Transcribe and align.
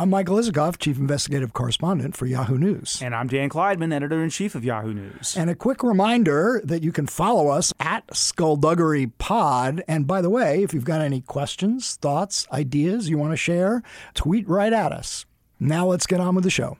I'm 0.00 0.10
Michael 0.10 0.36
Isikoff, 0.36 0.78
Chief 0.78 0.96
Investigative 0.96 1.52
Correspondent 1.52 2.16
for 2.16 2.24
Yahoo 2.24 2.56
News. 2.56 3.02
And 3.02 3.16
I'm 3.16 3.26
Dan 3.26 3.48
Klaidman, 3.48 3.92
Editor 3.92 4.22
in 4.22 4.30
Chief 4.30 4.54
of 4.54 4.64
Yahoo 4.64 4.94
News. 4.94 5.36
And 5.36 5.50
a 5.50 5.56
quick 5.56 5.82
reminder 5.82 6.60
that 6.62 6.84
you 6.84 6.92
can 6.92 7.08
follow 7.08 7.48
us 7.48 7.72
at 7.80 8.04
Skullduggery 8.14 9.08
Pod. 9.18 9.82
And 9.88 10.06
by 10.06 10.22
the 10.22 10.30
way, 10.30 10.62
if 10.62 10.72
you've 10.72 10.84
got 10.84 11.00
any 11.00 11.22
questions, 11.22 11.96
thoughts, 11.96 12.46
ideas 12.52 13.08
you 13.08 13.18
want 13.18 13.32
to 13.32 13.36
share, 13.36 13.82
tweet 14.14 14.48
right 14.48 14.72
at 14.72 14.92
us. 14.92 15.26
Now 15.58 15.86
let's 15.86 16.06
get 16.06 16.20
on 16.20 16.36
with 16.36 16.44
the 16.44 16.50
show. 16.50 16.78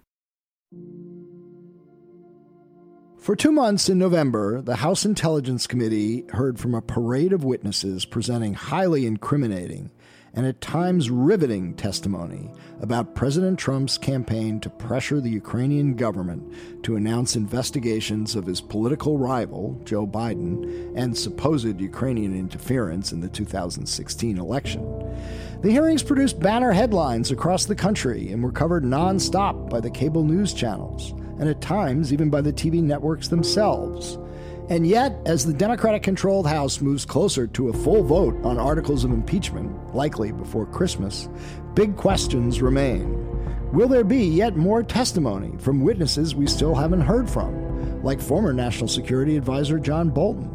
For 3.19 3.35
two 3.35 3.51
months 3.51 3.89
in 3.89 3.99
November, 3.99 4.63
the 4.63 4.77
House 4.77 5.05
Intelligence 5.05 5.67
Committee 5.67 6.25
heard 6.35 6.61
from 6.61 6.73
a 6.73 6.81
parade 6.81 7.33
of 7.33 7.43
witnesses 7.43 8.05
presenting 8.05 8.55
highly 8.55 9.07
incriminating 9.07 9.91
and 10.35 10.47
at 10.47 10.61
times 10.61 11.11
riveting 11.11 11.75
testimony 11.75 12.51
about 12.81 13.15
President 13.15 13.59
Trump's 13.59 13.99
campaign 13.99 14.61
to 14.61 14.71
pressure 14.71 15.21
the 15.21 15.31
Ukrainian 15.31 15.95
government 15.95 16.55
to 16.85 16.97
announce 16.97 17.37
investigations 17.37 18.37
of 18.37 18.47
his 18.47 18.61
political 18.61 19.19
rival, 19.19 19.81
Joe 19.85 20.07
Biden, 20.07 20.93
and 20.97 21.17
supposed 21.17 21.81
Ukrainian 21.81 22.39
interference 22.39 23.13
in 23.13 23.21
the 23.21 23.29
2016 23.29 24.39
election. 24.39 24.83
The 25.63 25.71
hearings 25.71 26.03
produced 26.03 26.39
banner 26.39 26.73
headlines 26.73 27.31
across 27.31 27.65
the 27.65 27.75
country 27.75 28.31
and 28.31 28.43
were 28.43 28.53
covered 28.53 28.85
nonstop 28.85 29.69
by 29.69 29.81
the 29.81 29.91
cable 29.91 30.23
news 30.23 30.55
channels, 30.55 31.13
and 31.41 31.49
at 31.49 31.61
times 31.61 32.13
even 32.13 32.31
by 32.31 32.41
the 32.41 32.53
TV 32.53 32.83
networks 32.83 33.29
themselves. 33.29 34.19
And 34.71 34.87
yet, 34.87 35.17
as 35.25 35.47
the 35.47 35.55
Democratic 35.55 36.03
controlled 36.03 36.47
House 36.47 36.83
moves 36.83 37.07
closer 37.07 37.47
to 37.47 37.69
a 37.71 37.73
full 37.73 38.03
vote 38.03 38.37
on 38.45 38.59
articles 38.59 39.03
of 39.03 39.13
impeachment, 39.13 39.95
likely 39.95 40.31
before 40.31 40.67
Christmas, 40.67 41.31
big 41.75 41.97
questions 41.97 42.61
remain. 42.61 43.25
Will 43.73 43.89
there 43.89 44.05
be 44.05 44.25
yet 44.25 44.57
more 44.57 44.83
testimony 44.83 45.57
from 45.59 45.81
witnesses 45.81 46.35
we 46.35 46.47
still 46.47 46.75
haven't 46.75 47.01
heard 47.01 47.31
from, 47.31 48.03
like 48.03 48.21
former 48.21 48.53
National 48.53 48.89
Security 48.89 49.37
Advisor 49.39 49.79
John 49.79 50.11
Bolton? 50.11 50.51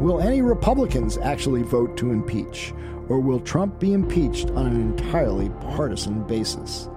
Will 0.00 0.20
any 0.20 0.40
Republicans 0.40 1.18
actually 1.18 1.62
vote 1.62 1.94
to 1.98 2.10
impeach, 2.10 2.72
or 3.08 3.20
will 3.20 3.40
Trump 3.40 3.78
be 3.78 3.92
impeached 3.92 4.48
on 4.50 4.66
an 4.66 4.80
entirely 4.80 5.50
partisan 5.60 6.24
basis? 6.24 6.88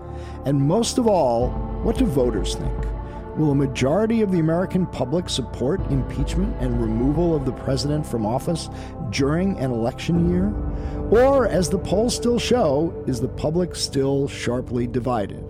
And 0.45 0.61
most 0.61 0.97
of 0.97 1.07
all, 1.07 1.49
what 1.83 1.97
do 1.97 2.05
voters 2.05 2.55
think? 2.55 2.94
Will 3.37 3.51
a 3.51 3.55
majority 3.55 4.21
of 4.21 4.31
the 4.31 4.39
American 4.39 4.85
public 4.85 5.27
support 5.27 5.81
impeachment 5.91 6.55
and 6.61 6.79
removal 6.81 7.35
of 7.35 7.43
the 7.43 7.51
president 7.51 8.07
from 8.07 8.25
office 8.25 8.69
during 9.09 9.57
an 9.59 9.71
election 9.71 10.29
year? 10.29 10.53
Or, 11.11 11.45
as 11.45 11.69
the 11.69 11.77
polls 11.77 12.15
still 12.15 12.39
show, 12.39 13.03
is 13.07 13.19
the 13.19 13.27
public 13.27 13.75
still 13.75 14.29
sharply 14.29 14.87
divided? 14.87 15.43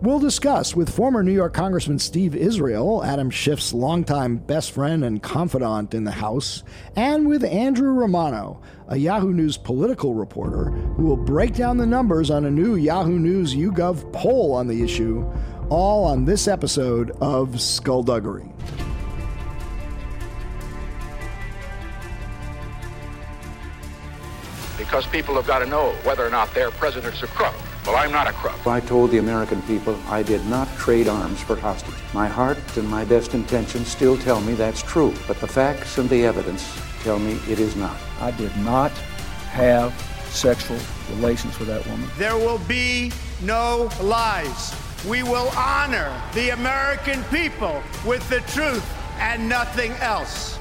We'll 0.00 0.20
discuss 0.20 0.76
with 0.76 0.88
former 0.88 1.24
New 1.24 1.32
York 1.32 1.52
Congressman 1.52 1.98
Steve 1.98 2.34
Israel, 2.34 3.04
Adam 3.04 3.30
Schiff's 3.30 3.74
longtime 3.74 4.36
best 4.36 4.70
friend 4.70 5.04
and 5.04 5.20
confidant 5.20 5.92
in 5.92 6.04
the 6.04 6.12
House, 6.12 6.62
and 6.94 7.26
with 7.26 7.42
Andrew 7.42 7.90
Romano, 7.90 8.62
a 8.86 8.96
Yahoo 8.96 9.34
News 9.34 9.58
political 9.58 10.14
reporter 10.14 10.70
who 10.70 11.02
will 11.02 11.16
break 11.16 11.54
down 11.54 11.78
the 11.78 11.84
numbers 11.84 12.30
on 12.30 12.44
a 12.44 12.50
new 12.50 12.76
Yahoo 12.76 13.18
News 13.18 13.56
YouGov 13.56 14.12
poll 14.12 14.54
on 14.54 14.68
the 14.68 14.82
issue 14.82 15.28
all 15.70 16.04
on 16.04 16.24
this 16.24 16.48
episode 16.48 17.10
of 17.20 17.60
Skullduggery. 17.60 18.48
Because 24.76 25.06
people 25.06 25.34
have 25.34 25.46
got 25.46 25.58
to 25.58 25.66
know 25.66 25.92
whether 26.04 26.26
or 26.26 26.30
not 26.30 26.52
their 26.54 26.70
president's 26.70 27.22
a 27.22 27.26
crook. 27.26 27.54
Well, 27.84 27.96
I'm 27.96 28.12
not 28.12 28.26
a 28.26 28.32
crook. 28.32 28.66
I 28.66 28.80
told 28.80 29.10
the 29.10 29.18
American 29.18 29.60
people 29.62 29.98
I 30.08 30.22
did 30.22 30.44
not 30.46 30.68
trade 30.76 31.08
arms 31.08 31.40
for 31.40 31.56
hostages. 31.56 32.00
My 32.14 32.28
heart 32.28 32.58
and 32.76 32.88
my 32.88 33.04
best 33.04 33.34
intentions 33.34 33.88
still 33.88 34.16
tell 34.16 34.40
me 34.40 34.54
that's 34.54 34.82
true, 34.82 35.14
but 35.26 35.38
the 35.40 35.46
facts 35.46 35.98
and 35.98 36.08
the 36.08 36.24
evidence 36.24 36.78
tell 37.02 37.18
me 37.18 37.38
it 37.48 37.58
is 37.58 37.76
not. 37.76 37.96
I 38.20 38.30
did 38.32 38.56
not 38.58 38.92
have 39.52 39.92
sexual 40.30 40.78
relations 41.16 41.58
with 41.58 41.68
that 41.68 41.86
woman. 41.86 42.08
There 42.18 42.36
will 42.36 42.60
be 42.60 43.12
no 43.42 43.90
lies. 44.00 44.74
We 45.06 45.22
will 45.22 45.48
honor 45.56 46.12
the 46.34 46.50
American 46.50 47.22
people 47.24 47.82
with 48.04 48.28
the 48.28 48.40
truth 48.52 48.84
and 49.20 49.48
nothing 49.48 49.92
else. 49.92 50.58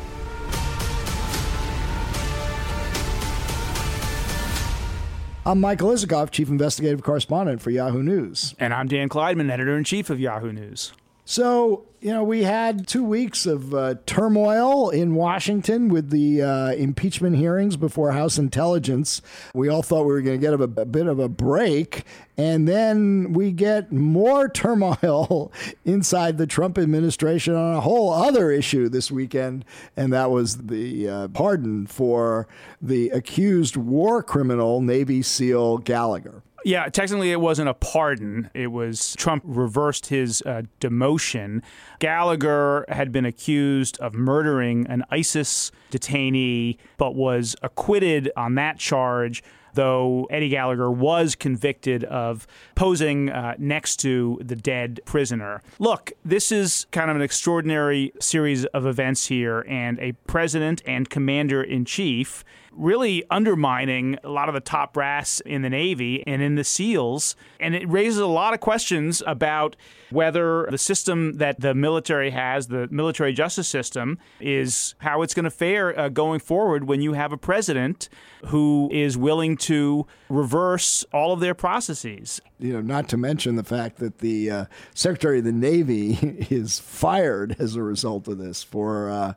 I'm 5.43 5.59
Michael 5.59 5.89
Isikoff, 5.89 6.29
Chief 6.29 6.49
Investigative 6.49 7.01
Correspondent 7.01 7.61
for 7.61 7.71
Yahoo 7.71 8.03
News. 8.03 8.53
And 8.59 8.73
I'm 8.73 8.87
Dan 8.87 9.09
Klaidman, 9.09 9.49
Editor 9.49 9.75
in 9.75 9.83
Chief 9.83 10.09
of 10.09 10.19
Yahoo 10.19 10.51
News. 10.51 10.93
So, 11.29 11.83
you 11.99 12.13
know, 12.13 12.23
we 12.23 12.43
had 12.43 12.87
two 12.87 13.03
weeks 13.03 13.45
of 13.45 13.73
uh, 13.73 13.95
turmoil 14.05 14.89
in 14.89 15.13
Washington 15.13 15.89
with 15.89 16.09
the 16.09 16.41
uh, 16.41 16.71
impeachment 16.71 17.35
hearings 17.35 17.75
before 17.75 18.13
House 18.13 18.37
Intelligence. 18.37 19.21
We 19.53 19.67
all 19.67 19.83
thought 19.83 20.03
we 20.03 20.13
were 20.13 20.21
going 20.21 20.39
to 20.39 20.41
get 20.41 20.53
a, 20.53 20.63
a, 20.63 20.85
bit 20.85 21.05
of 21.05 21.19
a 21.19 21.27
break. 21.27 22.05
And 22.37 22.65
then 22.65 23.33
we 23.33 23.51
get 23.51 23.91
more 23.91 24.47
turmoil 24.53 25.51
inside 25.83 26.37
the 26.37 26.47
Trump 26.47 26.77
administration 26.77 27.55
on 27.55 27.75
a 27.75 27.81
whole 27.81 28.13
other 28.13 28.49
issue 28.49 28.87
this 28.87 29.11
weekend. 29.11 29.65
And 29.97 30.13
that 30.13 30.31
was 30.31 30.67
the 30.67 31.09
uh, 31.09 31.27
pardon 31.27 31.87
for 31.87 32.47
the 32.81 33.09
accused 33.09 33.75
war 33.75 34.23
criminal 34.23 34.79
Navy 34.79 35.21
SEAL 35.21 35.79
Gallagher. 35.79 36.41
Yeah, 36.67 36.89
technically 36.89 37.31
it 37.31 37.39
wasn't 37.39 37.69
a 37.69 37.73
pardon. 37.73 38.49
It 38.53 38.73
was 38.73 39.15
Trump 39.15 39.41
reversed 39.45 40.07
his 40.07 40.41
uh, 40.41 40.63
demotion. 40.81 41.61
Gallagher 41.99 42.83
had 42.89 43.13
been 43.13 43.23
accused 43.23 43.97
of 43.99 44.13
murdering 44.13 44.85
an 44.87 45.05
ISIS 45.09 45.71
detainee, 45.91 46.75
but 46.97 47.15
was 47.15 47.55
acquitted 47.63 48.33
on 48.35 48.55
that 48.55 48.79
charge 48.79 49.43
though 49.75 50.27
Eddie 50.31 50.49
Gallagher 50.49 50.89
was 50.89 51.35
convicted 51.35 52.03
of 52.05 52.47
posing 52.73 53.29
uh, 53.29 53.53
next 53.59 53.97
to 53.97 54.41
the 54.43 54.55
dead 54.55 54.99
prisoner. 55.05 55.61
Look, 55.77 56.13
this 56.25 56.51
is 56.51 56.87
kind 56.91 57.11
of 57.11 57.15
an 57.15 57.21
extraordinary 57.21 58.11
series 58.19 58.65
of 58.65 58.87
events 58.87 59.27
here, 59.27 59.63
and 59.69 59.99
a 59.99 60.13
president 60.25 60.81
and 60.87 61.07
commander 61.09 61.61
in 61.61 61.85
chief 61.85 62.43
really 62.77 63.23
undermining 63.29 64.17
a 64.23 64.29
lot 64.29 64.47
of 64.47 64.53
the 64.53 64.61
top 64.61 64.93
brass 64.93 65.39
in 65.41 65.61
the 65.61 65.69
Navy 65.69 66.23
and 66.25 66.41
in 66.41 66.55
the 66.55 66.63
SEALs. 66.63 67.35
And 67.59 67.75
it 67.75 67.89
raises 67.89 68.19
a 68.19 68.27
lot 68.27 68.53
of 68.53 68.59
questions 68.59 69.23
about 69.25 69.75
whether 70.09 70.67
the 70.69 70.77
system 70.77 71.33
that 71.33 71.59
the 71.59 71.73
military 71.73 72.29
has, 72.29 72.67
the 72.67 72.87
military 72.89 73.33
justice 73.33 73.67
system, 73.67 74.17
is 74.39 74.95
how 74.99 75.21
it's 75.21 75.33
going 75.33 75.43
to 75.43 75.49
fare 75.51 75.97
uh, 75.97 76.09
going 76.09 76.39
forward 76.39 76.87
when 76.87 77.01
you 77.01 77.13
have 77.13 77.31
a 77.31 77.37
president 77.37 78.09
who 78.45 78.89
is 78.93 79.17
willing 79.17 79.57
to 79.57 80.05
reverse 80.29 81.03
all 81.11 81.33
of 81.33 81.39
their 81.39 81.55
processes. 81.55 82.39
You 82.59 82.73
know, 82.73 82.81
not 82.81 83.07
to 83.09 83.17
mention 83.17 83.55
the 83.55 83.63
fact 83.63 83.97
that 83.97 84.19
the 84.19 84.49
uh, 84.49 84.65
Secretary 84.93 85.39
of 85.39 85.45
the 85.45 85.51
Navy 85.51 86.17
is 86.49 86.79
fired 86.79 87.55
as 87.59 87.75
a 87.75 87.83
result 87.83 88.27
of 88.27 88.37
this 88.37 88.63
for 88.63 89.09
uh, 89.09 89.33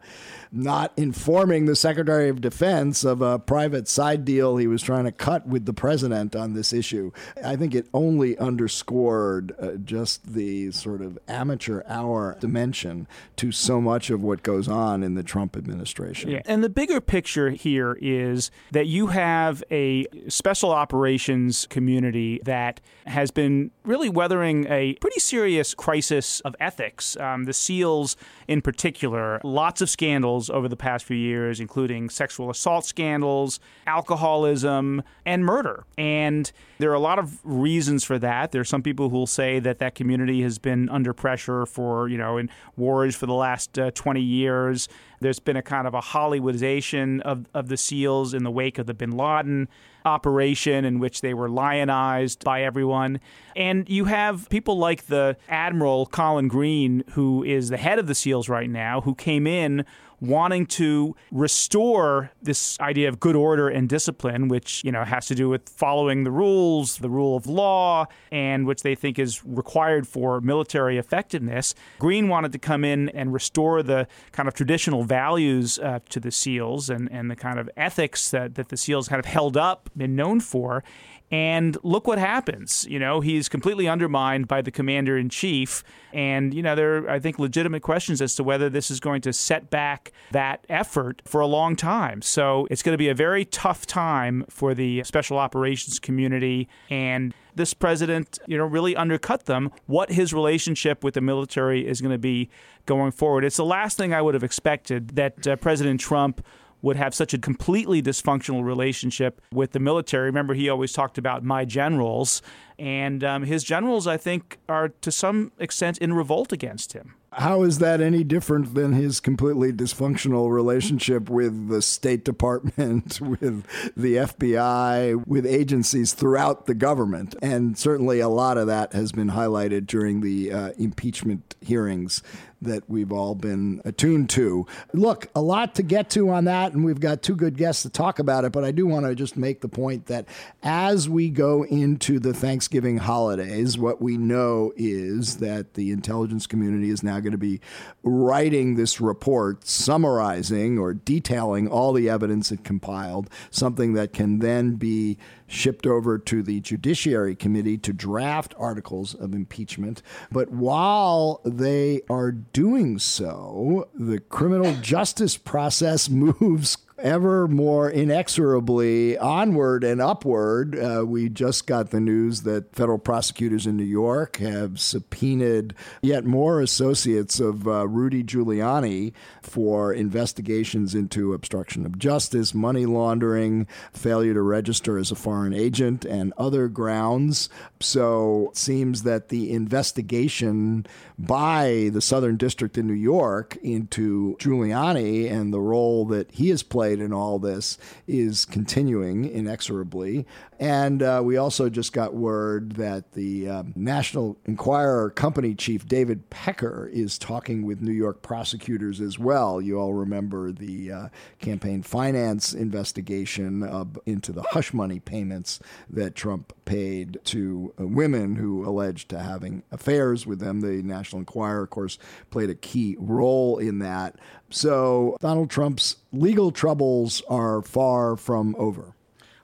not 0.52 0.92
informing 0.96 1.66
the 1.66 1.76
Secretary 1.76 2.28
of 2.28 2.40
Defense 2.40 3.04
of 3.04 3.22
a 3.22 3.38
private 3.38 3.88
side 3.88 4.24
deal 4.24 4.56
he 4.56 4.66
was 4.66 4.82
trying 4.82 5.04
to 5.04 5.12
cut 5.12 5.46
with 5.46 5.66
the 5.66 5.72
president 5.72 6.34
on 6.34 6.54
this 6.54 6.72
issue. 6.72 7.12
I 7.44 7.56
think 7.56 7.74
it 7.74 7.86
only 7.94 8.36
underscored 8.38 9.54
uh, 9.60 9.72
just 9.84 10.32
the 10.32 10.72
sort 10.72 11.02
of 11.02 11.18
amateur 11.28 11.82
hour 11.86 12.36
dimension 12.40 13.06
to 13.36 13.52
so 13.52 13.80
much 13.80 14.10
of 14.10 14.22
what 14.22 14.42
goes 14.42 14.68
on 14.68 15.02
in 15.02 15.14
the 15.14 15.22
Trump 15.22 15.56
administration. 15.56 16.30
Yeah. 16.30 16.42
And 16.46 16.64
the 16.64 16.68
bigger 16.68 17.00
picture 17.00 17.50
here 17.50 17.96
is 18.00 18.50
that 18.72 18.86
you 18.86 19.08
have 19.08 19.62
a 19.70 20.06
special 20.28 20.70
operations 20.70 21.66
community 21.66 22.40
that 22.44 22.80
has 23.10 23.30
been 23.30 23.70
really 23.84 24.08
weathering 24.08 24.66
a 24.68 24.94
pretty 24.94 25.20
serious 25.20 25.74
crisis 25.74 26.40
of 26.40 26.56
ethics. 26.60 27.16
Um, 27.18 27.44
the 27.44 27.52
SEALs, 27.52 28.16
in 28.48 28.62
particular, 28.62 29.40
lots 29.44 29.80
of 29.80 29.90
scandals 29.90 30.48
over 30.48 30.68
the 30.68 30.76
past 30.76 31.04
few 31.04 31.16
years, 31.16 31.60
including 31.60 32.08
sexual 32.08 32.50
assault 32.50 32.84
scandals, 32.86 33.60
alcoholism, 33.86 35.02
and 35.26 35.44
murder. 35.44 35.84
And 35.98 36.50
there 36.78 36.90
are 36.90 36.94
a 36.94 37.00
lot 37.00 37.18
of 37.18 37.38
reasons 37.44 38.04
for 38.04 38.18
that. 38.18 38.52
There 38.52 38.60
are 38.60 38.64
some 38.64 38.82
people 38.82 39.10
who 39.10 39.16
will 39.18 39.26
say 39.26 39.58
that 39.58 39.78
that 39.80 39.94
community 39.94 40.42
has 40.42 40.58
been 40.58 40.88
under 40.88 41.12
pressure 41.12 41.66
for, 41.66 42.08
you 42.08 42.16
know, 42.16 42.38
in 42.38 42.48
wars 42.76 43.16
for 43.16 43.26
the 43.26 43.34
last 43.34 43.78
uh, 43.78 43.90
20 43.90 44.20
years. 44.20 44.88
There's 45.20 45.40
been 45.40 45.56
a 45.56 45.62
kind 45.62 45.86
of 45.86 45.94
a 45.94 46.00
Hollywoodization 46.00 47.20
of, 47.22 47.46
of 47.52 47.68
the 47.68 47.76
SEALs 47.76 48.32
in 48.32 48.44
the 48.44 48.50
wake 48.50 48.78
of 48.78 48.86
the 48.86 48.94
bin 48.94 49.10
Laden 49.10 49.68
operation 50.04 50.84
in 50.84 50.98
which 50.98 51.20
they 51.20 51.34
were 51.34 51.48
lionized 51.48 52.44
by 52.44 52.62
everyone. 52.62 53.20
And 53.56 53.88
you 53.88 54.06
have 54.06 54.48
people 54.48 54.78
like 54.78 55.06
the 55.06 55.36
Admiral 55.48 56.06
Collin 56.06 56.48
Green, 56.48 57.04
who 57.12 57.42
is 57.44 57.68
the 57.68 57.76
head 57.76 57.98
of 57.98 58.06
the 58.06 58.14
SEALs 58.14 58.48
right 58.48 58.70
now, 58.70 59.00
who 59.00 59.14
came 59.14 59.46
in 59.46 59.84
wanting 60.20 60.66
to 60.66 61.16
restore 61.30 62.30
this 62.42 62.78
idea 62.80 63.08
of 63.08 63.20
good 63.20 63.36
order 63.36 63.68
and 63.68 63.88
discipline, 63.88 64.48
which 64.48 64.82
you 64.84 64.92
know 64.92 65.04
has 65.04 65.26
to 65.26 65.34
do 65.34 65.48
with 65.48 65.68
following 65.68 66.24
the 66.24 66.30
rules, 66.30 66.98
the 66.98 67.10
rule 67.10 67.36
of 67.36 67.46
law, 67.46 68.06
and 68.30 68.66
which 68.66 68.82
they 68.82 68.94
think 68.94 69.18
is 69.18 69.44
required 69.44 70.06
for 70.06 70.40
military 70.40 70.98
effectiveness. 70.98 71.74
Green 71.98 72.28
wanted 72.28 72.52
to 72.52 72.58
come 72.58 72.84
in 72.84 73.08
and 73.10 73.32
restore 73.32 73.82
the 73.82 74.06
kind 74.32 74.48
of 74.48 74.54
traditional 74.54 75.04
values 75.04 75.78
uh, 75.78 76.00
to 76.08 76.20
the 76.20 76.30
SEALs 76.30 76.90
and, 76.90 77.10
and 77.10 77.30
the 77.30 77.36
kind 77.36 77.58
of 77.58 77.68
ethics 77.76 78.30
that, 78.30 78.54
that 78.54 78.68
the 78.68 78.76
SEALs 78.76 79.08
kind 79.08 79.18
of 79.18 79.26
held 79.26 79.56
up 79.56 79.90
and 79.98 80.16
known 80.16 80.40
for. 80.40 80.84
And 81.30 81.76
look 81.84 82.08
what 82.08 82.18
happens. 82.18 82.86
You 82.88 82.98
know, 82.98 83.20
he's 83.20 83.48
completely 83.48 83.86
undermined 83.86 84.48
by 84.48 84.62
the 84.62 84.70
commander 84.70 85.16
in 85.16 85.28
chief. 85.28 85.84
And, 86.12 86.52
you 86.52 86.62
know, 86.62 86.74
there 86.74 86.96
are, 86.96 87.10
I 87.10 87.20
think, 87.20 87.38
legitimate 87.38 87.82
questions 87.82 88.20
as 88.20 88.34
to 88.34 88.42
whether 88.42 88.68
this 88.68 88.90
is 88.90 88.98
going 88.98 89.20
to 89.22 89.32
set 89.32 89.70
back 89.70 90.12
that 90.32 90.64
effort 90.68 91.22
for 91.24 91.40
a 91.40 91.46
long 91.46 91.76
time. 91.76 92.20
So 92.20 92.66
it's 92.70 92.82
going 92.82 92.94
to 92.94 92.98
be 92.98 93.08
a 93.08 93.14
very 93.14 93.44
tough 93.44 93.86
time 93.86 94.44
for 94.48 94.74
the 94.74 95.04
special 95.04 95.38
operations 95.38 96.00
community. 96.00 96.68
And 96.88 97.32
this 97.54 97.74
president, 97.74 98.40
you 98.46 98.58
know, 98.58 98.64
really 98.64 98.96
undercut 98.96 99.46
them 99.46 99.70
what 99.86 100.10
his 100.10 100.34
relationship 100.34 101.04
with 101.04 101.14
the 101.14 101.20
military 101.20 101.86
is 101.86 102.00
going 102.00 102.12
to 102.12 102.18
be 102.18 102.50
going 102.86 103.12
forward. 103.12 103.44
It's 103.44 103.56
the 103.56 103.64
last 103.64 103.96
thing 103.96 104.12
I 104.12 104.20
would 104.20 104.34
have 104.34 104.44
expected 104.44 105.10
that 105.10 105.46
uh, 105.46 105.56
President 105.56 106.00
Trump 106.00 106.44
would 106.82 106.96
have 106.96 107.14
such 107.14 107.34
a 107.34 107.38
completely 107.38 108.02
dysfunctional 108.02 108.64
relationship 108.64 109.40
with 109.52 109.72
the 109.72 109.80
military. 109.80 110.26
Remember, 110.26 110.54
he 110.54 110.68
always 110.68 110.92
talked 110.92 111.18
about 111.18 111.44
my 111.44 111.64
generals, 111.64 112.42
and 112.78 113.22
um, 113.22 113.42
his 113.42 113.62
generals, 113.64 114.06
I 114.06 114.16
think, 114.16 114.58
are 114.68 114.88
to 114.88 115.12
some 115.12 115.52
extent 115.58 115.98
in 115.98 116.14
revolt 116.14 116.52
against 116.52 116.92
him. 116.92 117.14
How 117.34 117.62
is 117.62 117.78
that 117.78 118.00
any 118.00 118.24
different 118.24 118.74
than 118.74 118.92
his 118.92 119.20
completely 119.20 119.72
dysfunctional 119.72 120.50
relationship 120.50 121.30
with 121.30 121.68
the 121.68 121.80
State 121.80 122.24
Department, 122.24 123.20
with 123.40 123.64
the 123.96 124.16
FBI, 124.16 125.24
with 125.28 125.46
agencies 125.46 126.12
throughout 126.12 126.66
the 126.66 126.74
government? 126.74 127.36
And 127.40 127.78
certainly 127.78 128.18
a 128.18 128.28
lot 128.28 128.58
of 128.58 128.66
that 128.66 128.94
has 128.94 129.12
been 129.12 129.30
highlighted 129.30 129.86
during 129.86 130.22
the 130.22 130.52
uh, 130.52 130.72
impeachment 130.76 131.54
hearings 131.60 132.20
that 132.62 132.88
we've 132.88 133.12
all 133.12 133.34
been 133.34 133.80
attuned 133.84 134.30
to. 134.30 134.66
Look, 134.92 135.28
a 135.34 135.40
lot 135.40 135.74
to 135.76 135.82
get 135.82 136.10
to 136.10 136.30
on 136.30 136.44
that, 136.44 136.72
and 136.72 136.84
we've 136.84 137.00
got 137.00 137.22
two 137.22 137.36
good 137.36 137.56
guests 137.56 137.82
to 137.82 137.90
talk 137.90 138.18
about 138.18 138.44
it, 138.44 138.52
but 138.52 138.64
I 138.64 138.70
do 138.70 138.86
want 138.86 139.06
to 139.06 139.14
just 139.14 139.36
make 139.36 139.60
the 139.60 139.68
point 139.68 140.06
that 140.06 140.26
as 140.62 141.08
we 141.08 141.30
go 141.30 141.64
into 141.64 142.18
the 142.18 142.34
Thanksgiving 142.34 142.98
holidays, 142.98 143.78
what 143.78 144.02
we 144.02 144.16
know 144.16 144.72
is 144.76 145.38
that 145.38 145.74
the 145.74 145.90
intelligence 145.90 146.46
community 146.46 146.90
is 146.90 147.02
now 147.02 147.20
going 147.20 147.32
to 147.32 147.38
be 147.38 147.60
writing 148.02 148.74
this 148.74 149.00
report, 149.00 149.66
summarizing 149.66 150.78
or 150.78 150.94
detailing 150.94 151.68
all 151.68 151.92
the 151.92 152.08
evidence 152.08 152.52
it 152.52 152.64
compiled, 152.64 153.30
something 153.50 153.94
that 153.94 154.12
can 154.12 154.38
then 154.40 154.74
be 154.74 155.16
shipped 155.50 155.86
over 155.86 156.16
to 156.16 156.42
the 156.42 156.60
Judiciary 156.60 157.34
Committee 157.34 157.76
to 157.78 157.92
draft 157.92 158.54
articles 158.56 159.14
of 159.14 159.34
impeachment. 159.34 160.00
But 160.30 160.50
while 160.50 161.40
they 161.44 162.02
are 162.08 162.30
doing 162.30 162.98
so, 162.98 163.88
the 163.94 164.20
criminal 164.20 164.74
justice 164.80 165.36
process 165.36 166.08
moves 166.20 166.76
ever 167.02 167.48
more 167.48 167.90
inexorably 167.90 169.16
onward 169.18 169.84
and 169.84 170.00
upward. 170.00 170.78
Uh, 170.78 171.04
we 171.06 171.28
just 171.28 171.66
got 171.66 171.90
the 171.90 172.00
news 172.00 172.42
that 172.42 172.74
federal 172.74 172.98
prosecutors 172.98 173.66
in 173.66 173.76
New 173.76 173.84
York 173.84 174.36
have 174.36 174.78
subpoenaed 174.78 175.74
yet 176.02 176.24
more 176.24 176.60
associates 176.60 177.40
of 177.40 177.66
uh, 177.66 177.86
Rudy 177.88 178.22
Giuliani 178.22 179.12
for 179.42 179.92
investigations 179.92 180.94
into 180.94 181.32
obstruction 181.32 181.86
of 181.86 181.98
justice, 181.98 182.54
money 182.54 182.86
laundering, 182.86 183.66
failure 183.92 184.34
to 184.34 184.42
register 184.42 184.98
as 184.98 185.10
a 185.10 185.16
foreign 185.16 185.54
agent, 185.54 186.04
and 186.04 186.32
other 186.36 186.68
grounds. 186.68 187.48
So 187.80 188.48
it 188.50 188.56
seems 188.56 189.02
that 189.02 189.28
the 189.28 189.52
investigation 189.52 190.86
by 191.26 191.90
the 191.92 192.00
Southern 192.00 192.38
District 192.38 192.78
in 192.78 192.86
New 192.86 192.94
York 192.94 193.56
into 193.62 194.36
Giuliani 194.38 195.30
and 195.30 195.52
the 195.52 195.60
role 195.60 196.06
that 196.06 196.30
he 196.30 196.48
has 196.48 196.62
played 196.62 196.98
in 196.98 197.12
all 197.12 197.38
this 197.38 197.76
is 198.06 198.46
continuing 198.46 199.26
inexorably. 199.26 200.26
And 200.58 201.02
uh, 201.02 201.22
we 201.24 201.36
also 201.36 201.68
just 201.70 201.92
got 201.92 202.14
word 202.14 202.72
that 202.72 203.12
the 203.12 203.48
um, 203.48 203.72
National 203.76 204.38
Enquirer 204.44 205.10
company 205.10 205.54
chief, 205.54 205.86
David 205.86 206.28
Pecker, 206.30 206.88
is 206.92 207.18
talking 207.18 207.64
with 207.64 207.80
New 207.80 207.92
York 207.92 208.22
prosecutors 208.22 209.00
as 209.00 209.18
well. 209.18 209.60
You 209.60 209.78
all 209.78 209.94
remember 209.94 210.52
the 210.52 210.92
uh, 210.92 211.08
campaign 211.38 211.82
finance 211.82 212.52
investigation 212.52 213.62
uh, 213.62 213.86
into 214.06 214.32
the 214.32 214.42
hush 214.50 214.72
money 214.72 215.00
payments 215.00 215.60
that 215.88 216.14
Trump 216.14 216.52
paid 216.66 217.18
to 217.24 217.74
uh, 217.80 217.86
women 217.86 218.36
who 218.36 218.66
alleged 218.68 219.08
to 219.10 219.18
having 219.18 219.62
affairs 219.70 220.26
with 220.26 220.40
them. 220.40 220.60
The 220.60 220.82
National 220.82 221.09
Enquirer, 221.18 221.62
of 221.62 221.70
course, 221.70 221.98
played 222.30 222.50
a 222.50 222.54
key 222.54 222.96
role 222.98 223.58
in 223.58 223.78
that. 223.80 224.16
So 224.50 225.16
Donald 225.20 225.50
Trump's 225.50 225.96
legal 226.12 226.50
troubles 226.50 227.22
are 227.28 227.62
far 227.62 228.16
from 228.16 228.54
over. 228.58 228.94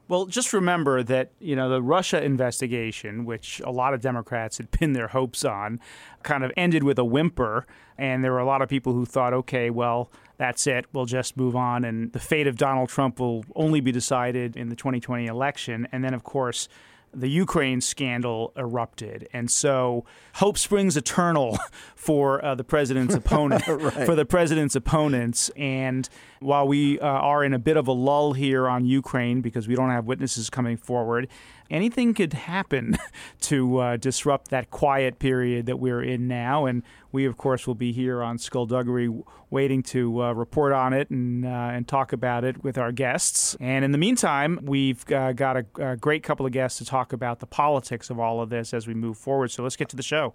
Well, 0.09 0.27
just 0.27 0.53
remember 0.53 1.03
that, 1.03 1.33
you 1.41 1.57
know, 1.57 1.69
the 1.69 1.83
Russia 1.83 2.23
investigation, 2.23 3.25
which 3.25 3.61
a 3.65 3.71
lot 3.71 3.93
of 3.93 4.01
Democrats 4.01 4.59
had 4.59 4.71
pinned 4.71 4.95
their 4.95 5.09
hopes 5.09 5.45
on, 5.45 5.81
kind 6.23 6.45
of 6.45 6.53
ended 6.57 6.85
with 6.85 6.99
a 6.99 7.05
whimper. 7.05 7.67
And 7.99 8.23
there 8.23 8.33
were 8.33 8.39
a 8.39 8.47
lot 8.47 8.63
of 8.63 8.69
people 8.69 8.93
who 8.93 9.05
thought, 9.05 9.33
okay, 9.33 9.71
well, 9.71 10.11
that's 10.37 10.67
it. 10.67 10.87
We'll 10.93 11.07
just 11.07 11.37
move 11.37 11.57
on. 11.57 11.85
And 11.85 12.13
the 12.13 12.21
fate 12.21 12.47
of 12.47 12.57
Donald 12.57 12.89
Trump 12.89 13.19
will 13.19 13.45
only 13.57 13.81
be 13.81 13.91
decided 13.91 14.57
in 14.57 14.69
the 14.69 14.77
2020 14.77 15.27
election. 15.27 15.89
And 15.91 16.05
then, 16.05 16.15
of 16.15 16.23
course, 16.23 16.69
the 17.17 17.29
Ukraine 17.29 17.81
scandal 17.81 18.53
erupted, 18.57 19.29
and 19.33 19.51
so 19.51 20.05
hope 20.35 20.59
springs 20.59 20.97
eternal 20.97 21.59
for 21.97 22.45
uh, 22.45 22.55
the 22.55 22.65
president's 22.65 23.15
opponent, 23.23 23.67
right. 23.67 24.07
for 24.07 24.15
the 24.15 24.27
president's 24.27 24.77
opponents. 24.77 25.51
And 25.57 26.09
while 26.41 26.69
we 26.69 27.01
uh, 27.01 27.07
are 27.07 27.43
in 27.43 27.55
a 27.55 27.59
bit 27.59 27.77
of 27.77 27.89
a 27.89 27.93
lull 27.93 28.35
here 28.35 28.69
on 28.69 28.85
Ukraine 28.85 29.41
because 29.41 29.67
we 29.67 29.75
don't 29.75 29.91
have 29.91 30.05
witnesses 30.05 30.51
coming 30.51 30.77
forward, 30.77 31.29
anything 31.71 32.15
could 32.15 32.33
happen 32.33 32.97
to 33.43 33.79
uh, 33.79 33.97
disrupt 33.97 34.51
that 34.51 34.71
quiet 34.71 35.19
period 35.19 35.67
that 35.67 35.79
we're 35.79 36.03
in 36.03 36.29
now. 36.29 36.67
And 36.67 36.83
we, 37.13 37.27
of 37.27 37.37
course, 37.37 37.67
will 37.67 37.75
be 37.75 37.93
here 37.93 38.23
on 38.23 38.39
Skullduggery 38.39 39.13
waiting 39.51 39.83
to 39.85 40.23
uh, 40.23 40.33
report 40.33 40.73
on 40.73 40.93
it 40.93 41.11
and, 41.11 41.45
uh, 41.45 41.49
and 41.49 41.87
talk 41.87 42.13
about 42.13 42.45
it 42.45 42.63
with 42.63 42.79
our 42.79 42.93
guests. 42.93 43.57
And 43.61 43.85
in 43.85 43.93
the 43.93 43.99
meantime, 43.99 44.61
we've 44.63 45.11
uh, 45.11 45.33
got 45.33 45.57
a, 45.57 45.67
a 45.79 45.97
great 45.97 46.23
couple 46.23 46.47
of 46.47 46.53
guests 46.53 46.79
to 46.79 46.85
talk 46.85 47.13
about 47.13 47.41
the 47.41 47.47
politics 47.47 48.11
of 48.11 48.19
all 48.19 48.41
of 48.41 48.51
this 48.51 48.75
as 48.75 48.87
we 48.87 48.95
move 48.95 49.17
forward. 49.17 49.51
So 49.51 49.63
let's 49.63 49.77
get 49.77 49.89
to 49.91 49.97
the 49.97 50.03
show. 50.03 50.35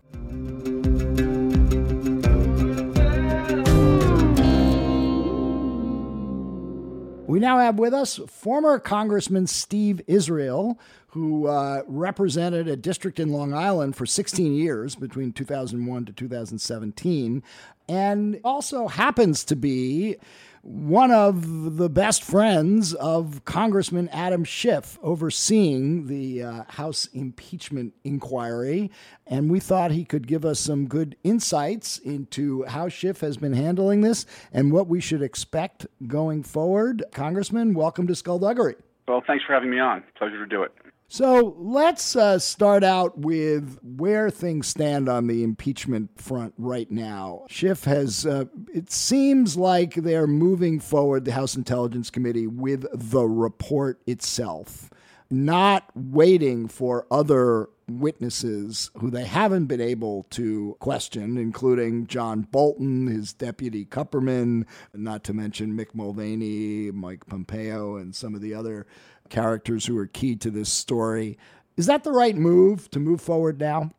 We 7.31 7.39
now 7.39 7.59
have 7.59 7.79
with 7.79 7.93
us 7.93 8.19
former 8.27 8.77
Congressman 8.77 9.47
Steve 9.47 10.01
Israel, 10.05 10.77
who 11.11 11.47
uh, 11.47 11.83
represented 11.87 12.67
a 12.67 12.75
district 12.75 13.19
in 13.19 13.31
Long 13.31 13.53
Island 13.53 13.95
for 13.95 14.05
16 14.05 14.53
years 14.53 14.95
between 14.95 15.33
2001 15.33 16.05
to 16.05 16.13
2017, 16.13 17.43
and 17.89 18.39
also 18.43 18.87
happens 18.87 19.43
to 19.43 19.55
be 19.55 20.15
one 20.61 21.11
of 21.11 21.77
the 21.77 21.89
best 21.89 22.23
friends 22.23 22.93
of 22.93 23.43
Congressman 23.45 24.07
Adam 24.09 24.43
Schiff 24.43 24.97
overseeing 25.01 26.07
the 26.07 26.43
uh, 26.43 26.63
House 26.69 27.07
impeachment 27.13 27.93
inquiry. 28.03 28.91
And 29.27 29.51
we 29.51 29.59
thought 29.59 29.91
he 29.91 30.05
could 30.05 30.27
give 30.27 30.45
us 30.45 30.59
some 30.59 30.87
good 30.87 31.17
insights 31.23 31.97
into 31.97 32.63
how 32.65 32.89
Schiff 32.89 33.19
has 33.21 33.37
been 33.37 33.53
handling 33.53 34.01
this 34.01 34.25
and 34.53 34.71
what 34.71 34.87
we 34.87 35.01
should 35.01 35.23
expect 35.23 35.87
going 36.07 36.43
forward. 36.43 37.03
Congressman, 37.11 37.73
welcome 37.73 38.07
to 38.07 38.15
Skullduggery. 38.15 38.75
Well, 39.07 39.23
thanks 39.25 39.43
for 39.43 39.53
having 39.53 39.71
me 39.71 39.79
on. 39.79 40.03
Pleasure 40.17 40.37
to 40.37 40.45
do 40.45 40.63
it. 40.63 40.71
So 41.11 41.57
let's 41.57 42.15
uh, 42.15 42.39
start 42.39 42.85
out 42.85 43.17
with 43.17 43.77
where 43.83 44.29
things 44.29 44.67
stand 44.67 45.09
on 45.09 45.27
the 45.27 45.43
impeachment 45.43 46.09
front 46.15 46.53
right 46.57 46.89
now. 46.89 47.43
Schiff 47.49 47.83
has, 47.83 48.25
uh, 48.25 48.45
it 48.73 48.89
seems 48.89 49.57
like 49.57 49.95
they're 49.95 50.25
moving 50.25 50.79
forward, 50.79 51.25
the 51.25 51.33
House 51.33 51.57
Intelligence 51.57 52.09
Committee, 52.09 52.47
with 52.47 52.85
the 52.93 53.27
report 53.27 53.99
itself, 54.07 54.89
not 55.29 55.83
waiting 55.95 56.69
for 56.69 57.05
other 57.11 57.67
witnesses 57.89 58.89
who 58.99 59.11
they 59.11 59.25
haven't 59.25 59.65
been 59.65 59.81
able 59.81 60.23
to 60.29 60.77
question, 60.79 61.37
including 61.37 62.07
John 62.07 62.43
Bolton, 62.43 63.07
his 63.07 63.33
deputy 63.33 63.83
Kupperman, 63.83 64.65
not 64.93 65.25
to 65.25 65.33
mention 65.33 65.77
Mick 65.77 65.93
Mulvaney, 65.93 66.89
Mike 66.91 67.25
Pompeo, 67.25 67.97
and 67.97 68.15
some 68.15 68.33
of 68.33 68.39
the 68.39 68.53
other 68.53 68.87
characters 69.31 69.87
who 69.87 69.97
are 69.97 70.05
key 70.05 70.35
to 70.35 70.51
this 70.51 70.71
story. 70.71 71.37
Is 71.77 71.87
that 71.87 72.03
the 72.03 72.11
right 72.11 72.35
move 72.35 72.91
to 72.91 72.99
move 72.99 73.21
forward 73.21 73.59
now? 73.59 73.89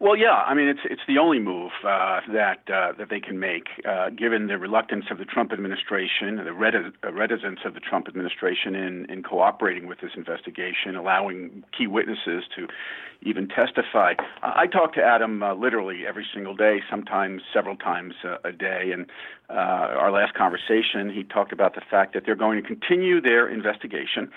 Well, 0.00 0.14
yeah. 0.14 0.44
I 0.46 0.54
mean, 0.54 0.68
it's 0.68 0.80
it's 0.84 1.00
the 1.08 1.18
only 1.18 1.40
move 1.40 1.72
uh, 1.82 2.20
that 2.32 2.60
uh, 2.72 2.92
that 2.98 3.08
they 3.10 3.18
can 3.18 3.40
make, 3.40 3.66
uh, 3.88 4.10
given 4.10 4.46
the 4.46 4.56
reluctance 4.56 5.06
of 5.10 5.18
the 5.18 5.24
Trump 5.24 5.52
administration, 5.52 6.36
the 6.36 6.50
uh, 6.50 7.12
reticence 7.12 7.60
of 7.64 7.74
the 7.74 7.80
Trump 7.80 8.06
administration 8.06 8.76
in 8.76 9.06
in 9.10 9.24
cooperating 9.24 9.88
with 9.88 9.98
this 10.00 10.12
investigation, 10.16 10.94
allowing 10.94 11.64
key 11.76 11.88
witnesses 11.88 12.44
to 12.54 12.68
even 13.22 13.48
testify. 13.48 14.14
I 14.42 14.66
talk 14.66 14.94
to 14.94 15.02
Adam 15.02 15.42
uh, 15.42 15.54
literally 15.54 16.06
every 16.06 16.26
single 16.32 16.54
day, 16.54 16.80
sometimes 16.88 17.42
several 17.52 17.76
times 17.76 18.14
uh, 18.24 18.36
a 18.44 18.52
day, 18.52 18.90
and 18.92 19.06
our 19.50 20.12
last 20.12 20.34
conversation, 20.34 21.10
he 21.10 21.24
talked 21.24 21.52
about 21.52 21.74
the 21.74 21.80
fact 21.80 22.12
that 22.14 22.24
they're 22.26 22.36
going 22.36 22.60
to 22.62 22.66
continue 22.66 23.20
their 23.20 23.48
investigation. 23.48 24.30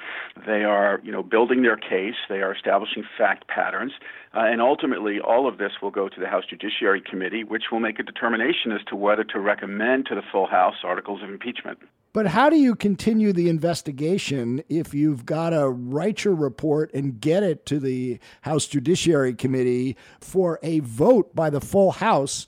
They 0.48 0.64
are, 0.64 1.02
you 1.04 1.12
know, 1.12 1.22
building 1.22 1.64
their 1.64 1.76
case. 1.76 2.16
They 2.30 2.42
are 2.42 2.54
establishing 2.54 3.04
fact 3.18 3.48
patterns, 3.48 3.92
and 4.34 4.62
ultimately, 4.62 5.20
all 5.20 5.48
of 5.48 5.58
this 5.58 5.74
will 5.82 5.92
go 5.92 6.08
to 6.08 6.20
the 6.20 6.28
House 6.28 6.46
Judiciary 6.50 7.02
Committee, 7.02 7.44
which 7.44 7.66
will 7.72 7.82
make 7.82 8.00
a 8.00 8.04
determination 8.04 8.72
as 8.72 8.82
to 8.88 8.96
whether 8.96 9.24
to 9.26 9.40
recommend 9.40 10.06
to 10.08 10.16
the 10.16 10.24
full 10.32 10.48
House 10.48 10.78
articles 10.84 11.22
of 11.22 11.30
impeachment. 11.30 11.80
But 12.14 12.28
how 12.28 12.50
do 12.50 12.58
you 12.58 12.76
continue 12.76 13.32
the 13.32 13.48
investigation 13.48 14.64
if 14.68 14.94
you've 14.94 15.26
got 15.26 15.52
to 15.52 15.70
write 15.70 16.26
your 16.26 16.36
report 16.36 16.94
and 16.94 17.22
get 17.22 17.42
it 17.42 17.66
to 17.68 17.80
the 17.80 18.20
House 18.42 18.68
Judiciary 18.68 19.34
Committee 19.34 19.96
for 20.20 20.60
a 20.62 20.80
vote 20.80 21.34
by 21.34 21.50
the 21.50 21.62
full 21.62 21.92
House 21.92 22.48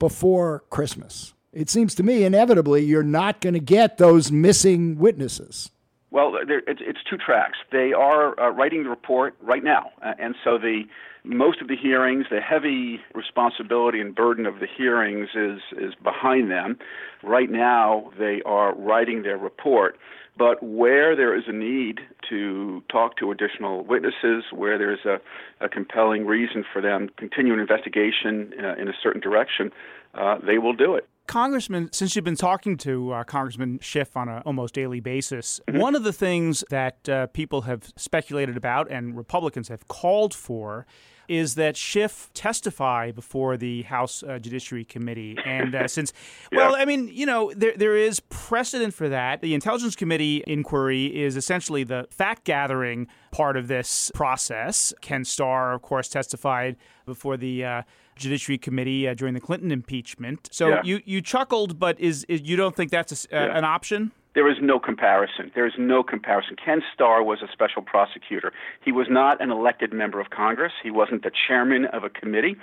before 0.00 0.64
Christmas? 0.68 1.32
It 1.52 1.70
seems 1.70 1.94
to 1.94 2.02
me 2.02 2.24
inevitably 2.24 2.84
you're 2.84 3.04
not 3.04 3.40
going 3.40 3.54
to 3.54 3.60
get 3.60 3.98
those 3.98 4.32
missing 4.32 4.98
witnesses. 4.98 5.70
Well, 6.10 6.36
it's, 6.48 7.00
two 7.08 7.16
tracks. 7.16 7.58
They 7.70 7.92
are 7.92 8.38
uh, 8.40 8.50
writing 8.50 8.82
the 8.84 8.90
report 8.90 9.36
right 9.40 9.62
now, 9.62 9.90
uh, 10.02 10.14
and 10.18 10.34
so 10.42 10.58
the 10.58 10.84
most 11.24 11.60
of 11.62 11.68
the 11.68 11.76
hearings, 11.76 12.26
the 12.30 12.40
heavy 12.40 13.00
responsibility 13.14 14.00
and 14.00 14.14
burden 14.14 14.44
of 14.46 14.60
the 14.60 14.66
hearings 14.66 15.30
is 15.34 15.60
is 15.78 15.94
behind 16.02 16.50
them. 16.50 16.78
Right 17.22 17.50
now, 17.50 18.10
they 18.18 18.42
are 18.44 18.74
writing 18.74 19.22
their 19.22 19.38
report. 19.38 19.98
But 20.36 20.62
where 20.62 21.14
there 21.14 21.36
is 21.36 21.44
a 21.46 21.52
need 21.52 22.00
to 22.28 22.82
talk 22.90 23.16
to 23.18 23.30
additional 23.30 23.84
witnesses, 23.84 24.44
where 24.52 24.76
there's 24.78 25.04
a, 25.04 25.20
a 25.64 25.68
compelling 25.68 26.26
reason 26.26 26.64
for 26.72 26.82
them 26.82 27.06
to 27.06 27.14
continue 27.14 27.54
an 27.54 27.60
investigation 27.60 28.52
uh, 28.58 28.74
in 28.74 28.88
a 28.88 28.92
certain 29.00 29.20
direction, 29.20 29.70
uh, 30.14 30.38
they 30.44 30.58
will 30.58 30.72
do 30.72 30.96
it. 30.96 31.08
Congressman, 31.26 31.90
since 31.92 32.14
you've 32.14 32.24
been 32.24 32.36
talking 32.36 32.76
to 32.78 33.12
uh, 33.12 33.24
Congressman 33.24 33.78
Schiff 33.80 34.16
on 34.16 34.28
an 34.28 34.42
almost 34.44 34.74
daily 34.74 35.00
basis, 35.00 35.60
mm-hmm. 35.66 35.80
one 35.80 35.94
of 35.94 36.04
the 36.04 36.12
things 36.12 36.64
that 36.70 37.08
uh, 37.08 37.26
people 37.28 37.62
have 37.62 37.92
speculated 37.96 38.56
about 38.56 38.90
and 38.90 39.16
Republicans 39.16 39.68
have 39.68 39.88
called 39.88 40.34
for 40.34 40.86
is 41.28 41.54
that 41.54 41.76
Schiff 41.76 42.30
testify 42.34 43.10
before 43.10 43.56
the 43.56 43.82
House 43.82 44.22
uh, 44.22 44.38
Judiciary 44.38 44.84
Committee. 44.84 45.38
And 45.44 45.74
uh, 45.74 45.88
since, 45.88 46.12
yeah. 46.50 46.58
well, 46.58 46.74
I 46.74 46.84
mean, 46.84 47.08
you 47.12 47.26
know, 47.26 47.52
there, 47.54 47.74
there 47.76 47.96
is 47.96 48.18
precedent 48.20 48.92
for 48.92 49.08
that. 49.10 49.40
The 49.40 49.54
Intelligence 49.54 49.94
Committee 49.94 50.42
inquiry 50.46 51.06
is 51.06 51.36
essentially 51.36 51.84
the 51.84 52.06
fact 52.10 52.44
gathering 52.44 53.08
part 53.30 53.56
of 53.56 53.68
this 53.68 54.10
process. 54.14 54.92
Ken 55.00 55.24
Starr, 55.24 55.74
of 55.74 55.82
course, 55.82 56.08
testified 56.08 56.76
before 57.06 57.36
the 57.36 57.64
uh, 57.64 57.82
Judiciary 58.16 58.58
Committee 58.58 59.08
uh, 59.08 59.14
during 59.14 59.34
the 59.34 59.40
Clinton 59.40 59.70
impeachment. 59.70 60.48
So 60.52 60.68
yeah. 60.68 60.82
you, 60.84 61.00
you 61.04 61.20
chuckled, 61.20 61.78
but 61.78 61.98
is, 62.00 62.24
is 62.28 62.42
you 62.42 62.56
don't 62.56 62.74
think 62.74 62.90
that's 62.90 63.26
a, 63.26 63.36
uh, 63.36 63.46
yeah. 63.46 63.58
an 63.58 63.64
option? 63.64 64.12
There 64.34 64.50
is 64.50 64.56
no 64.60 64.80
comparison. 64.80 65.52
There 65.54 65.66
is 65.66 65.74
no 65.78 66.02
comparison. 66.02 66.56
Ken 66.56 66.82
Starr 66.92 67.22
was 67.22 67.40
a 67.40 67.50
special 67.52 67.82
prosecutor. 67.82 68.52
He 68.84 68.90
was 68.90 69.06
not 69.08 69.40
an 69.40 69.50
elected 69.50 69.92
member 69.92 70.20
of 70.20 70.30
Congress. 70.30 70.72
He 70.82 70.90
wasn't 70.90 71.22
the 71.22 71.30
chairman 71.46 71.84
of 71.86 72.02
a 72.02 72.10
committee. 72.10 72.56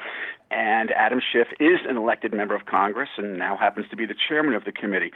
And 0.52 0.92
Adam 0.92 1.22
Schiff 1.22 1.48
is 1.62 1.80
an 1.88 1.96
elected 1.96 2.34
member 2.34 2.54
of 2.56 2.66
Congress 2.66 3.08
and 3.18 3.40
now 3.40 3.56
happens 3.56 3.88
to 3.90 3.96
be 3.96 4.06
the 4.06 4.16
chairman 4.28 4.54
of 4.54 4.66
the 4.66 4.74
committee. 4.74 5.12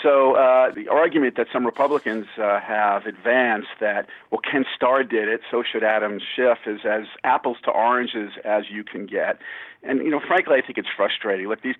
So 0.00 0.36
uh, 0.36 0.70
the 0.72 0.86
argument 0.88 1.36
that 1.36 1.48
some 1.52 1.66
Republicans 1.66 2.26
uh, 2.38 2.60
have 2.60 3.04
advanced 3.04 3.74
that, 3.80 4.06
well, 4.30 4.40
Ken 4.40 4.64
Starr 4.76 5.02
did 5.02 5.28
it, 5.28 5.40
so 5.50 5.64
should 5.64 5.82
Adam 5.82 6.20
Schiff, 6.20 6.58
is 6.66 6.80
as 6.84 7.06
apples 7.24 7.56
to 7.64 7.70
oranges 7.72 8.30
as 8.44 8.70
you 8.70 8.84
can 8.84 9.06
get. 9.06 9.38
And, 9.82 9.98
you 9.98 10.10
know, 10.10 10.20
frankly, 10.20 10.56
I 10.56 10.64
think 10.64 10.78
it's 10.78 10.88
frustrating. 10.96 11.48
Look, 11.48 11.62
these 11.62 11.74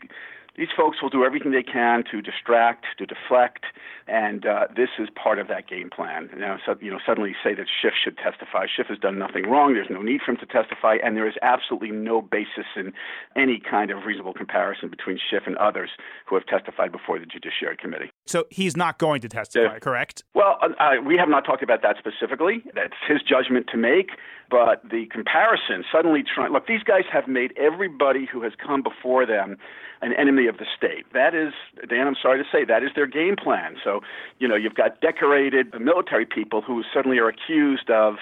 these 0.56 0.68
folks 0.76 1.02
will 1.02 1.10
do 1.10 1.24
everything 1.24 1.52
they 1.52 1.62
can 1.62 2.04
to 2.10 2.22
distract, 2.22 2.86
to 2.98 3.06
deflect, 3.06 3.64
and 4.06 4.46
uh, 4.46 4.66
this 4.74 4.88
is 4.98 5.08
part 5.10 5.38
of 5.38 5.48
that 5.48 5.68
game 5.68 5.90
plan. 5.90 6.30
You 6.32 6.40
know, 6.40 6.56
so, 6.64 6.76
you 6.80 6.90
know, 6.90 6.98
suddenly 7.04 7.34
say 7.42 7.54
that 7.54 7.66
Schiff 7.80 7.94
should 8.02 8.16
testify. 8.16 8.66
Schiff 8.66 8.86
has 8.88 8.98
done 8.98 9.18
nothing 9.18 9.48
wrong. 9.50 9.74
There's 9.74 9.90
no 9.90 10.02
need 10.02 10.20
for 10.24 10.32
him 10.32 10.38
to 10.38 10.46
testify, 10.46 10.96
and 11.02 11.16
there 11.16 11.28
is 11.28 11.34
absolutely 11.42 11.90
no 11.90 12.22
basis 12.22 12.66
in 12.76 12.92
any 13.36 13.60
kind 13.60 13.90
of 13.90 14.04
reasonable 14.04 14.32
comparison 14.32 14.88
between 14.88 15.18
Schiff 15.18 15.42
and 15.46 15.56
others 15.56 15.90
who 16.26 16.36
have 16.36 16.46
testified 16.46 16.92
before 16.92 17.18
the 17.18 17.26
Judiciary 17.26 17.76
Committee. 17.76 18.10
So 18.26 18.46
he's 18.50 18.76
not 18.76 18.98
going 18.98 19.20
to 19.22 19.28
testify, 19.28 19.78
correct? 19.78 20.24
Well, 20.34 20.58
uh, 20.62 20.68
uh, 20.78 21.02
we 21.04 21.16
have 21.16 21.28
not 21.28 21.44
talked 21.44 21.62
about 21.62 21.82
that 21.82 21.96
specifically. 21.98 22.62
That's 22.74 22.94
his 23.06 23.22
judgment 23.22 23.66
to 23.72 23.76
make. 23.76 24.10
But 24.50 24.82
the 24.88 25.06
comparison 25.06 25.84
suddenly 25.92 26.22
trying 26.22 26.52
look, 26.52 26.66
these 26.66 26.82
guys 26.82 27.04
have 27.12 27.26
made 27.28 27.52
everybody 27.56 28.26
who 28.30 28.42
has 28.42 28.52
come 28.64 28.82
before 28.82 29.26
them 29.26 29.56
an 30.02 30.12
enemy 30.12 30.46
of 30.46 30.58
the 30.58 30.66
state. 30.76 31.06
That 31.12 31.34
is, 31.34 31.52
Dan, 31.88 32.06
I'm 32.06 32.16
sorry 32.20 32.42
to 32.42 32.48
say, 32.50 32.64
that 32.64 32.82
is 32.82 32.90
their 32.94 33.06
game 33.06 33.34
plan. 33.36 33.76
So, 33.82 34.00
you 34.38 34.46
know, 34.46 34.54
you've 34.54 34.74
got 34.74 35.00
decorated 35.00 35.72
military 35.80 36.26
people 36.26 36.60
who 36.60 36.82
suddenly 36.92 37.18
are 37.18 37.28
accused 37.28 37.90
of 37.90 38.16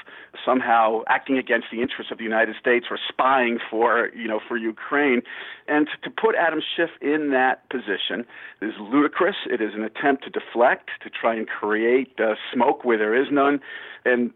somehow 0.44 1.02
acting 1.08 1.36
against 1.36 1.66
the 1.72 1.82
interests 1.82 2.12
of 2.12 2.18
the 2.18 2.24
United 2.24 2.54
States 2.60 2.86
or 2.90 2.98
spying 3.08 3.58
for, 3.70 4.10
you 4.14 4.28
know, 4.28 4.40
for 4.46 4.56
Ukraine. 4.56 5.22
And 5.66 5.88
to, 6.02 6.10
put 6.10 6.36
Adam 6.36 6.60
Schiff 6.76 6.90
in 7.02 7.30
that 7.32 7.68
position 7.70 8.24
is 8.62 8.72
ludicrous. 8.78 9.36
It 9.50 9.60
is 9.60 9.74
an 9.74 9.82
attempt 9.82 10.24
to 10.24 10.30
deflect, 10.30 10.90
to 11.02 11.10
try 11.10 11.34
and 11.34 11.48
create 11.48 12.12
uh, 12.18 12.34
smoke 12.52 12.84
where 12.84 12.96
there 12.96 13.20
is 13.20 13.28
none, 13.32 13.60
and 14.04 14.32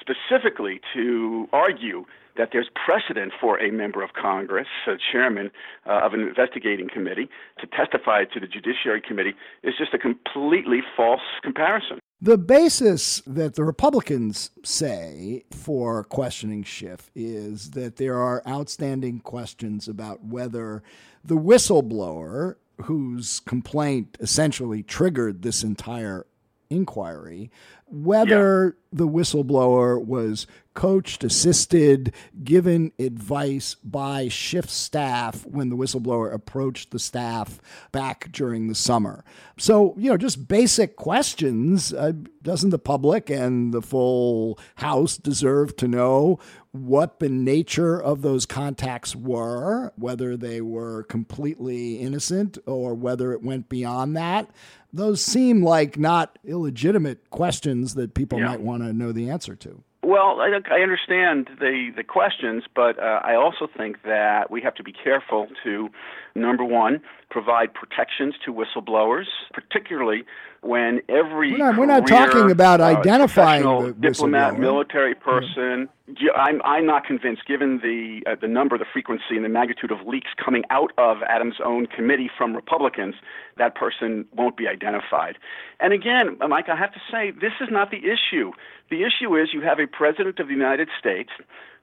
specifically 0.00 0.80
to 0.94 1.48
argue 1.52 2.04
that 2.36 2.50
there's 2.52 2.68
precedent 2.74 3.32
for 3.40 3.58
a 3.58 3.72
member 3.72 4.02
of 4.02 4.10
Congress, 4.12 4.66
a 4.86 4.96
chairman 5.10 5.50
uh, 5.86 6.00
of 6.04 6.12
an 6.12 6.20
investigating 6.20 6.88
committee, 6.88 7.28
to 7.58 7.66
testify 7.66 8.24
to 8.24 8.40
the 8.40 8.46
Judiciary 8.46 9.00
Committee 9.00 9.34
is 9.62 9.74
just 9.78 9.94
a 9.94 9.98
completely 9.98 10.80
false 10.96 11.20
comparison. 11.42 11.98
The 12.20 12.38
basis 12.38 13.20
that 13.26 13.54
the 13.54 13.64
Republicans 13.64 14.50
say 14.64 15.44
for 15.50 16.04
questioning 16.04 16.62
Schiff 16.62 17.10
is 17.14 17.72
that 17.72 17.96
there 17.96 18.18
are 18.18 18.42
outstanding 18.46 19.20
questions 19.20 19.86
about 19.86 20.24
whether 20.24 20.82
the 21.22 21.36
whistleblower 21.36 22.56
whose 22.82 23.40
complaint 23.40 24.16
essentially 24.20 24.82
triggered 24.82 25.42
this 25.42 25.62
entire 25.62 26.26
inquiry 26.70 27.50
whether 27.88 28.64
yeah. 28.64 28.98
the 28.98 29.08
whistleblower 29.08 30.04
was 30.04 30.46
coached, 30.74 31.24
assisted, 31.24 32.12
given 32.44 32.92
advice 32.98 33.76
by 33.82 34.28
Schiff 34.28 34.68
staff 34.68 35.46
when 35.46 35.70
the 35.70 35.76
whistleblower 35.76 36.32
approached 36.32 36.90
the 36.90 36.98
staff 36.98 37.60
back 37.92 38.30
during 38.30 38.68
the 38.68 38.74
summer. 38.74 39.24
So, 39.56 39.94
you 39.96 40.10
know, 40.10 40.16
just 40.16 40.46
basic 40.48 40.96
questions. 40.96 41.94
Uh, 41.94 42.12
doesn't 42.42 42.70
the 42.70 42.78
public 42.78 43.30
and 43.30 43.72
the 43.72 43.82
full 43.82 44.58
House 44.76 45.16
deserve 45.16 45.76
to 45.76 45.88
know 45.88 46.38
what 46.72 47.20
the 47.20 47.30
nature 47.30 47.98
of 48.00 48.20
those 48.20 48.44
contacts 48.44 49.16
were, 49.16 49.92
whether 49.96 50.36
they 50.36 50.60
were 50.60 51.04
completely 51.04 51.94
innocent 51.96 52.58
or 52.66 52.94
whether 52.94 53.32
it 53.32 53.42
went 53.42 53.70
beyond 53.70 54.14
that? 54.16 54.50
those 54.96 55.20
seem 55.20 55.62
like 55.62 55.98
not 55.98 56.38
illegitimate 56.44 57.28
questions 57.30 57.75
that 57.94 58.14
people 58.14 58.38
yeah. 58.38 58.46
might 58.46 58.60
want 58.60 58.82
to 58.82 58.92
know 58.92 59.12
the 59.12 59.30
answer 59.30 59.54
to. 59.56 59.82
Well, 60.02 60.40
I, 60.40 60.60
I 60.70 60.80
understand 60.82 61.50
the 61.58 61.90
the 61.96 62.04
questions, 62.04 62.64
but 62.74 62.98
uh, 62.98 63.20
I 63.24 63.34
also 63.34 63.66
think 63.76 64.02
that 64.04 64.50
we 64.50 64.62
have 64.62 64.74
to 64.76 64.84
be 64.84 64.92
careful 64.92 65.48
to, 65.64 65.88
number 66.36 66.64
one, 66.64 67.00
provide 67.30 67.74
protections 67.74 68.34
to 68.44 68.52
whistleblowers, 68.52 69.26
particularly 69.52 70.24
when 70.60 71.00
every 71.08 71.52
we're 71.52 71.58
not, 71.58 71.76
we're 71.78 71.86
not 71.86 72.06
talking 72.06 72.50
about 72.50 72.80
uh, 72.80 72.84
identifying 72.84 73.62
the 73.62 73.92
diplomat, 73.92 74.58
military 74.58 75.14
person. 75.14 75.88
I'm 76.34 76.62
I'm 76.62 76.86
not 76.86 77.04
convinced, 77.04 77.46
given 77.46 77.78
the 77.78 78.22
uh, 78.30 78.36
the 78.40 78.48
number, 78.48 78.78
the 78.78 78.86
frequency, 78.92 79.36
and 79.36 79.44
the 79.44 79.48
magnitude 79.48 79.90
of 79.90 80.06
leaks 80.06 80.30
coming 80.42 80.62
out 80.70 80.92
of 80.98 81.18
Adam's 81.28 81.56
own 81.64 81.86
committee 81.86 82.30
from 82.36 82.54
Republicans, 82.54 83.14
that 83.58 83.74
person 83.74 84.24
won't 84.32 84.56
be 84.56 84.68
identified. 84.68 85.36
And 85.80 85.92
again, 85.92 86.38
Mike, 86.48 86.68
I 86.68 86.76
have 86.76 86.92
to 86.92 87.00
say 87.10 87.32
this 87.32 87.52
is 87.60 87.68
not 87.70 87.90
the 87.90 87.98
issue. 87.98 88.52
The 88.90 89.02
issue 89.02 89.36
is 89.36 89.48
you 89.52 89.62
have 89.62 89.80
a 89.80 89.86
president 89.86 90.38
of 90.38 90.46
the 90.46 90.54
United 90.54 90.88
States 90.98 91.30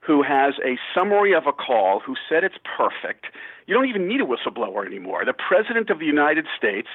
who 0.06 0.22
has 0.22 0.54
a 0.64 0.76
summary 0.94 1.34
of 1.34 1.46
a 1.46 1.52
call, 1.52 2.00
who 2.00 2.14
said 2.28 2.44
it's 2.44 2.58
perfect. 2.76 3.26
You 3.66 3.74
don't 3.74 3.88
even 3.88 4.06
need 4.06 4.20
a 4.20 4.24
whistleblower 4.24 4.84
anymore. 4.84 5.24
The 5.24 5.32
President 5.32 5.88
of 5.88 5.98
the 5.98 6.04
United 6.04 6.44
States 6.56 6.88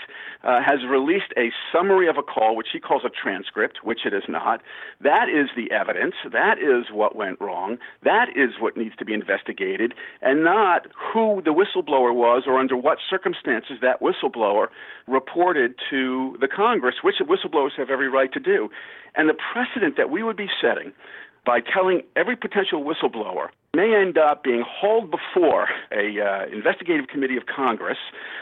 uh, 0.44 0.62
has 0.62 0.86
released 0.88 1.34
a 1.36 1.50
summary 1.74 2.08
of 2.08 2.18
a 2.18 2.22
call, 2.22 2.56
which 2.56 2.68
he 2.72 2.80
calls 2.80 3.01
a 3.04 3.10
transcript, 3.10 3.80
which 3.84 4.06
it 4.06 4.13
is 4.13 4.24
not. 4.30 4.62
That 5.01 5.30
is 5.30 5.50
the 5.56 5.72
evidence. 5.74 6.13
That 6.32 6.60
is 6.60 6.94
what 6.94 7.16
went 7.16 7.42
wrong. 7.42 7.78
That 8.04 8.30
is 8.36 8.51
what 8.60 8.78
needs 8.78 8.96
to 8.98 9.06
be 9.06 9.13
investigated, 9.13 9.96
and 10.22 10.44
not 10.44 10.86
who 10.94 11.42
the 11.44 11.54
whistleblower 11.54 12.13
was 12.13 12.44
or 12.46 12.60
under 12.60 12.78
what 12.78 13.00
circumstances 13.10 13.78
that 13.82 14.01
whistleblower 14.01 14.68
reported 15.08 15.74
to 15.89 16.38
the 16.39 16.48
Congress, 16.48 16.96
which 17.01 17.16
whistleblowers 17.20 17.75
have 17.78 17.89
every 17.89 18.10
right 18.10 18.32
to 18.34 18.39
do. 18.39 18.70
And 19.16 19.28
the 19.28 19.34
precedent 19.34 19.98
that 19.98 20.12
we 20.12 20.22
would 20.22 20.38
be 20.38 20.50
setting 20.62 20.94
by 21.50 21.62
telling 21.62 22.03
every 22.15 22.36
potential 22.36 22.84
whistleblower 22.84 23.48
may 23.74 23.96
end 24.00 24.20
up 24.20 24.44
being 24.44 24.63
hauled 24.63 25.10
before 25.10 25.68
a 25.91 26.22
uh, 26.22 26.46
investigative 26.56 27.08
committee 27.08 27.38
of 27.38 27.48
Congress. 27.48 27.98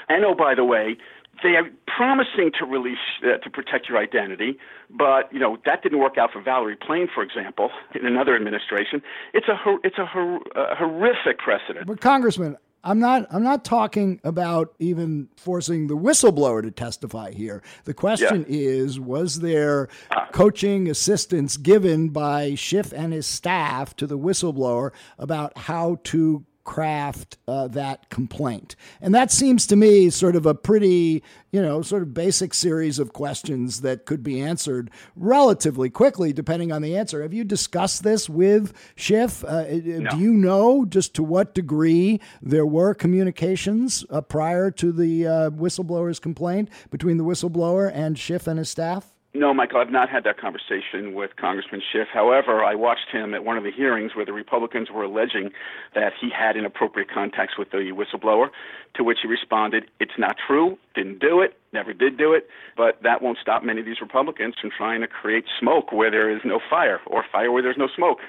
And 0.10 0.26
oh, 0.26 0.36
by 0.36 0.54
the 0.56 0.66
way, 0.66 0.98
they 1.42 1.56
are 1.56 1.64
promising 1.88 2.52
to 2.60 2.66
release 2.66 2.98
uh, 3.24 3.38
to 3.38 3.50
protect 3.50 3.88
your 3.88 3.98
identity, 3.98 4.58
but 4.90 5.32
you 5.32 5.40
know 5.40 5.58
that 5.66 5.84
didn't 5.84 6.00
work 6.00 6.18
out 6.18 6.32
for 6.34 6.42
Valerie 6.42 6.76
Plame, 6.76 7.08
for 7.14 7.24
example, 7.24 7.70
in 7.96 8.06
another 8.06 8.36
administration. 8.36 9.02
It's 9.34 9.48
a 9.48 9.56
it's 9.86 9.98
a, 10.00 10.04
a 10.04 10.76
horrific 10.76 11.38
precedent. 11.38 11.88
But 11.88 12.02
Congressman, 12.02 12.58
I'm 12.88 13.00
not 13.00 13.28
I'm 13.32 13.44
not 13.44 13.66
talking 13.66 14.22
about 14.24 14.74
even 14.80 15.28
forcing 15.36 15.88
the 15.88 15.98
whistleblower 15.98 16.62
to 16.62 16.72
testify 16.72 17.32
here. 17.32 17.62
The 17.84 17.94
question 17.94 18.46
yeah. 18.48 18.58
is 18.58 18.98
was 18.98 19.42
there 19.42 19.90
coaching 20.32 20.90
assistance 20.90 21.58
given 21.58 22.10
by 22.10 22.56
Schiff 22.56 22.94
and 22.94 23.12
his 23.12 23.28
staff 23.28 23.94
to 23.98 24.08
the 24.08 24.18
whistleblower 24.18 24.92
about 25.20 25.58
how 25.58 26.00
to 26.06 26.46
craft 26.68 27.38
uh, 27.48 27.68
that 27.70 28.12
complaint? 28.12 28.76
And 29.02 29.16
that 29.16 29.32
seems 29.32 29.66
to 29.68 29.76
me 29.76 30.12
sort 30.12 30.36
of 30.36 30.46
a 30.46 30.54
pretty, 30.54 31.24
you 31.52 31.60
know, 31.60 31.82
sort 31.82 32.04
of 32.04 32.14
basic 32.14 32.54
series 32.54 33.00
of 33.00 33.14
questions 33.14 33.82
that 33.82 34.06
could 34.06 34.22
be 34.22 34.40
answered 34.40 34.92
relatively 35.16 35.90
quickly, 35.90 36.32
depending 36.32 36.72
on 36.72 36.84
the 36.84 36.96
answer. 36.96 37.24
Have 37.24 37.34
you 37.34 37.44
discussed 37.44 38.04
this 38.04 38.30
with 38.30 38.74
Schiff? 38.96 39.44
Uh, 39.44 39.48
uh 39.48 39.80
no. 39.84 40.10
Do 40.12 40.20
you 40.20 40.34
know 40.34 40.86
just 40.86 41.16
to 41.16 41.24
what 41.24 41.56
degree 41.56 42.20
there 42.44 42.68
were 42.68 42.94
communications 42.94 44.06
uh, 44.12 44.22
prior 44.22 44.70
to 44.72 44.92
the 44.92 45.26
uh, 45.26 45.50
whistleblower's 45.50 46.20
complaint 46.20 46.70
between 46.92 47.18
the 47.18 47.24
whistleblower 47.24 47.90
and 47.92 48.20
Schiff 48.20 48.46
and 48.46 48.60
his 48.60 48.70
staff? 48.70 49.17
No, 49.34 49.54
Michael, 49.54 49.80
I've 49.80 49.92
not 49.92 50.10
had 50.10 50.24
that 50.24 50.40
conversation 50.40 51.14
with 51.14 51.36
Congressman 51.36 51.82
Schiff. 51.92 52.08
However, 52.12 52.64
I 52.64 52.76
watched 52.76 53.10
him 53.12 53.34
at 53.34 53.44
one 53.44 53.58
of 53.58 53.64
the 53.64 53.72
hearings 53.72 54.16
where 54.16 54.26
the 54.26 54.34
Republicans 54.34 54.90
were 54.90 55.04
alleging 55.04 55.52
that 55.94 56.14
he 56.20 56.30
had 56.30 56.56
inappropriate 56.56 57.10
contacts 57.14 57.58
with 57.58 57.70
the 57.70 57.92
whistleblower, 57.92 58.50
to 58.96 59.04
which 59.04 59.20
he 59.22 59.28
responded, 59.28 59.86
It's 60.00 60.18
not 60.18 60.38
true, 60.48 60.78
didn't 60.96 61.20
do 61.20 61.42
it, 61.42 61.60
never 61.74 61.94
did 61.94 62.18
do 62.18 62.34
it, 62.34 62.48
but 62.76 63.04
that 63.04 63.22
won't 63.22 63.38
stop 63.40 63.64
many 63.64 63.82
of 63.82 63.86
these 63.86 64.02
Republicans 64.02 64.56
from 64.60 64.72
trying 64.76 65.02
to 65.02 65.08
create 65.08 65.46
smoke 65.60 65.92
where 65.92 66.10
there 66.10 66.34
is 66.34 66.42
no 66.44 66.60
fire, 66.70 67.00
or 67.06 67.24
fire 67.32 67.52
where 67.52 67.62
there's 67.62 67.78
no 67.78 67.90
smoke. 67.96 68.20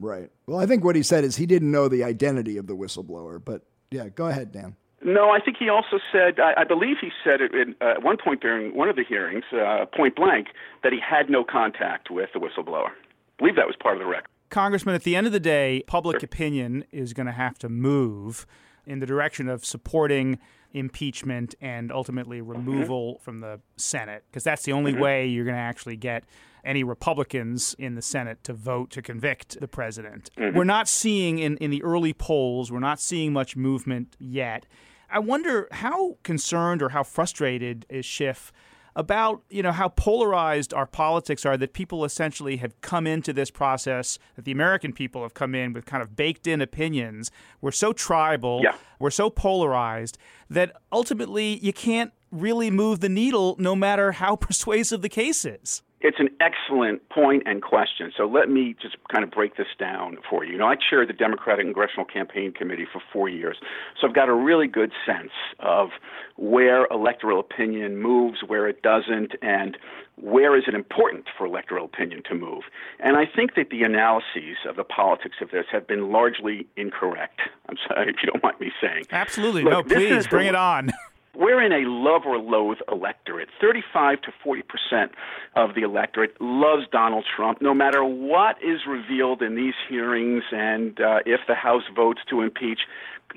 Right. 0.00 0.30
Well, 0.46 0.58
I 0.58 0.66
think 0.66 0.82
what 0.82 0.96
he 0.96 1.02
said 1.02 1.24
is 1.24 1.36
he 1.36 1.46
didn't 1.46 1.70
know 1.70 1.88
the 1.88 2.04
identity 2.04 2.56
of 2.56 2.66
the 2.66 2.74
whistleblower, 2.74 3.40
but 3.44 3.62
yeah, 3.90 4.08
go 4.08 4.26
ahead, 4.26 4.52
Dan. 4.52 4.76
No, 5.04 5.30
I 5.30 5.40
think 5.40 5.56
he 5.58 5.68
also 5.68 5.98
said, 6.10 6.40
I, 6.40 6.62
I 6.62 6.64
believe 6.64 6.96
he 7.00 7.10
said 7.22 7.40
it 7.40 7.54
in, 7.54 7.76
uh, 7.80 7.90
at 7.90 8.02
one 8.02 8.16
point 8.16 8.40
during 8.40 8.74
one 8.74 8.88
of 8.88 8.96
the 8.96 9.04
hearings, 9.04 9.44
uh, 9.52 9.86
point 9.86 10.16
blank, 10.16 10.48
that 10.82 10.92
he 10.92 10.98
had 10.98 11.30
no 11.30 11.44
contact 11.44 12.10
with 12.10 12.30
the 12.32 12.40
whistleblower. 12.40 12.90
I 12.90 13.38
believe 13.38 13.56
that 13.56 13.66
was 13.66 13.76
part 13.80 13.94
of 13.94 14.00
the 14.00 14.06
record. 14.06 14.28
Congressman, 14.50 14.94
at 14.94 15.04
the 15.04 15.14
end 15.14 15.26
of 15.26 15.32
the 15.32 15.40
day, 15.40 15.84
public 15.86 16.22
opinion 16.22 16.84
is 16.90 17.12
going 17.12 17.26
to 17.26 17.32
have 17.32 17.58
to 17.58 17.68
move 17.68 18.46
in 18.86 18.98
the 18.98 19.06
direction 19.06 19.48
of 19.48 19.64
supporting 19.64 20.38
impeachment 20.72 21.54
and 21.60 21.90
ultimately 21.90 22.40
removal 22.40 23.14
mm-hmm. 23.14 23.22
from 23.22 23.40
the 23.40 23.60
Senate, 23.76 24.24
because 24.30 24.44
that's 24.44 24.64
the 24.64 24.72
only 24.72 24.92
mm-hmm. 24.92 25.02
way 25.02 25.26
you're 25.26 25.44
going 25.44 25.56
to 25.56 25.60
actually 25.60 25.96
get 25.96 26.24
any 26.64 26.84
Republicans 26.84 27.74
in 27.78 27.94
the 27.94 28.02
Senate 28.02 28.42
to 28.44 28.52
vote 28.52 28.90
to 28.90 29.02
convict 29.02 29.58
the 29.60 29.68
president. 29.68 30.30
Mm-hmm. 30.36 30.56
We're 30.56 30.64
not 30.64 30.88
seeing 30.88 31.38
in, 31.38 31.56
in 31.58 31.70
the 31.70 31.82
early 31.82 32.12
polls, 32.12 32.70
we're 32.70 32.80
not 32.80 33.00
seeing 33.00 33.32
much 33.32 33.56
movement 33.56 34.16
yet. 34.18 34.66
I 35.10 35.20
wonder 35.20 35.68
how 35.72 36.18
concerned 36.22 36.82
or 36.82 36.90
how 36.90 37.02
frustrated 37.02 37.86
is 37.88 38.04
Schiff 38.04 38.52
about 38.98 39.42
you 39.48 39.62
know 39.62 39.70
how 39.70 39.88
polarized 39.88 40.74
our 40.74 40.84
politics 40.84 41.46
are 41.46 41.56
that 41.56 41.72
people 41.72 42.04
essentially 42.04 42.56
have 42.56 42.78
come 42.80 43.06
into 43.06 43.32
this 43.32 43.48
process 43.48 44.18
that 44.34 44.44
the 44.44 44.50
American 44.50 44.92
people 44.92 45.22
have 45.22 45.34
come 45.34 45.54
in 45.54 45.72
with 45.72 45.86
kind 45.86 46.02
of 46.02 46.16
baked 46.16 46.48
in 46.48 46.60
opinions. 46.60 47.30
We're 47.60 47.70
so 47.70 47.92
tribal, 47.92 48.60
yeah. 48.62 48.74
we're 48.98 49.12
so 49.12 49.30
polarized 49.30 50.18
that 50.50 50.72
ultimately 50.90 51.58
you 51.58 51.72
can't 51.72 52.12
really 52.32 52.72
move 52.72 52.98
the 52.98 53.08
needle 53.08 53.54
no 53.60 53.76
matter 53.76 54.12
how 54.12 54.34
persuasive 54.48 55.00
the 55.00 55.08
case 55.08 55.44
is. 55.44 55.82
It's 56.00 56.18
an 56.20 56.28
excellent 56.40 57.08
point 57.08 57.42
and 57.46 57.60
question. 57.62 58.12
So 58.16 58.26
let 58.26 58.48
me 58.48 58.76
just 58.80 58.96
kind 59.10 59.24
of 59.24 59.30
break 59.30 59.56
this 59.56 59.66
down 59.78 60.18
for 60.28 60.44
you. 60.44 60.52
You 60.52 60.58
know, 60.58 60.68
I 60.68 60.76
chaired 60.76 61.08
the 61.08 61.12
Democratic 61.12 61.66
Congressional 61.66 62.04
Campaign 62.04 62.52
Committee 62.52 62.86
for 62.92 63.02
four 63.12 63.28
years, 63.28 63.56
so 64.00 64.06
I've 64.06 64.14
got 64.14 64.28
a 64.28 64.34
really 64.34 64.68
good 64.68 64.92
sense 65.04 65.32
of 65.58 65.88
where 66.36 66.86
electoral 66.90 67.40
opinion 67.40 67.98
moves, 67.98 68.38
where 68.46 68.68
it 68.68 68.82
doesn't, 68.82 69.32
and 69.42 69.76
where 70.20 70.56
is 70.56 70.64
it 70.66 70.74
important 70.74 71.26
for 71.36 71.46
electoral 71.46 71.84
opinion 71.84 72.22
to 72.28 72.34
move. 72.34 72.62
And 73.00 73.16
I 73.16 73.24
think 73.26 73.54
that 73.56 73.70
the 73.70 73.82
analyses 73.82 74.56
of 74.68 74.76
the 74.76 74.84
politics 74.84 75.36
of 75.40 75.50
this 75.50 75.66
have 75.72 75.86
been 75.86 76.10
largely 76.10 76.66
incorrect. 76.76 77.40
I'm 77.68 77.76
sorry 77.88 78.08
if 78.10 78.16
you 78.22 78.30
don't 78.30 78.42
mind 78.42 78.60
me 78.60 78.70
saying. 78.80 79.04
Absolutely. 79.10 79.62
Look, 79.62 79.88
no, 79.88 79.94
please 79.94 80.26
bring 80.26 80.44
the, 80.44 80.50
it 80.50 80.54
on. 80.54 80.92
we're 81.34 81.62
in 81.62 81.72
a 81.72 81.88
love 81.88 82.22
or 82.26 82.38
loathe 82.38 82.78
electorate. 82.90 83.48
35 83.60 84.22
to 84.22 84.32
40 84.42 84.62
percent 84.62 85.12
of 85.54 85.74
the 85.74 85.82
electorate 85.82 86.40
loves 86.40 86.86
Donald 86.90 87.24
Trump, 87.36 87.60
no 87.60 87.74
matter 87.74 88.04
what 88.04 88.56
is 88.62 88.80
revealed 88.86 89.42
in 89.42 89.54
these 89.54 89.74
hearings 89.88 90.42
and 90.52 91.00
uh, 91.00 91.20
if 91.26 91.40
the 91.46 91.54
House 91.54 91.84
votes 91.94 92.20
to 92.30 92.40
impeach. 92.42 92.80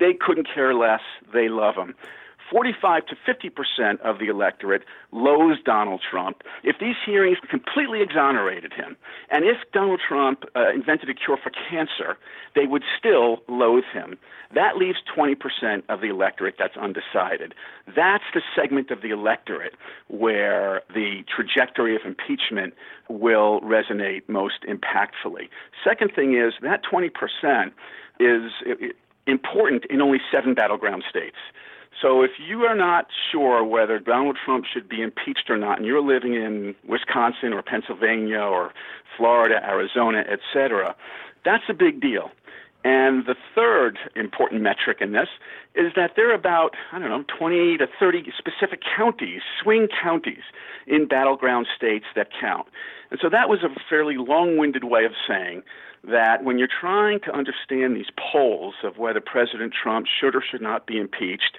They 0.00 0.14
couldn't 0.14 0.48
care 0.52 0.74
less. 0.74 1.02
They 1.32 1.48
love 1.48 1.74
him. 1.76 1.94
45 2.52 3.06
to 3.06 3.16
50 3.24 3.48
percent 3.48 4.00
of 4.02 4.18
the 4.18 4.26
electorate 4.26 4.82
loathes 5.10 5.58
Donald 5.64 6.02
Trump. 6.08 6.42
If 6.62 6.76
these 6.78 6.96
hearings 7.04 7.38
completely 7.48 8.02
exonerated 8.02 8.74
him, 8.74 8.96
and 9.30 9.44
if 9.44 9.56
Donald 9.72 10.00
Trump 10.06 10.44
uh, 10.54 10.70
invented 10.72 11.08
a 11.08 11.14
cure 11.14 11.38
for 11.42 11.50
cancer, 11.70 12.18
they 12.54 12.66
would 12.66 12.82
still 12.98 13.38
loathe 13.48 13.84
him. 13.92 14.18
That 14.54 14.76
leaves 14.76 14.98
20 15.14 15.34
percent 15.34 15.84
of 15.88 16.02
the 16.02 16.08
electorate 16.08 16.56
that's 16.58 16.76
undecided. 16.76 17.54
That's 17.86 18.24
the 18.34 18.42
segment 18.54 18.90
of 18.90 19.00
the 19.00 19.10
electorate 19.10 19.74
where 20.08 20.82
the 20.92 21.24
trajectory 21.34 21.96
of 21.96 22.02
impeachment 22.04 22.74
will 23.08 23.62
resonate 23.62 24.28
most 24.28 24.64
impactfully. 24.68 25.48
Second 25.82 26.12
thing 26.14 26.36
is 26.36 26.52
that 26.60 26.82
20 26.82 27.08
percent 27.08 27.72
is 28.20 28.52
important 29.26 29.86
in 29.86 30.02
only 30.02 30.18
seven 30.30 30.52
battleground 30.52 31.04
states. 31.08 31.36
So 32.00 32.22
if 32.22 32.32
you 32.38 32.62
are 32.62 32.74
not 32.74 33.06
sure 33.30 33.64
whether 33.64 33.98
Donald 33.98 34.36
Trump 34.44 34.64
should 34.72 34.88
be 34.88 35.02
impeached 35.02 35.48
or 35.48 35.56
not, 35.56 35.78
and 35.78 35.86
you're 35.86 36.02
living 36.02 36.34
in 36.34 36.74
Wisconsin 36.88 37.52
or 37.52 37.62
Pennsylvania 37.62 38.40
or 38.40 38.72
Florida, 39.16 39.60
Arizona, 39.62 40.24
et 40.28 40.40
cetera, 40.52 40.96
that's 41.44 41.64
a 41.68 41.74
big 41.74 42.00
deal. 42.00 42.30
And 42.84 43.26
the 43.26 43.36
third 43.54 43.98
important 44.16 44.62
metric 44.62 44.98
in 45.00 45.12
this 45.12 45.28
is 45.76 45.92
that 45.94 46.12
there 46.16 46.30
are 46.30 46.34
about, 46.34 46.74
I 46.90 46.98
don't 46.98 47.10
know, 47.10 47.24
20 47.38 47.78
to 47.78 47.86
30 47.98 48.32
specific 48.36 48.80
counties, 48.96 49.42
swing 49.62 49.86
counties 50.02 50.42
in 50.86 51.06
battleground 51.06 51.68
states 51.76 52.06
that 52.16 52.28
count. 52.40 52.66
And 53.10 53.20
so 53.22 53.28
that 53.28 53.48
was 53.48 53.62
a 53.62 53.68
fairly 53.88 54.16
long 54.16 54.56
winded 54.56 54.84
way 54.84 55.04
of 55.04 55.12
saying 55.28 55.62
that 56.04 56.44
when 56.44 56.58
you're 56.58 56.68
trying 56.68 57.20
to 57.20 57.32
understand 57.32 57.96
these 57.96 58.10
polls 58.16 58.74
of 58.82 58.98
whether 58.98 59.20
President 59.20 59.72
Trump 59.72 60.06
should 60.06 60.34
or 60.34 60.42
should 60.42 60.62
not 60.62 60.86
be 60.86 60.98
impeached, 60.98 61.58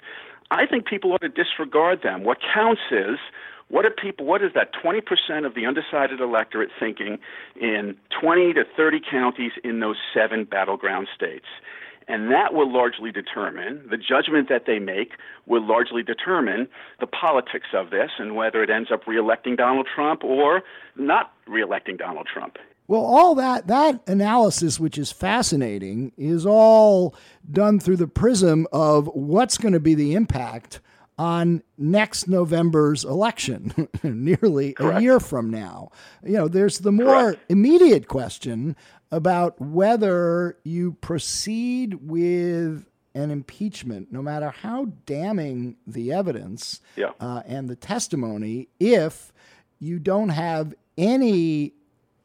I 0.50 0.66
think 0.66 0.86
people 0.86 1.12
ought 1.12 1.22
to 1.22 1.28
disregard 1.28 2.02
them. 2.02 2.24
What 2.24 2.38
counts 2.54 2.82
is 2.90 3.18
what 3.68 3.86
are 3.86 3.90
people 3.90 4.26
what 4.26 4.42
is 4.42 4.52
that 4.54 4.70
20% 4.74 5.46
of 5.46 5.54
the 5.54 5.64
undecided 5.66 6.20
electorate 6.20 6.70
thinking 6.78 7.18
in 7.60 7.96
20 8.20 8.52
to 8.54 8.64
30 8.76 9.00
counties 9.10 9.52
in 9.62 9.80
those 9.80 9.96
seven 10.12 10.44
battleground 10.44 11.08
states? 11.14 11.46
And 12.06 12.30
that 12.30 12.52
will 12.52 12.70
largely 12.70 13.10
determine 13.10 13.86
the 13.88 13.96
judgment 13.96 14.50
that 14.50 14.66
they 14.66 14.78
make 14.78 15.12
will 15.46 15.66
largely 15.66 16.02
determine 16.02 16.68
the 17.00 17.06
politics 17.06 17.68
of 17.72 17.88
this 17.88 18.10
and 18.18 18.36
whether 18.36 18.62
it 18.62 18.68
ends 18.68 18.90
up 18.92 19.04
reelecting 19.04 19.56
Donald 19.56 19.88
Trump 19.92 20.22
or 20.22 20.62
not 20.96 21.32
reelecting 21.48 21.96
Donald 21.96 22.28
Trump. 22.30 22.58
Well, 22.86 23.00
all 23.02 23.34
that 23.36 23.66
that 23.68 24.02
analysis, 24.08 24.78
which 24.78 24.98
is 24.98 25.10
fascinating, 25.10 26.12
is 26.16 26.44
all 26.44 27.14
done 27.50 27.80
through 27.80 27.96
the 27.96 28.06
prism 28.08 28.66
of 28.72 29.06
what's 29.14 29.56
going 29.58 29.72
to 29.74 29.80
be 29.80 29.94
the 29.94 30.14
impact 30.14 30.80
on 31.16 31.62
next 31.78 32.26
November's 32.28 33.04
election, 33.04 33.88
nearly 34.02 34.72
Correct. 34.72 34.98
a 34.98 35.02
year 35.02 35.20
from 35.20 35.48
now. 35.48 35.90
You 36.24 36.32
know, 36.34 36.48
there's 36.48 36.80
the 36.80 36.90
more 36.92 37.06
Correct. 37.32 37.40
immediate 37.48 38.08
question 38.08 38.74
about 39.12 39.58
whether 39.60 40.58
you 40.64 40.92
proceed 41.00 41.94
with 42.02 42.84
an 43.14 43.30
impeachment, 43.30 44.10
no 44.10 44.20
matter 44.20 44.50
how 44.50 44.86
damning 45.06 45.76
the 45.86 46.12
evidence 46.12 46.80
Yeah. 46.96 47.12
uh, 47.20 47.42
and 47.46 47.70
the 47.70 47.76
testimony, 47.76 48.68
if 48.80 49.32
you 49.78 50.00
don't 50.00 50.30
have 50.30 50.74
any 50.98 51.74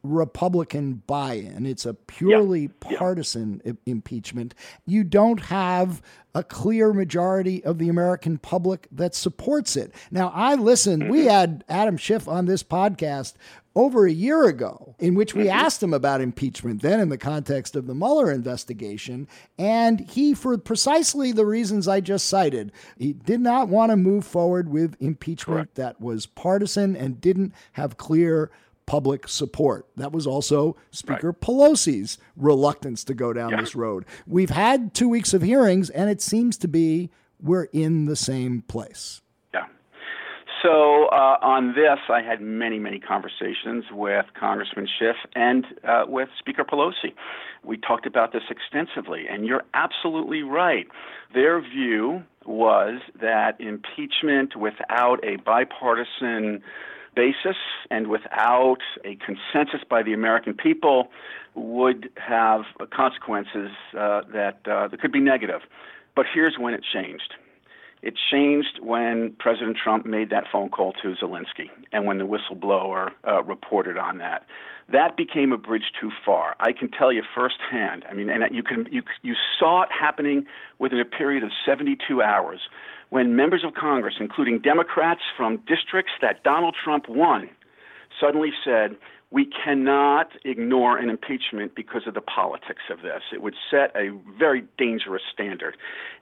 Republican 0.02 1.02
buy 1.06 1.34
in. 1.34 1.66
It's 1.66 1.84
a 1.84 1.94
purely 1.94 2.62
Yeah. 2.62 2.98
partisan 2.98 3.60
i- 3.66 3.76
impeachment. 3.86 4.54
You 4.86 5.04
don't 5.04 5.40
have 5.40 6.00
a 6.34 6.42
clear 6.42 6.92
majority 6.92 7.62
of 7.64 7.78
the 7.78 7.88
American 7.88 8.38
public 8.38 8.86
that 8.92 9.14
supports 9.14 9.76
it. 9.76 9.92
Now, 10.10 10.32
I 10.34 10.54
listened, 10.54 11.10
we 11.10 11.20
mm-hmm. 11.20 11.28
had 11.28 11.64
Adam 11.68 11.96
Schiff 11.96 12.28
on 12.28 12.46
this 12.46 12.62
podcast 12.62 13.34
over 13.76 14.06
a 14.06 14.12
year 14.12 14.46
ago, 14.46 14.94
in 14.98 15.14
which 15.14 15.34
we 15.34 15.44
mm-hmm. 15.44 15.58
asked 15.58 15.82
him 15.82 15.92
about 15.92 16.20
impeachment, 16.20 16.82
then 16.82 17.00
in 17.00 17.08
the 17.08 17.18
context 17.18 17.76
of 17.76 17.86
the 17.86 17.94
Mueller 17.94 18.30
investigation. 18.30 19.28
And 19.58 20.00
he, 20.00 20.34
for 20.34 20.56
precisely 20.56 21.32
the 21.32 21.46
reasons 21.46 21.86
I 21.86 22.00
just 22.00 22.28
cited, 22.28 22.72
he 22.96 23.12
did 23.12 23.40
not 23.40 23.68
want 23.68 23.90
to 23.90 23.96
move 23.96 24.24
forward 24.24 24.68
with 24.68 24.96
impeachment 25.00 25.74
that 25.74 26.00
was 26.00 26.26
partisan 26.26 26.96
and 26.96 27.20
didn't 27.20 27.52
have 27.72 27.96
clear 27.96 28.50
public 28.90 29.28
support. 29.28 29.86
That 29.96 30.10
was 30.10 30.26
also 30.26 30.76
Speaker 30.90 31.32
Pelosi's 31.32 32.18
reluctance 32.36 33.04
to 33.04 33.14
go 33.14 33.32
down 33.32 33.56
this 33.56 33.76
road. 33.76 34.04
We've 34.26 34.50
had 34.50 34.94
two 34.94 35.08
weeks 35.08 35.32
of 35.32 35.42
hearings, 35.42 35.90
and 35.90 36.10
it 36.10 36.20
seems 36.20 36.56
to 36.56 36.66
be 36.66 37.08
we're 37.40 37.68
in 37.72 38.06
the 38.06 38.16
same 38.16 38.62
place. 38.62 39.22
Yeah. 39.54 39.66
So 40.60 41.06
uh, 41.06 41.38
on 41.40 41.68
this, 41.76 42.00
I 42.08 42.20
had 42.20 42.40
many, 42.40 42.80
many 42.80 42.98
conversations 42.98 43.84
with 43.92 44.26
Congressman 44.38 44.88
Schiff 44.98 45.14
and 45.36 45.64
uh, 45.84 46.06
with 46.08 46.28
Speaker 46.40 46.64
Pelosi. 46.64 47.14
We 47.64 47.76
talked 47.76 48.06
about 48.06 48.32
this 48.32 48.42
extensively, 48.50 49.26
and 49.30 49.46
you're 49.46 49.62
absolutely 49.72 50.42
right. 50.42 50.88
Their 51.32 51.60
view 51.60 52.24
was 52.44 53.00
that 53.20 53.60
impeachment 53.60 54.56
without 54.56 55.22
a 55.24 55.36
bipartisan 55.36 56.64
basis 57.20 57.56
and 57.90 58.06
without 58.06 58.78
a 59.04 59.14
consensus 59.16 59.82
by 59.90 60.02
the 60.02 60.14
American 60.14 60.54
people 60.54 61.08
would 61.54 62.08
have 62.16 62.62
consequences 62.90 63.70
uh, 63.92 64.22
that 64.32 64.60
uh, 64.66 64.88
that 64.88 64.98
could 65.02 65.12
be 65.12 65.20
negative. 65.20 65.60
But 66.16 66.24
here's 66.32 66.56
when 66.58 66.72
it 66.72 66.82
changed. 66.82 67.34
It 68.00 68.14
changed 68.32 68.78
when 68.80 69.34
President 69.38 69.76
Trump 69.76 70.06
made 70.06 70.30
that 70.30 70.44
phone 70.50 70.70
call 70.70 70.94
to 71.02 71.14
Zelensky 71.22 71.68
and 71.92 72.06
when 72.06 72.16
the 72.16 72.24
whistleblower 72.24 73.10
uh, 73.28 73.42
reported 73.42 73.98
on 73.98 74.16
that. 74.18 74.46
That 74.90 75.18
became 75.18 75.52
a 75.52 75.58
bridge 75.58 75.92
too 76.00 76.10
far. 76.24 76.56
I 76.58 76.72
can 76.72 76.90
tell 76.90 77.12
you 77.12 77.22
firsthand. 77.34 78.06
I 78.10 78.14
mean, 78.14 78.30
and 78.30 78.42
you 78.50 78.62
can 78.62 78.88
you 78.90 79.02
you 79.20 79.34
saw 79.58 79.82
it 79.82 79.90
happening 79.92 80.46
within 80.78 81.00
a 81.00 81.04
period 81.04 81.42
of 81.44 81.50
72 81.66 82.22
hours 82.22 82.60
when 83.10 83.36
members 83.36 83.64
of 83.64 83.74
Congress, 83.74 84.14
including 84.18 84.60
Democrats 84.60 85.20
from 85.36 85.58
districts 85.68 86.12
that 86.22 86.42
Donald 86.42 86.74
Trump 86.82 87.08
won, 87.08 87.50
suddenly 88.20 88.50
said, 88.64 88.96
we 89.32 89.46
cannot 89.46 90.28
ignore 90.44 90.98
an 90.98 91.08
impeachment 91.08 91.76
because 91.76 92.02
of 92.06 92.14
the 92.14 92.20
politics 92.20 92.82
of 92.90 93.02
this. 93.02 93.22
It 93.32 93.40
would 93.42 93.54
set 93.70 93.94
a 93.94 94.10
very 94.36 94.64
dangerous 94.76 95.22
standard. 95.32 95.76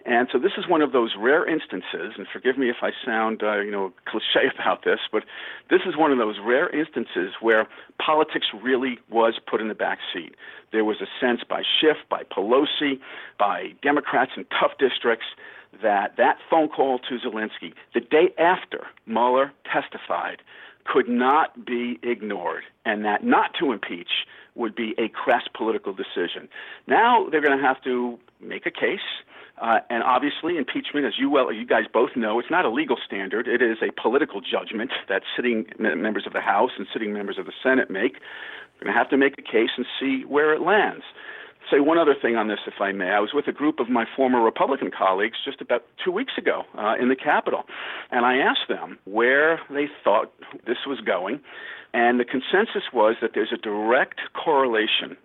And 0.04 0.28
so 0.30 0.38
this 0.38 0.52
is 0.58 0.68
one 0.68 0.82
of 0.82 0.92
those 0.92 1.14
rare 1.18 1.48
instances, 1.48 2.14
and 2.18 2.26
forgive 2.30 2.58
me 2.58 2.68
if 2.68 2.76
I 2.82 2.90
sound, 3.04 3.42
uh, 3.42 3.60
you 3.60 3.70
know, 3.70 3.94
cliche 4.04 4.48
about 4.54 4.84
this, 4.84 5.00
but 5.10 5.24
this 5.70 5.80
is 5.86 5.96
one 5.96 6.12
of 6.12 6.18
those 6.18 6.36
rare 6.44 6.68
instances 6.68 7.32
where 7.40 7.66
politics 8.04 8.46
really 8.62 8.98
was 9.10 9.38
put 9.50 9.62
in 9.62 9.68
the 9.68 9.74
back 9.74 9.98
seat. 10.12 10.34
There 10.70 10.84
was 10.84 10.98
a 11.00 11.08
sense 11.18 11.40
by 11.48 11.62
Schiff, 11.62 11.96
by 12.10 12.24
Pelosi, 12.24 13.00
by 13.38 13.72
Democrats 13.82 14.32
in 14.36 14.44
tough 14.60 14.72
districts 14.78 15.26
that 15.82 16.16
that 16.16 16.38
phone 16.50 16.68
call 16.68 16.98
to 16.98 17.18
Zelensky, 17.18 17.72
the 17.94 18.00
day 18.00 18.32
after 18.38 18.86
Mueller 19.06 19.52
testified, 19.70 20.42
could 20.84 21.08
not 21.08 21.66
be 21.66 21.98
ignored, 22.02 22.62
and 22.84 23.04
that 23.04 23.22
not 23.22 23.52
to 23.60 23.72
impeach 23.72 24.26
would 24.54 24.74
be 24.74 24.94
a 24.98 25.08
crass 25.08 25.44
political 25.54 25.92
decision. 25.92 26.48
Now 26.86 27.28
they're 27.30 27.42
going 27.42 27.58
to 27.58 27.64
have 27.64 27.82
to 27.84 28.18
make 28.40 28.66
a 28.66 28.70
case. 28.70 29.00
Uh, 29.60 29.80
and 29.90 30.04
obviously, 30.04 30.56
impeachment, 30.56 31.04
as 31.04 31.14
you 31.18 31.28
well, 31.28 31.52
you 31.52 31.66
guys 31.66 31.84
both 31.92 32.10
know, 32.14 32.38
it's 32.38 32.50
not 32.50 32.64
a 32.64 32.70
legal 32.70 32.96
standard. 33.04 33.48
It 33.48 33.60
is 33.60 33.78
a 33.82 33.90
political 34.00 34.40
judgment 34.40 34.92
that 35.08 35.22
sitting 35.34 35.66
members 35.78 36.28
of 36.28 36.32
the 36.32 36.40
House 36.40 36.70
and 36.78 36.86
sitting 36.92 37.12
members 37.12 37.38
of 37.38 37.46
the 37.46 37.52
Senate 37.60 37.90
make. 37.90 38.18
We're 38.78 38.84
going 38.84 38.94
to 38.94 38.98
have 38.98 39.10
to 39.10 39.16
make 39.16 39.36
a 39.36 39.42
case 39.42 39.70
and 39.76 39.84
see 39.98 40.24
where 40.24 40.54
it 40.54 40.60
lands 40.60 41.02
say 41.70 41.80
one 41.80 41.98
other 41.98 42.14
thing 42.20 42.36
on 42.36 42.48
this, 42.48 42.58
if 42.66 42.80
I 42.80 42.92
may. 42.92 43.10
I 43.10 43.20
was 43.20 43.30
with 43.34 43.46
a 43.46 43.52
group 43.52 43.80
of 43.80 43.88
my 43.88 44.04
former 44.16 44.42
Republican 44.42 44.90
colleagues 44.96 45.38
just 45.44 45.60
about 45.60 45.84
two 46.04 46.12
weeks 46.12 46.32
ago 46.38 46.62
uh, 46.76 46.94
in 47.00 47.08
the 47.08 47.16
Capitol, 47.16 47.64
and 48.10 48.24
I 48.24 48.36
asked 48.36 48.68
them 48.68 48.98
where 49.04 49.60
they 49.70 49.86
thought 50.02 50.32
this 50.66 50.78
was 50.86 51.00
going, 51.00 51.40
and 51.92 52.20
the 52.20 52.24
consensus 52.24 52.92
was 52.92 53.16
that 53.20 53.30
there's 53.34 53.52
a 53.52 53.58
direct 53.58 54.20
correlation 54.34 55.16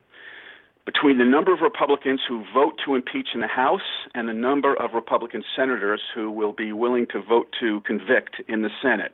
between 0.86 1.18
the 1.18 1.26
number 1.26 1.54
of 1.54 1.62
Republicans 1.62 2.20
who 2.28 2.44
vote 2.54 2.74
to 2.86 2.96
impeach 2.96 3.30
in 3.34 3.40
the 3.40 3.48
House 3.48 4.08
and 4.14 4.28
the 4.28 4.34
number 4.34 4.76
of 4.76 4.94
Republican 4.94 5.44
senators 5.56 6.02
who 6.14 6.30
will 6.30 6.52
be 6.52 6.74
willing 6.74 7.06
to 7.12 7.22
vote 7.22 7.48
to 7.60 7.80
convict 7.82 8.42
in 8.50 8.64
the 8.64 8.70
Senate. 8.82 9.14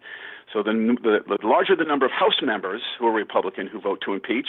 So 0.52 0.64
the, 0.64 0.72
the, 1.04 1.20
the 1.28 1.48
larger 1.48 1.76
the 1.76 1.84
number 1.84 2.06
of 2.08 2.12
House 2.12 2.42
members 2.42 2.82
who 2.98 3.06
are 3.06 3.14
Republican 3.14 3.68
who 3.68 3.80
vote 3.80 4.02
to 4.06 4.14
impeach, 4.14 4.48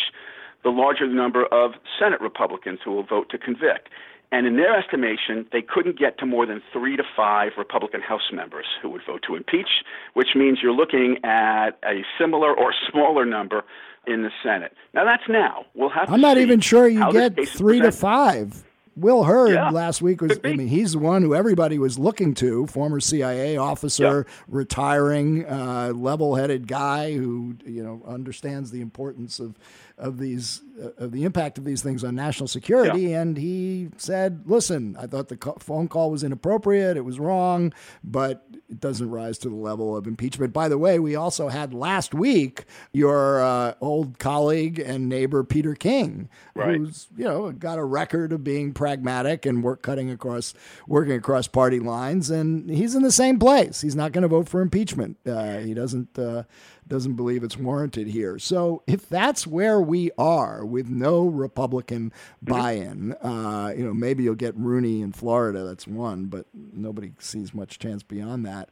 the 0.63 0.71
larger 0.71 1.07
the 1.07 1.15
number 1.15 1.47
of 1.47 1.73
Senate 1.99 2.21
Republicans 2.21 2.81
who 2.85 2.93
will 2.93 3.03
vote 3.03 3.31
to 3.31 3.39
convict. 3.39 3.89
And 4.33 4.47
in 4.47 4.57
their 4.57 4.79
estimation, 4.79 5.47
they 5.53 5.63
couldn't 5.63 5.99
get 5.99 6.19
to 6.19 6.27
more 6.27 6.47
than 6.47 6.63
three 6.73 6.97
to 6.97 7.03
five 7.17 7.53
Republican 7.59 8.01
House 8.01 8.31
members 8.33 8.67
who 8.81 8.89
would 8.91 9.03
vote 9.05 9.25
to 9.27 9.35
impeach, 9.35 9.83
which 10.15 10.29
means 10.37 10.59
you're 10.63 10.73
looking 10.73 11.17
at 11.25 11.71
a 11.85 12.05
similar 12.19 12.55
or 12.57 12.73
smaller 12.91 13.25
number 13.25 13.65
in 14.07 14.23
the 14.23 14.31
Senate. 14.43 14.73
Now, 14.95 15.05
that's 15.05 15.25
now. 15.29 15.67
We'll 15.75 15.89
have 15.91 16.07
to 16.07 16.13
I'm 16.13 16.21
not 16.21 16.39
even 16.39 16.61
sure 16.61 16.87
you 16.87 17.13
get 17.13 17.49
three 17.49 17.81
to 17.81 17.91
five. 17.91 18.65
Will 18.97 19.25
Hurd 19.25 19.53
Yeah, 19.53 19.71
last 19.71 20.03
week 20.03 20.21
was. 20.21 20.39
I 20.45 20.55
mean, 20.55 20.69
he's 20.69 20.93
the 20.93 20.99
one 20.99 21.23
who 21.23 21.35
everybody 21.35 21.79
was 21.79 21.99
looking 21.99 22.35
to, 22.35 22.67
former 22.67 23.01
CIA 23.01 23.57
officer, 23.57 24.27
retiring, 24.49 25.47
uh, 25.47 25.93
level 25.95 26.35
headed 26.35 26.67
guy 26.67 27.15
who, 27.15 27.57
you 27.65 27.83
know, 27.83 28.03
understands 28.07 28.71
the 28.71 28.81
importance 28.81 29.41
of, 29.41 29.57
of 30.01 30.19
these, 30.19 30.63
uh, 30.83 30.89
of 30.99 31.13
the 31.13 31.25
impact 31.25 31.59
of 31.59 31.65
these 31.65 31.83
things 31.83 32.03
on 32.03 32.15
national 32.15 32.49
security. 32.49 33.13
And 33.13 33.37
he 33.37 33.91
said, 33.97 34.43
listen, 34.47 34.97
I 34.99 35.07
thought 35.07 35.29
the 35.29 35.37
co- 35.37 35.57
phone 35.61 35.89
call 35.89 36.11
was 36.11 36.25
inappropriate. 36.25 36.97
It 36.97 37.05
was 37.05 37.21
wrong, 37.21 37.73
but 38.03 38.45
it 38.69 38.81
doesn't 38.81 39.11
rise 39.11 39.37
to 39.39 39.49
the 39.49 39.55
level 39.57 39.97
of 39.97 40.07
impeachment. 40.07 40.53
By 40.53 40.69
the 40.69 40.79
way, 40.79 40.99
we 40.99 41.15
also 41.17 41.49
had 41.49 41.75
last 41.75 42.15
week 42.15 42.65
your 42.93 43.43
uh, 43.43 43.75
old 43.81 44.19
colleague 44.19 44.79
and 44.79 45.09
neighbor, 45.09 45.45
Peter 45.45 45.75
King, 45.75 46.29
Right. 46.55 46.77
who's, 46.79 47.07
you 47.17 47.25
know, 47.25 47.53
got 47.53 47.79
a 47.79 47.85
record 47.85 48.33
of 48.33 48.43
being 48.43 48.73
pragmatic 48.73 49.45
and 49.47 49.63
work 49.63 49.83
cutting 49.83 50.11
across 50.11 50.55
working 50.87 51.13
across 51.15 51.47
party 51.47 51.79
lines 51.81 52.31
and 52.31 52.71
he's 52.71 52.95
in 52.95 53.03
the 53.03 53.11
same 53.13 53.39
place 53.39 53.81
he's 53.81 53.97
not 53.97 54.13
going 54.13 54.23
to 54.23 54.29
vote 54.29 54.49
for 54.49 54.61
impeachment 54.61 55.17
uh, 55.27 55.59
he 55.59 55.75
doesn't 55.75 56.19
uh, 56.19 56.43
doesn't 56.89 57.15
believe 57.15 57.45
it's 57.45 57.57
warranted 57.57 58.09
here. 58.09 58.39
So 58.39 58.83
if 58.87 59.09
that's 59.09 59.47
where 59.47 59.81
we 59.81 60.11
are 60.19 60.65
with 60.65 60.89
no 60.89 61.27
republican 61.27 62.13
buy-in 62.43 63.13
uh, 63.23 63.73
you 63.77 63.85
know 63.85 63.95
maybe 63.95 64.23
you'll 64.25 64.35
get 64.35 64.57
rooney 64.57 65.01
in 65.03 65.13
florida 65.13 65.65
that's 65.65 65.87
one 65.87 66.27
but 66.27 66.47
nobody 66.55 67.13
sees 67.19 67.55
much 67.55 67.79
chance 67.79 68.03
beyond 68.03 68.45
that. 68.47 68.69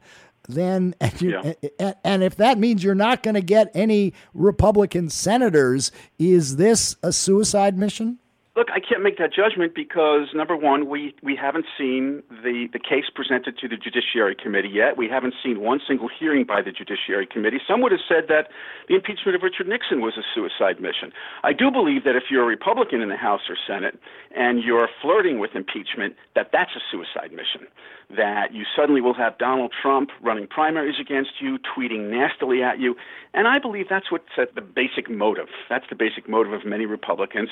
Then 0.47 0.95
and, 1.01 1.21
you, 1.21 1.31
Yeah. 1.31 1.53
and, 1.79 1.95
and 2.03 2.23
if 2.23 2.35
that 2.37 2.57
means 2.57 2.83
you're 2.83 2.95
not 2.95 3.23
going 3.23 3.35
to 3.35 3.41
get 3.41 3.71
any 3.73 4.13
republican 4.33 5.09
senators 5.09 5.91
is 6.17 6.55
this 6.57 6.95
a 7.03 7.11
suicide 7.11 7.77
mission 7.77 8.19
Look, 8.59 8.67
I 8.75 8.81
can't 8.81 9.01
make 9.01 9.17
that 9.19 9.31
judgment 9.31 9.73
because 9.73 10.35
number 10.35 10.53
one, 10.53 10.89
we, 10.89 11.15
we 11.23 11.33
haven't 11.33 11.63
seen 11.77 12.21
the, 12.43 12.67
the 12.73 12.77
case 12.77 13.05
presented 13.07 13.57
to 13.59 13.69
the 13.69 13.77
Judiciary 13.77 14.35
Committee 14.35 14.67
yet. 14.67 14.97
We 14.97 15.07
haven't 15.07 15.33
seen 15.41 15.61
one 15.61 15.79
single 15.87 16.09
hearing 16.09 16.43
by 16.43 16.61
the 16.61 16.73
Judiciary 16.73 17.25
Committee. 17.25 17.59
Some 17.65 17.79
would 17.79 17.93
have 17.93 18.03
said 18.05 18.27
that 18.27 18.49
the 18.89 18.95
impeachment 18.95 19.37
of 19.37 19.43
Richard 19.43 19.69
Nixon 19.69 20.01
was 20.01 20.15
a 20.19 20.27
suicide 20.35 20.81
mission. 20.81 21.13
I 21.41 21.53
do 21.53 21.71
believe 21.71 22.03
that 22.03 22.17
if 22.17 22.23
you're 22.29 22.43
a 22.43 22.47
Republican 22.47 22.99
in 22.99 23.07
the 23.07 23.15
House 23.15 23.47
or 23.47 23.55
Senate 23.55 23.97
and 24.35 24.61
you're 24.61 24.89
flirting 25.01 25.39
with 25.39 25.55
impeachment, 25.55 26.17
that 26.35 26.49
that's 26.51 26.75
a 26.75 26.83
suicide 26.91 27.31
mission. 27.31 27.63
That 28.11 28.53
you 28.53 28.65
suddenly 28.75 28.99
will 28.99 29.13
have 29.13 29.37
Donald 29.37 29.71
Trump 29.71 30.09
running 30.21 30.47
primaries 30.47 30.99
against 30.99 31.39
you, 31.39 31.59
tweeting 31.59 32.09
nastily 32.09 32.61
at 32.61 32.77
you, 32.77 32.95
and 33.33 33.47
I 33.47 33.59
believe 33.59 33.85
that's 33.89 34.11
what's 34.11 34.35
at 34.37 34.55
the 34.55 34.61
basic 34.61 35.09
motive. 35.09 35.47
That's 35.69 35.85
the 35.89 35.95
basic 35.95 36.27
motive 36.27 36.51
of 36.51 36.65
many 36.65 36.85
Republicans. 36.85 37.49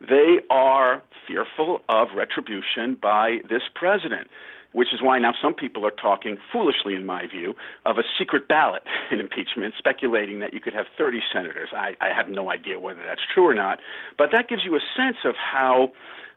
They 0.00 0.40
are 0.50 1.02
fearful 1.26 1.80
of 1.88 2.08
retribution 2.14 2.96
by 3.00 3.38
this 3.48 3.62
president 3.74 4.28
which 4.74 4.92
is 4.92 5.00
why 5.00 5.20
now 5.20 5.32
some 5.40 5.54
people 5.54 5.86
are 5.86 5.92
talking, 5.92 6.36
foolishly 6.52 6.96
in 6.96 7.06
my 7.06 7.28
view, 7.28 7.54
of 7.86 7.96
a 7.96 8.02
secret 8.18 8.48
ballot 8.48 8.82
in 9.10 9.20
impeachment, 9.20 9.72
speculating 9.78 10.40
that 10.40 10.52
you 10.52 10.60
could 10.60 10.74
have 10.74 10.86
30 10.98 11.20
senators. 11.32 11.68
I, 11.72 11.96
I 12.00 12.08
have 12.08 12.28
no 12.28 12.50
idea 12.50 12.80
whether 12.80 13.00
that's 13.06 13.22
true 13.32 13.46
or 13.46 13.54
not, 13.54 13.78
but 14.18 14.30
that 14.32 14.48
gives 14.48 14.64
you 14.64 14.74
a 14.74 14.80
sense 14.96 15.18
of 15.24 15.36
how 15.36 15.92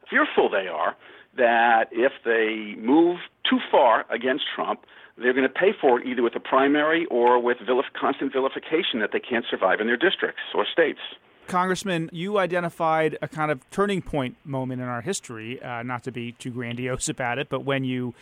fearful 0.09 0.49
they 0.49 0.67
are 0.67 0.95
that 1.35 1.89
if 1.91 2.13
they 2.23 2.79
move 2.79 3.17
too 3.49 3.59
far 3.71 4.05
against 4.09 4.45
Trump, 4.55 4.85
they're 5.17 5.33
going 5.33 5.47
to 5.47 5.49
pay 5.53 5.73
for 5.79 5.99
it 5.99 6.05
either 6.05 6.21
with 6.21 6.35
a 6.35 6.39
primary 6.39 7.07
or 7.07 7.39
with 7.41 7.57
vilif- 7.57 7.91
constant 7.99 8.31
vilification 8.31 8.99
that 8.99 9.11
they 9.11 9.19
can't 9.19 9.45
survive 9.49 9.79
in 9.81 9.87
their 9.87 9.97
districts 9.97 10.41
or 10.53 10.65
states. 10.71 10.99
Congressman, 11.47 12.09
you 12.13 12.37
identified 12.37 13.17
a 13.21 13.27
kind 13.27 13.51
of 13.51 13.67
turning 13.71 14.01
point 14.01 14.35
moment 14.45 14.81
in 14.81 14.87
our 14.87 15.01
history, 15.01 15.61
uh, 15.61 15.83
not 15.83 16.03
to 16.03 16.11
be 16.11 16.33
too 16.33 16.51
grandiose 16.51 17.09
about 17.17 17.39
it, 17.39 17.49
but 17.49 17.63
when 17.63 17.83
you 17.83 18.13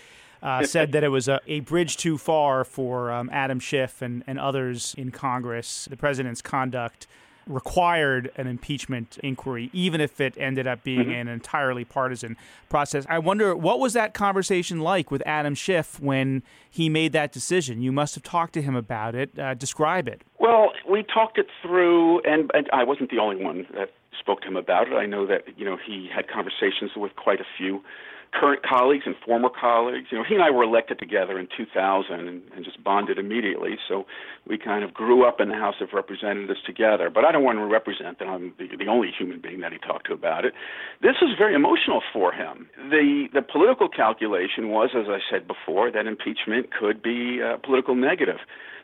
uh, 0.41 0.63
said 0.65 0.91
that 0.91 1.03
it 1.03 1.09
was 1.09 1.27
a, 1.27 1.41
a, 1.47 1.59
bridge 1.61 1.97
too 1.97 2.17
far 2.17 2.63
for 2.63 3.11
um, 3.11 3.29
Adam 3.31 3.59
Schiff 3.59 4.01
and, 4.01 4.23
and 4.27 4.39
others 4.39 4.95
in 4.97 5.11
Congress, 5.11 5.87
the 5.89 5.97
president's 5.97 6.41
conduct 6.41 7.07
required 7.47 8.31
an 8.37 8.47
impeachment 8.47 9.17
inquiry, 9.21 9.69
even 9.71 10.01
if 10.01 10.19
it 10.19 10.33
ended 10.37 10.65
up 10.65 10.83
being 10.83 11.01
mm-hmm. 11.01 11.11
an 11.11 11.27
entirely 11.27 11.85
partisan 11.85 12.35
process. 12.69 13.05
I 13.07 13.19
wonder 13.19 13.55
what 13.55 13.79
was 13.79 13.93
that 13.93 14.13
conversation 14.13 14.79
like 14.79 15.11
with 15.11 15.21
Adam 15.25 15.55
Schiff 15.55 15.99
when 15.99 16.43
he 16.69 16.89
made 16.89 17.11
that 17.13 17.31
decision? 17.31 17.81
You 17.81 17.91
must 17.91 18.15
have 18.15 18.23
talked 18.23 18.53
to 18.53 18.61
him 18.61 18.75
about 18.75 19.15
it. 19.15 19.37
Uh, 19.37 19.53
describe 19.53 20.07
it. 20.07 20.23
Well, 20.39 20.71
we 20.95 21.03
talked 21.03 21.37
it 21.37 21.47
through, 21.61 22.21
and, 22.21 22.49
and 22.53 22.69
I 22.71 22.85
wasn't 22.85 23.11
the 23.11 23.19
only 23.19 23.43
one 23.43 23.67
that 23.73 23.91
spoke 24.17 24.39
to 24.43 24.47
him 24.47 24.55
about 24.55 24.87
it. 24.87 24.93
I 24.93 25.05
know 25.05 25.27
that 25.27 25.43
you 25.57 25.65
know 25.65 25.77
he 25.85 26.09
had 26.13 26.29
conversations 26.29 26.91
with 26.95 27.13
quite 27.17 27.41
a 27.41 27.45
few 27.57 27.83
current 28.33 28.63
colleagues 28.63 29.03
and 29.05 29.15
former 29.25 29.49
colleagues. 29.49 30.07
You 30.11 30.17
know, 30.17 30.23
he 30.27 30.35
and 30.35 30.43
I 30.43 30.49
were 30.49 30.63
elected 30.63 30.99
together 30.99 31.39
in 31.39 31.47
2000 31.55 32.13
and, 32.13 32.41
and 32.55 32.65
just 32.65 32.83
bonded 32.83 33.17
immediately. 33.17 33.77
So 33.87 34.05
we 34.47 34.57
kind 34.57 34.83
of 34.83 34.93
grew 34.93 35.27
up 35.27 35.39
in 35.39 35.49
the 35.49 35.55
House 35.55 35.75
of 35.81 35.89
Representatives 35.93 36.59
together. 36.65 37.09
But 37.09 37.25
I 37.25 37.31
don't 37.31 37.43
want 37.43 37.57
to 37.59 37.65
represent 37.65 38.19
that 38.19 38.27
I'm 38.27 38.53
the, 38.57 38.67
the 38.77 38.87
only 38.87 39.11
human 39.17 39.39
being 39.39 39.61
that 39.61 39.71
he 39.71 39.79
talked 39.79 40.07
to 40.07 40.13
about 40.13 40.45
it. 40.45 40.53
This 41.01 41.15
was 41.21 41.35
very 41.37 41.55
emotional 41.55 42.01
for 42.13 42.31
him. 42.31 42.67
The 42.89 43.27
the 43.33 43.41
political 43.41 43.89
calculation 43.89 44.69
was, 44.69 44.91
as 44.95 45.07
I 45.07 45.19
said 45.29 45.47
before, 45.47 45.91
that 45.91 46.05
impeachment 46.05 46.73
could 46.73 47.01
be 47.01 47.39
a 47.39 47.57
political 47.57 47.95
negative. 47.95 48.37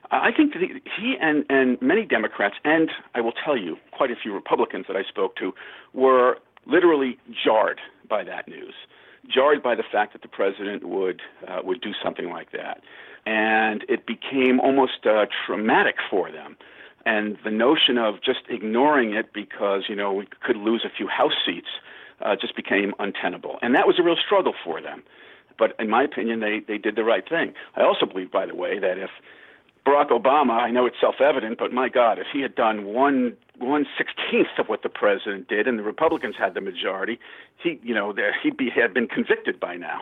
I 0.09 0.31
think 0.35 0.53
that 0.53 0.61
he 0.61 1.15
and, 1.21 1.45
and 1.49 1.81
many 1.81 2.05
Democrats, 2.05 2.55
and 2.65 2.89
I 3.15 3.21
will 3.21 3.31
tell 3.31 3.57
you, 3.57 3.77
quite 3.91 4.11
a 4.11 4.15
few 4.21 4.33
Republicans 4.33 4.85
that 4.87 4.97
I 4.97 5.03
spoke 5.07 5.37
to, 5.37 5.53
were 5.93 6.37
literally 6.65 7.17
jarred 7.45 7.79
by 8.09 8.23
that 8.25 8.47
news 8.47 8.73
jarred 9.27 9.61
by 9.61 9.75
the 9.75 9.83
fact 9.89 10.13
that 10.13 10.21
the 10.21 10.27
president 10.27 10.87
would 10.87 11.21
uh, 11.47 11.59
would 11.63 11.81
do 11.81 11.91
something 12.03 12.29
like 12.29 12.51
that, 12.51 12.81
and 13.25 13.85
it 13.87 14.05
became 14.05 14.59
almost 14.59 15.05
uh, 15.05 15.25
traumatic 15.45 15.95
for 16.09 16.31
them. 16.31 16.57
And 17.05 17.37
the 17.43 17.49
notion 17.51 17.97
of 17.97 18.21
just 18.23 18.41
ignoring 18.49 19.13
it 19.13 19.33
because 19.33 19.83
you 19.89 19.95
know 19.95 20.13
we 20.13 20.27
could 20.45 20.57
lose 20.57 20.83
a 20.85 20.89
few 20.95 21.07
House 21.07 21.33
seats 21.45 21.67
uh, 22.21 22.35
just 22.39 22.55
became 22.55 22.93
untenable, 22.99 23.57
and 23.61 23.75
that 23.75 23.87
was 23.87 23.97
a 23.99 24.03
real 24.03 24.17
struggle 24.23 24.53
for 24.63 24.81
them. 24.81 25.03
But 25.57 25.75
in 25.79 25.89
my 25.89 26.03
opinion, 26.03 26.39
they 26.39 26.61
they 26.67 26.77
did 26.77 26.95
the 26.95 27.03
right 27.03 27.27
thing. 27.27 27.53
I 27.75 27.81
also 27.83 28.05
believe, 28.05 28.31
by 28.31 28.45
the 28.45 28.55
way, 28.55 28.79
that 28.79 28.97
if 28.97 29.09
Barack 29.85 30.09
Obama, 30.09 30.53
I 30.53 30.69
know 30.69 30.85
it's 30.85 30.99
self-evident, 31.01 31.57
but 31.57 31.73
my 31.73 31.89
God, 31.89 32.19
if 32.19 32.27
he 32.31 32.41
had 32.41 32.55
done 32.55 32.85
one 32.85 33.35
one 33.57 33.85
sixteenth 33.97 34.47
of 34.57 34.67
what 34.67 34.83
the 34.83 34.89
president 34.89 35.47
did, 35.47 35.67
and 35.67 35.79
the 35.79 35.83
Republicans 35.83 36.35
had 36.37 36.53
the 36.53 36.61
majority, 36.61 37.19
he, 37.57 37.79
you 37.83 37.93
know, 37.93 38.13
there, 38.13 38.35
he'd 38.41 38.57
be 38.57 38.69
had 38.69 38.93
been 38.93 39.07
convicted 39.07 39.59
by 39.59 39.75
now. 39.75 40.01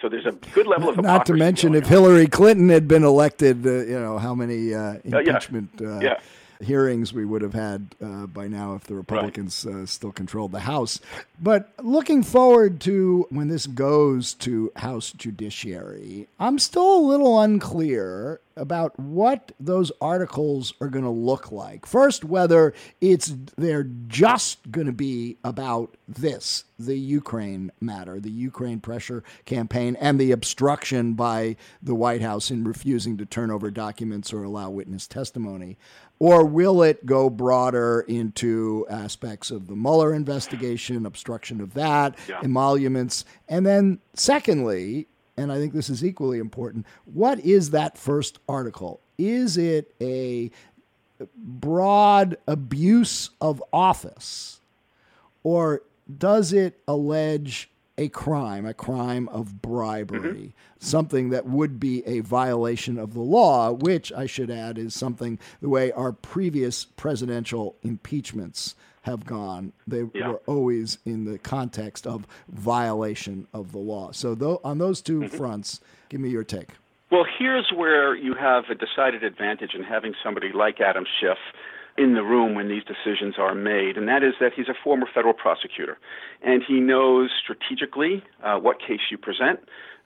So 0.00 0.08
there's 0.08 0.26
a 0.26 0.32
good 0.52 0.68
level 0.68 0.88
of 0.90 0.96
not 1.02 1.26
to 1.26 1.34
mention 1.34 1.74
if 1.74 1.84
on. 1.84 1.90
Hillary 1.90 2.28
Clinton 2.28 2.68
had 2.68 2.86
been 2.86 3.02
elected, 3.02 3.66
uh, 3.66 3.70
you 3.70 3.98
know 3.98 4.18
how 4.18 4.34
many 4.34 4.72
uh, 4.74 4.98
impeachment 5.04 5.70
uh, 5.80 5.98
yeah. 5.98 6.02
Yeah 6.02 6.20
hearings 6.60 7.12
we 7.12 7.24
would 7.24 7.42
have 7.42 7.54
had 7.54 7.94
uh, 8.02 8.26
by 8.26 8.48
now 8.48 8.74
if 8.74 8.84
the 8.84 8.94
Republicans 8.94 9.64
right. 9.64 9.82
uh, 9.82 9.86
still 9.86 10.12
controlled 10.12 10.52
the 10.52 10.60
House. 10.60 11.00
But 11.40 11.72
looking 11.82 12.22
forward 12.22 12.80
to 12.82 13.26
when 13.30 13.48
this 13.48 13.66
goes 13.66 14.34
to 14.34 14.72
House 14.76 15.12
Judiciary, 15.12 16.28
I'm 16.38 16.58
still 16.58 16.96
a 16.96 17.00
little 17.00 17.40
unclear 17.40 18.40
about 18.58 18.98
what 18.98 19.52
those 19.60 19.92
articles 20.00 20.74
are 20.80 20.88
going 20.88 21.04
to 21.04 21.10
look 21.10 21.52
like. 21.52 21.86
First, 21.86 22.24
whether 22.24 22.74
it's 23.00 23.32
they're 23.56 23.88
just 24.08 24.70
going 24.70 24.88
to 24.88 24.92
be 24.92 25.36
about 25.44 25.96
this, 26.08 26.64
the 26.78 26.98
Ukraine 26.98 27.70
matter, 27.80 28.18
the 28.18 28.30
Ukraine 28.30 28.80
pressure 28.80 29.22
campaign, 29.46 29.96
and 30.00 30.20
the 30.20 30.32
obstruction 30.32 31.14
by 31.14 31.56
the 31.82 31.94
White 31.94 32.20
House 32.20 32.50
in 32.50 32.64
refusing 32.64 33.16
to 33.18 33.26
turn 33.26 33.50
over 33.50 33.70
documents 33.70 34.32
or 34.32 34.42
allow 34.42 34.70
witness 34.70 35.06
testimony. 35.06 35.76
Or 36.20 36.44
will 36.44 36.82
it 36.82 37.06
go 37.06 37.30
broader 37.30 38.04
into 38.08 38.86
aspects 38.90 39.50
of 39.52 39.68
the 39.68 39.76
Mueller 39.76 40.12
investigation, 40.12 41.06
obstruction 41.06 41.60
of 41.60 41.74
that, 41.74 42.18
yeah. 42.28 42.40
emoluments? 42.42 43.24
And 43.48 43.64
then, 43.64 44.00
secondly, 44.14 45.06
and 45.36 45.52
I 45.52 45.58
think 45.58 45.72
this 45.72 45.88
is 45.88 46.04
equally 46.04 46.38
important, 46.38 46.86
what 47.04 47.38
is 47.40 47.70
that 47.70 47.96
first 47.96 48.40
article? 48.48 49.00
Is 49.16 49.56
it 49.56 49.94
a 50.00 50.50
broad 51.36 52.36
abuse 52.46 53.30
of 53.40 53.62
office, 53.72 54.60
or 55.42 55.82
does 56.16 56.52
it 56.52 56.80
allege 56.88 57.70
a 57.98 58.08
crime, 58.08 58.64
a 58.64 58.72
crime 58.72 59.28
of 59.28 59.60
bribery, 59.60 60.20
mm-hmm. 60.20 60.48
something 60.78 61.30
that 61.30 61.46
would 61.46 61.78
be 61.78 62.06
a 62.06 62.20
violation 62.20 62.96
of 62.96 63.12
the 63.12 63.20
law, 63.20 63.72
which 63.72 64.12
I 64.12 64.26
should 64.26 64.50
add 64.50 64.78
is 64.78 64.94
something 64.94 65.38
the 65.60 65.68
way 65.68 65.92
our 65.92 66.12
previous 66.12 66.84
presidential 66.84 67.76
impeachments 67.82 68.76
have 69.02 69.26
gone. 69.26 69.72
They 69.86 70.04
yeah. 70.14 70.28
were 70.28 70.40
always 70.46 70.98
in 71.04 71.24
the 71.24 71.38
context 71.38 72.06
of 72.06 72.26
violation 72.48 73.48
of 73.52 73.72
the 73.72 73.78
law. 73.78 74.12
So, 74.12 74.34
though, 74.34 74.60
on 74.62 74.78
those 74.78 75.02
2 75.02 75.20
mm-hmm. 75.20 75.36
fronts, 75.36 75.80
give 76.08 76.20
me 76.20 76.30
your 76.30 76.44
take. 76.44 76.68
Well, 77.10 77.24
here's 77.38 77.72
where 77.74 78.14
you 78.14 78.34
have 78.34 78.64
a 78.70 78.74
decided 78.74 79.24
advantage 79.24 79.74
in 79.74 79.82
having 79.82 80.14
somebody 80.22 80.52
like 80.52 80.80
Adam 80.80 81.06
Schiff 81.20 81.38
in 81.98 82.14
the 82.14 82.22
room 82.22 82.54
when 82.54 82.68
these 82.68 82.84
decisions 82.84 83.34
are 83.38 83.54
made, 83.54 83.96
and 83.98 84.06
that 84.08 84.22
is 84.22 84.34
that 84.40 84.52
he's 84.54 84.68
a 84.68 84.74
former 84.84 85.06
federal 85.12 85.34
prosecutor, 85.34 85.98
and 86.42 86.62
he 86.66 86.78
knows 86.80 87.30
strategically 87.42 88.22
uh, 88.42 88.56
what 88.58 88.76
case 88.80 89.00
you 89.10 89.18
present. 89.18 89.58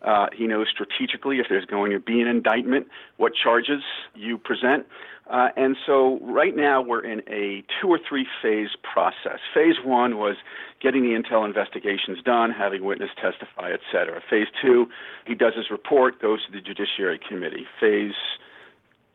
Uh, 0.03 0.27
he 0.37 0.49
knows 0.49 0.67
strategically 0.69 1.39
if 1.39 1.47
there's 1.49 1.65
going 1.67 1.93
to 1.93 2.01
be 2.01 2.21
an 2.21 2.27
indictment, 2.27 2.89
what 3.19 3.33
charges 3.35 3.83
you 4.17 4.37
present. 4.37 4.85
Uh, 5.31 5.49
and 5.57 5.77
so 5.87 6.19
right 6.23 6.57
now 6.57 6.83
we're 6.83 7.05
in 7.05 7.21
a 7.29 7.63
two 7.81 7.89
or 7.89 8.01
three 8.09 8.27
phase 8.43 8.71
process. 8.83 9.39
Phase 9.55 9.77
one 9.85 10.19
was 10.19 10.37
getting 10.81 11.03
the 11.03 11.15
intel 11.17 11.47
investigations 11.47 12.19
done, 12.25 12.51
having 12.51 12.85
witness 12.85 13.11
testify, 13.15 13.71
et 13.73 13.81
cetera. 13.93 14.21
Phase 14.29 14.49
two, 14.61 14.87
he 15.25 15.35
does 15.35 15.55
his 15.55 15.71
report, 15.71 16.21
goes 16.21 16.45
to 16.47 16.51
the 16.51 16.61
Judiciary 16.61 17.21
Committee. 17.29 17.67
Phase 17.79 18.15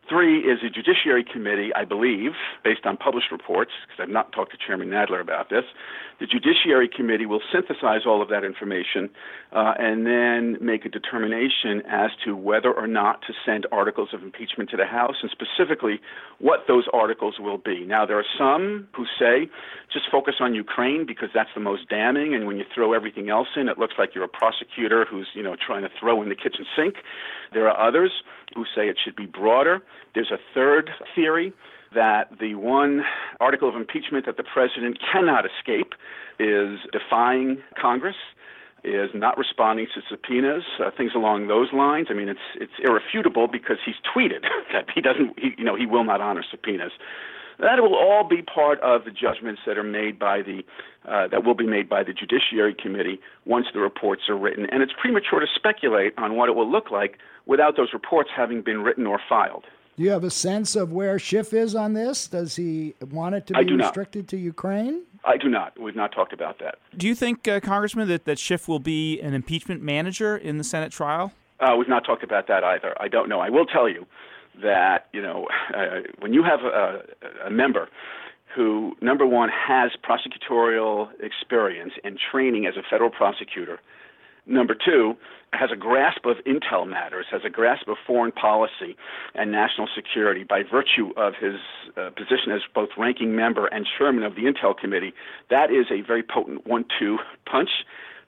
Three 0.10 0.39
is 0.39 0.60
a 0.63 0.70
judiciary 0.70 1.26
committee, 1.26 1.72
I 1.76 1.84
believe, 1.84 2.32
based 2.63 2.86
on 2.86 2.96
published 2.96 3.30
reports, 3.30 3.72
because 3.86 4.02
I've 4.02 4.13
not 4.13 4.32
talked 4.32 4.52
to 4.52 4.58
Chairman 4.58 4.88
Nadler 4.88 5.20
about 5.20 5.50
this. 5.50 5.65
The 6.22 6.26
judiciary 6.26 6.88
committee 6.88 7.26
will 7.26 7.41
synthesize 7.52 8.06
all 8.06 8.22
of 8.22 8.30
that 8.30 8.46
information 8.46 9.10
uh, 9.52 9.74
and 9.78 10.08
then 10.08 10.58
make 10.62 10.86
a 10.86 10.89
determination 10.89 11.84
as 11.91 12.12
to 12.24 12.38
whether 12.38 12.72
or 12.72 12.88
not 12.88 13.22
to 13.28 13.34
send 13.46 13.67
articles 13.72 14.10
of 14.13 14.24
impeachment 14.24 14.70
to 14.70 14.78
the 14.78 14.86
House 14.86 15.15
and 15.22 15.30
specifically 15.30 16.00
what 16.39 16.62
those 16.70 16.86
articles 16.93 17.36
will 17.38 17.58
be. 17.58 17.86
Now, 17.86 18.06
there 18.06 18.17
are 18.17 18.32
some 18.38 18.88
who 18.96 19.06
say 19.20 19.50
just 19.91 20.06
focus 20.10 20.36
on 20.39 20.56
Ukraine 20.56 21.06
because 21.06 21.30
that's 21.34 21.50
the 21.54 21.62
most 21.62 21.89
damning, 21.89 22.34
and 22.34 22.48
when 22.48 22.58
you 22.58 22.65
throw 22.74 22.93
everything 22.93 23.30
else 23.30 23.50
in, 23.58 23.67
it 23.67 23.78
looks 23.78 23.96
like 24.00 24.15
you're 24.15 24.24
a 24.24 24.30
prosecutor 24.30 25.06
who's 25.10 25.28
you 25.34 25.43
know 25.43 25.56
trying 25.56 25.84
to 25.84 25.89
throw 26.00 26.22
in 26.22 26.30
the 26.30 26.36
kitchen 26.36 26.65
sink. 26.76 26.96
There 27.54 27.70
are 27.70 27.88
others 27.88 28.12
who 28.56 28.65
say 28.76 28.88
it 28.88 28.98
should 29.04 29.15
be 29.15 29.26
broader. 29.26 29.82
There's 30.13 30.31
a 30.31 30.39
third 30.53 30.89
theory 31.15 31.53
that 31.93 32.29
the 32.39 32.55
one 32.55 33.03
article 33.39 33.69
of 33.69 33.75
impeachment 33.75 34.25
that 34.25 34.38
the 34.38 34.43
president 34.43 34.99
cannot 35.12 35.45
escape 35.45 35.93
is 36.39 36.79
defying 36.91 37.57
Congress 37.79 38.15
is 38.83 39.10
not 39.13 39.38
responding 39.38 39.88
to 39.93 40.01
subpoenas, 40.10 40.63
uh, 40.79 40.91
things 40.95 41.12
along 41.15 41.47
those 41.47 41.73
lines. 41.73 42.07
I 42.10 42.13
mean, 42.13 42.29
it's 42.29 42.47
it's 42.55 42.73
irrefutable 42.83 43.47
because 43.47 43.77
he's 43.86 43.95
tweeted 44.15 44.43
that 44.73 44.86
he 44.93 45.01
doesn't, 45.01 45.38
he, 45.38 45.51
you 45.57 45.63
know, 45.63 45.75
he 45.75 45.86
will 45.86 46.03
not 46.03 46.21
honor 46.21 46.43
subpoenas. 46.49 46.91
That 47.60 47.81
will 47.81 47.95
all 47.95 48.23
be 48.23 48.43
part 48.43 48.79
of 48.81 49.03
the 49.03 49.12
judgments 49.12 49.62
that 49.65 49.79
are 49.79 49.83
made 49.83 50.19
by 50.19 50.41
the 50.43 50.63
uh, 51.07 51.27
that 51.29 51.43
will 51.43 51.55
be 51.55 51.65
made 51.65 51.89
by 51.89 52.03
the 52.03 52.13
Judiciary 52.13 52.75
Committee 52.75 53.19
once 53.45 53.65
the 53.73 53.79
reports 53.79 54.23
are 54.29 54.38
written. 54.38 54.67
And 54.71 54.83
it's 54.83 54.93
premature 54.99 55.39
to 55.39 55.47
speculate 55.55 56.13
on 56.17 56.36
what 56.36 56.49
it 56.49 56.55
will 56.55 56.69
look 56.69 56.91
like 56.91 57.17
without 57.45 57.75
those 57.75 57.93
reports 57.93 58.29
having 58.36 58.62
been 58.62 58.81
written 58.81 59.07
or 59.07 59.19
filed. 59.27 59.65
Do 59.97 60.03
you 60.03 60.12
have 60.12 60.23
a 60.23 60.29
sense 60.29 60.75
of 60.75 60.91
where 60.91 61.17
Schiff 61.17 61.53
is 61.53 61.73
on 61.73 61.93
this? 61.93 62.27
Does 62.27 62.55
he 62.55 62.93
want 63.10 63.33
it 63.33 63.47
to 63.47 63.53
be 63.55 63.73
restricted 63.73 64.27
to 64.27 64.38
Ukraine? 64.38 65.01
I 65.25 65.38
do 65.38 65.49
not. 65.49 65.77
We've 65.79 65.95
not 65.95 66.12
talked 66.12 66.33
about 66.33 66.60
that. 66.60 66.77
Do 66.95 67.07
you 67.07 67.15
think, 67.15 67.47
uh, 67.47 67.60
Congressman, 67.60 68.07
that, 68.10 68.25
that 68.25 68.38
Schiff 68.38 68.67
will 68.67 68.79
be 68.79 69.19
an 69.21 69.33
impeachment 69.33 69.81
manager 69.81 70.38
in 70.38 70.60
the 70.60 70.63
Senate 70.63 70.91
trial? 70.91 71.33
Uh, 71.60 71.75
we've 71.75 71.89
not 71.89 72.05
talked 72.05 72.23
about 72.23 72.47
that 72.47 72.63
either. 72.63 72.95
I 73.01 73.07
don't 73.07 73.27
know. 73.27 73.39
I 73.39 73.49
will 73.49 73.65
tell 73.65 73.89
you 73.89 74.05
that 74.62 75.07
you 75.13 75.21
know 75.21 75.47
uh, 75.75 76.01
when 76.19 76.31
you 76.31 76.43
have 76.43 76.60
a, 76.62 77.01
a 77.47 77.49
member 77.49 77.89
who, 78.55 78.95
number 79.01 79.25
one, 79.25 79.49
has 79.49 79.91
prosecutorial 80.07 81.10
experience 81.19 81.93
and 82.03 82.19
training 82.31 82.67
as 82.67 82.77
a 82.77 82.83
federal 82.88 83.10
prosecutor. 83.10 83.79
Number 84.47 84.75
two, 84.75 85.15
has 85.53 85.69
a 85.71 85.75
grasp 85.75 86.25
of 86.25 86.38
intel 86.45 86.88
matters, 86.88 87.25
has 87.31 87.41
a 87.45 87.49
grasp 87.49 87.88
of 87.88 87.97
foreign 88.05 88.31
policy 88.31 88.95
and 89.33 89.51
national 89.51 89.88
security 89.95 90.43
by 90.43 90.62
virtue 90.63 91.12
of 91.15 91.33
his 91.39 91.55
uh, 91.95 92.10
position 92.12 92.51
as 92.53 92.62
both 92.75 92.89
ranking 92.97 93.36
member 93.36 93.67
and 93.67 93.88
chairman 93.97 94.23
of 94.23 94.36
the 94.36 94.41
Intel 94.41 94.77
Committee. 94.77 95.13
That 95.49 95.71
is 95.71 95.86
a 95.89 96.05
very 96.05 96.23
potent 96.23 96.67
one 96.67 96.86
two 96.99 97.17
punch. 97.49 97.69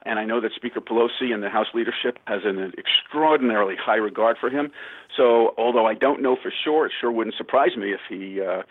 And 0.06 0.18
I 0.18 0.24
know 0.24 0.40
that 0.40 0.52
Speaker 0.56 0.80
Pelosi 0.80 1.32
and 1.32 1.42
the 1.42 1.50
House 1.50 1.66
leadership 1.74 2.18
has 2.26 2.40
an 2.44 2.72
extraordinarily 2.78 3.74
high 3.78 3.96
regard 3.96 4.38
for 4.40 4.48
him. 4.48 4.70
So, 5.14 5.52
although 5.58 5.84
I 5.84 5.92
don't 5.92 6.22
know 6.22 6.36
for 6.42 6.50
sure, 6.64 6.86
it 6.86 6.92
sure 6.98 7.12
wouldn't 7.12 7.36
surprise 7.36 7.76
me 7.76 7.92
if 7.92 8.00
he 8.08 8.40
uh, 8.40 8.62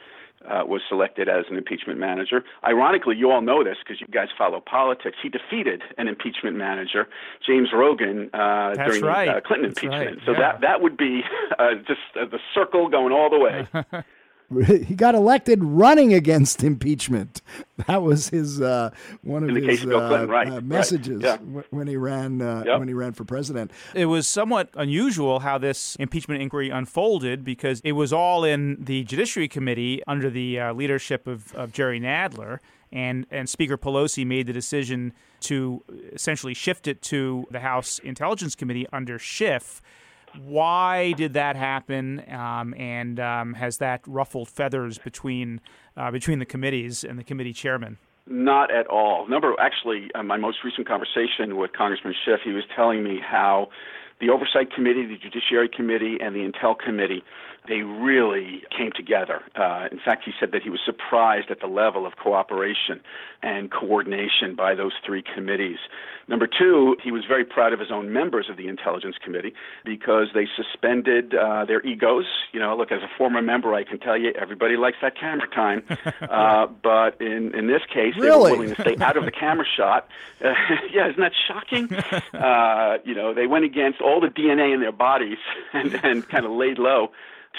uh, 0.47 0.63
was 0.65 0.81
selected 0.87 1.27
as 1.27 1.45
an 1.49 1.57
impeachment 1.57 1.99
manager. 1.99 2.43
Ironically, 2.65 3.15
you 3.17 3.31
all 3.31 3.41
know 3.41 3.63
this 3.63 3.77
because 3.83 3.99
you 3.99 4.07
guys 4.07 4.27
follow 4.37 4.59
politics. 4.61 5.17
He 5.21 5.29
defeated 5.29 5.81
an 5.97 6.07
impeachment 6.07 6.55
manager, 6.55 7.07
James 7.45 7.69
Rogan, 7.73 8.29
uh, 8.33 8.73
during 8.75 9.01
right. 9.03 9.25
the 9.25 9.35
uh, 9.37 9.41
Clinton 9.41 9.69
That's 9.69 9.83
impeachment. 9.83 10.17
right. 10.17 10.25
So 10.25 10.31
Yeah. 10.31 10.39
that 10.39 10.61
that 10.61 10.81
would 10.81 10.97
be 10.97 11.21
uh, 11.57 11.75
just 11.87 11.99
uh, 12.19 12.25
the 12.25 12.39
circle 12.53 12.87
going 12.89 13.11
all 13.13 13.29
the 13.29 13.39
way. 13.39 13.67
he 14.67 14.95
got 14.95 15.15
elected 15.15 15.63
running 15.63 16.13
against 16.13 16.63
impeachment. 16.63 17.41
That 17.87 18.03
was 18.03 18.27
his 18.27 18.59
uh, 18.59 18.89
one 19.23 19.49
of 19.49 19.55
his 19.55 19.85
of 19.85 19.91
uh, 19.93 20.07
Clinton, 20.09 20.29
right, 20.29 20.49
uh, 20.49 20.55
right, 20.55 20.63
messages 20.63 21.21
yeah. 21.23 21.37
when 21.69 21.87
he 21.87 21.95
ran 21.95 22.41
uh, 22.41 22.63
Yep. 22.65 22.79
when 22.79 22.89
he 22.89 22.93
ran 22.93 23.13
for 23.13 23.23
president. 23.23 23.71
It 23.95 24.07
was 24.07 24.27
somewhat 24.27 24.69
unusual 24.73 25.39
how 25.39 25.57
this 25.59 25.95
impeachment 25.95 26.41
inquiry 26.41 26.69
unfolded 26.69 27.45
because 27.45 27.79
it 27.85 27.93
was 27.93 28.11
all 28.11 28.43
in 28.43 28.83
the 28.83 29.05
Judiciary 29.05 29.47
Committee 29.47 30.03
under 30.07 30.29
the 30.29 30.59
uh, 30.59 30.73
leadership 30.73 31.25
of, 31.25 31.55
of 31.55 31.71
Jerry 31.71 32.01
Nadler, 32.01 32.59
and, 32.91 33.25
and 33.31 33.47
Speaker 33.47 33.77
Pelosi 33.77 34.27
made 34.27 34.47
the 34.47 34.53
decision 34.53 35.13
to 35.41 35.81
essentially 36.11 36.53
shift 36.53 36.85
it 36.85 37.01
to 37.03 37.47
the 37.49 37.61
House 37.61 37.99
Intelligence 37.99 38.55
Committee 38.55 38.87
under 38.91 39.17
Schiff. 39.17 39.81
Why 40.37 41.13
did 41.13 41.33
that 41.33 41.55
happen? 41.55 42.23
Um, 42.31 42.73
and 42.75 43.19
um, 43.19 43.53
has 43.53 43.77
that 43.77 44.01
ruffled 44.07 44.49
feathers 44.49 44.97
between 44.97 45.61
uh, 45.97 46.11
between 46.11 46.39
the 46.39 46.45
committees 46.45 47.03
and 47.03 47.17
the 47.17 47.23
committee 47.23 47.53
chairman? 47.53 47.97
Not 48.27 48.71
at 48.71 48.87
all. 48.87 49.27
Number 49.27 49.55
actually, 49.59 50.09
uh, 50.13 50.23
my 50.23 50.37
most 50.37 50.59
recent 50.63 50.87
conversation 50.87 51.57
with 51.57 51.73
Congressman 51.73 52.13
Schiff, 52.25 52.41
he 52.43 52.51
was 52.51 52.63
telling 52.75 53.03
me 53.03 53.19
how 53.19 53.69
the 54.19 54.29
Oversight 54.29 54.71
Committee, 54.73 55.05
the 55.05 55.17
Judiciary 55.17 55.69
Committee, 55.69 56.17
and 56.21 56.35
the 56.35 56.39
Intel 56.39 56.77
Committee, 56.77 57.23
they 57.67 57.81
really 57.81 58.63
came 58.75 58.91
together. 58.95 59.41
Uh, 59.55 59.87
in 59.91 59.99
fact, 59.99 60.23
he 60.25 60.31
said 60.39 60.51
that 60.51 60.61
he 60.63 60.69
was 60.69 60.79
surprised 60.85 61.51
at 61.51 61.59
the 61.59 61.67
level 61.67 62.05
of 62.05 62.15
cooperation 62.15 63.01
and 63.41 63.71
coordination 63.71 64.55
by 64.55 64.75
those 64.75 64.93
three 65.05 65.23
committees. 65.23 65.77
Number 66.27 66.47
two, 66.47 66.95
he 67.03 67.11
was 67.11 67.23
very 67.27 67.43
proud 67.45 67.73
of 67.73 67.79
his 67.79 67.91
own 67.91 68.13
members 68.13 68.49
of 68.49 68.57
the 68.57 68.67
Intelligence 68.67 69.15
Committee 69.23 69.53
because 69.83 70.27
they 70.33 70.47
suspended 70.55 71.33
uh, 71.33 71.65
their 71.65 71.81
egos. 71.85 72.25
You 72.53 72.59
know, 72.59 72.75
look, 72.77 72.91
as 72.91 73.01
a 73.01 73.09
former 73.17 73.41
member, 73.41 73.73
I 73.73 73.83
can 73.83 73.99
tell 73.99 74.17
you 74.17 74.31
everybody 74.39 74.77
likes 74.77 74.97
that 75.01 75.17
camera 75.17 75.47
time. 75.49 75.83
Uh, 76.29 76.67
but 76.67 77.19
in, 77.21 77.55
in 77.55 77.67
this 77.67 77.81
case, 77.91 78.13
they 78.15 78.21
Really? 78.27 78.51
were 78.51 78.57
willing 78.59 78.75
to 78.75 78.81
stay 78.81 78.95
out 79.01 79.17
of 79.17 79.25
the 79.25 79.31
camera 79.31 79.65
shot. 79.65 80.07
Uh, 80.43 80.53
yeah, 80.93 81.09
isn't 81.09 81.19
that 81.19 81.31
shocking? 81.47 81.91
Uh, 82.33 82.97
you 83.03 83.15
know, 83.15 83.33
they 83.33 83.47
went 83.47 83.65
against 83.65 83.99
all 84.01 84.19
the 84.21 84.27
DNA 84.27 84.73
in 84.73 84.79
their 84.79 84.91
bodies 84.91 85.37
and, 85.73 85.93
and 86.03 86.27
kind 86.29 86.45
of 86.45 86.51
laid 86.51 86.77
low 86.77 87.11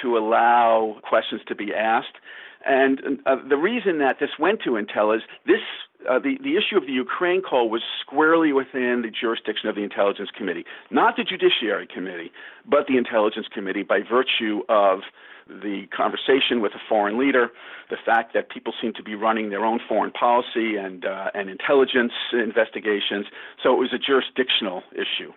to 0.02 0.16
allow 0.16 0.96
questions 1.02 1.42
to 1.48 1.54
be 1.54 1.74
asked. 1.74 2.16
And 2.64 3.20
uh, 3.26 3.36
the 3.48 3.56
reason 3.56 3.98
that 3.98 4.18
this 4.20 4.30
went 4.38 4.60
to 4.64 4.70
Intel 4.70 5.16
is 5.16 5.22
this 5.46 5.60
uh, 6.08 6.18
the, 6.18 6.38
the 6.42 6.56
issue 6.56 6.76
of 6.76 6.86
the 6.86 6.92
Ukraine 6.92 7.42
call 7.42 7.68
was 7.68 7.82
squarely 8.00 8.52
within 8.52 9.02
the 9.02 9.10
jurisdiction 9.10 9.68
of 9.68 9.74
the 9.76 9.82
Intelligence 9.82 10.30
Committee, 10.34 10.64
not 10.90 11.16
the 11.16 11.24
Judiciary 11.24 11.86
Committee, 11.86 12.32
but 12.66 12.86
the 12.86 12.96
Intelligence 12.96 13.46
Committee 13.52 13.82
by 13.82 14.00
virtue 14.00 14.62
of 14.68 15.00
the 15.46 15.86
conversation 15.94 16.62
with 16.62 16.72
a 16.72 16.80
foreign 16.88 17.18
leader, 17.18 17.50
the 17.90 17.96
fact 18.04 18.32
that 18.34 18.50
people 18.50 18.72
seem 18.80 18.92
to 18.94 19.02
be 19.02 19.14
running 19.14 19.50
their 19.50 19.64
own 19.64 19.80
foreign 19.88 20.12
policy 20.12 20.76
and, 20.76 21.04
uh, 21.04 21.30
and 21.34 21.50
intelligence 21.50 22.12
investigations. 22.32 23.26
So 23.62 23.74
it 23.74 23.78
was 23.78 23.92
a 23.92 23.98
jurisdictional 23.98 24.82
issue. 24.92 25.32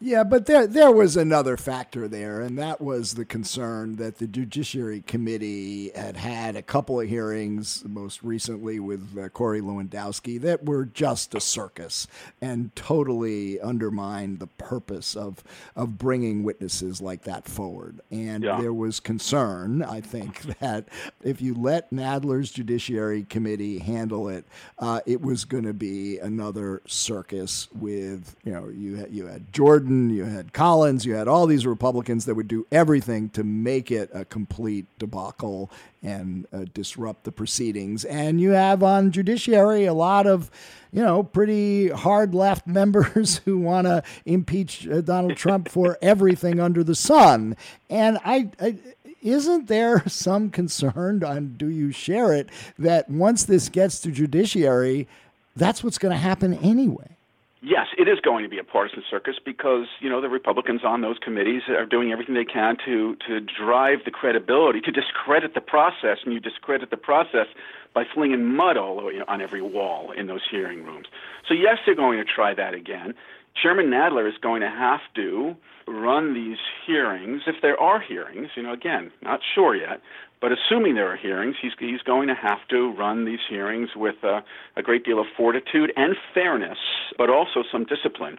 Yeah, 0.00 0.24
but 0.24 0.46
there 0.46 0.66
there 0.66 0.92
was 0.92 1.16
another 1.16 1.56
factor 1.56 2.06
there, 2.06 2.40
and 2.40 2.56
that 2.58 2.80
was 2.80 3.14
the 3.14 3.24
concern 3.24 3.96
that 3.96 4.18
the 4.18 4.28
Judiciary 4.28 5.02
Committee 5.06 5.90
had 5.94 6.16
had 6.18 6.54
a 6.54 6.62
couple 6.62 7.00
of 7.00 7.08
hearings, 7.08 7.82
most 7.84 8.22
recently 8.22 8.78
with 8.78 9.18
uh, 9.18 9.28
Corey 9.30 9.60
Lewandowski, 9.60 10.40
that 10.42 10.64
were 10.64 10.84
just 10.84 11.34
a 11.34 11.40
circus 11.40 12.06
and 12.40 12.74
totally 12.76 13.60
undermined 13.60 14.38
the 14.38 14.46
purpose 14.46 15.16
of 15.16 15.42
of 15.74 15.98
bringing 15.98 16.44
witnesses 16.44 17.00
like 17.00 17.22
that 17.24 17.46
forward. 17.46 18.00
And 18.12 18.44
Yeah. 18.44 18.60
there 18.60 18.74
was 18.74 19.00
concern, 19.00 19.82
I 19.82 20.00
think, 20.00 20.42
that 20.60 20.88
if 21.24 21.42
you 21.42 21.54
let 21.54 21.90
Nadler's 21.90 22.52
Judiciary 22.52 23.24
Committee 23.24 23.78
handle 23.80 24.28
it, 24.28 24.44
uh, 24.78 25.00
it 25.06 25.22
was 25.22 25.44
going 25.44 25.64
to 25.64 25.74
be 25.74 26.18
another 26.20 26.82
circus 26.86 27.68
with 27.74 28.36
you 28.44 28.52
know 28.52 28.68
you 28.68 29.04
you 29.10 29.26
had 29.26 29.52
Jordan, 29.52 29.87
you 29.90 30.24
had 30.24 30.52
Collins, 30.52 31.04
you 31.04 31.14
had 31.14 31.28
all 31.28 31.46
these 31.46 31.66
Republicans 31.66 32.24
that 32.24 32.34
would 32.34 32.48
do 32.48 32.66
everything 32.70 33.28
to 33.30 33.44
make 33.44 33.90
it 33.90 34.10
a 34.12 34.24
complete 34.24 34.86
debacle 34.98 35.70
and 36.02 36.46
uh, 36.52 36.64
disrupt 36.72 37.24
the 37.24 37.32
proceedings. 37.32 38.04
And 38.04 38.40
you 38.40 38.50
have 38.50 38.82
on 38.82 39.10
Judiciary 39.10 39.84
a 39.84 39.94
lot 39.94 40.26
of 40.26 40.50
you 40.92 41.02
know 41.02 41.22
pretty 41.22 41.88
hard 41.88 42.34
left 42.34 42.66
members 42.78 43.38
who 43.44 43.58
want 43.58 43.86
to 43.86 44.02
impeach 44.24 44.88
uh, 44.88 45.00
Donald 45.00 45.36
Trump 45.36 45.68
for 45.68 45.98
everything 46.02 46.60
under 46.60 46.82
the 46.84 46.94
sun. 46.94 47.56
And 47.90 48.18
I, 48.24 48.50
I 48.60 48.78
isn't 49.22 49.66
there 49.66 50.02
some 50.06 50.50
concern, 50.50 51.22
and 51.24 51.58
do 51.58 51.68
you 51.68 51.90
share 51.90 52.32
it, 52.32 52.48
that 52.78 53.10
once 53.10 53.44
this 53.44 53.68
gets 53.68 54.00
to 54.00 54.10
judiciary, 54.10 55.08
that's 55.56 55.82
what's 55.82 55.98
going 55.98 56.12
to 56.12 56.18
happen 56.18 56.54
anyway? 56.54 57.17
Yes, 57.60 57.88
it 57.98 58.06
is 58.06 58.20
going 58.20 58.44
to 58.44 58.48
be 58.48 58.58
a 58.58 58.64
partisan 58.64 59.02
circus 59.10 59.36
because 59.44 59.86
you 60.00 60.08
know 60.08 60.20
the 60.20 60.28
Republicans 60.28 60.82
on 60.84 61.00
those 61.00 61.18
committees 61.18 61.62
are 61.68 61.86
doing 61.86 62.12
everything 62.12 62.36
they 62.36 62.44
can 62.44 62.76
to 62.84 63.16
to 63.26 63.40
drive 63.40 64.04
the 64.04 64.12
credibility, 64.12 64.80
to 64.82 64.92
discredit 64.92 65.54
the 65.54 65.60
process, 65.60 66.18
and 66.24 66.32
you 66.32 66.38
discredit 66.38 66.90
the 66.90 66.96
process 66.96 67.48
by 67.94 68.04
flinging 68.14 68.54
mud 68.54 68.76
all 68.76 69.00
over, 69.00 69.10
on 69.26 69.40
every 69.40 69.62
wall 69.62 70.12
in 70.12 70.28
those 70.28 70.42
hearing 70.48 70.84
rooms. 70.84 71.08
So 71.48 71.54
yes, 71.54 71.78
they're 71.84 71.96
going 71.96 72.18
to 72.18 72.24
try 72.24 72.54
that 72.54 72.74
again. 72.74 73.14
Chairman 73.60 73.86
Nadler 73.86 74.28
is 74.28 74.38
going 74.40 74.60
to 74.60 74.70
have 74.70 75.00
to 75.16 75.56
run 75.88 76.34
these 76.34 76.58
hearings 76.86 77.42
if 77.46 77.56
there 77.60 77.80
are 77.80 78.00
hearings. 78.00 78.50
You 78.54 78.62
know, 78.62 78.72
again, 78.72 79.10
not 79.20 79.40
sure 79.54 79.74
yet, 79.74 80.00
but 80.40 80.52
assuming 80.52 80.94
there 80.94 81.10
are 81.12 81.16
hearings, 81.16 81.56
he's 81.60 81.72
he's 81.78 82.02
going 82.02 82.28
to 82.28 82.34
have 82.34 82.58
to 82.70 82.92
run 82.92 83.24
these 83.24 83.40
hearings 83.48 83.90
with 83.96 84.16
uh, 84.22 84.40
a 84.76 84.82
great 84.82 85.04
deal 85.04 85.18
of 85.20 85.26
fortitude 85.36 85.92
and 85.96 86.16
fairness, 86.34 86.78
but 87.16 87.30
also 87.30 87.64
some 87.70 87.84
discipline. 87.84 88.38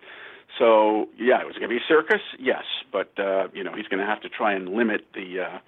So 0.57 1.09
yeah, 1.17 1.41
it 1.41 1.45
was 1.45 1.55
going 1.55 1.69
to 1.69 1.75
be 1.75 1.77
a 1.77 1.87
circus, 1.87 2.21
yes, 2.39 2.63
but 2.91 3.11
uh, 3.19 3.47
you 3.53 3.63
know 3.63 3.73
he's 3.73 3.87
going 3.87 3.99
to 3.99 4.05
have 4.05 4.21
to 4.21 4.29
try 4.29 4.53
and 4.53 4.69
limit 4.69 5.05
the 5.13 5.41
uh, 5.41 5.59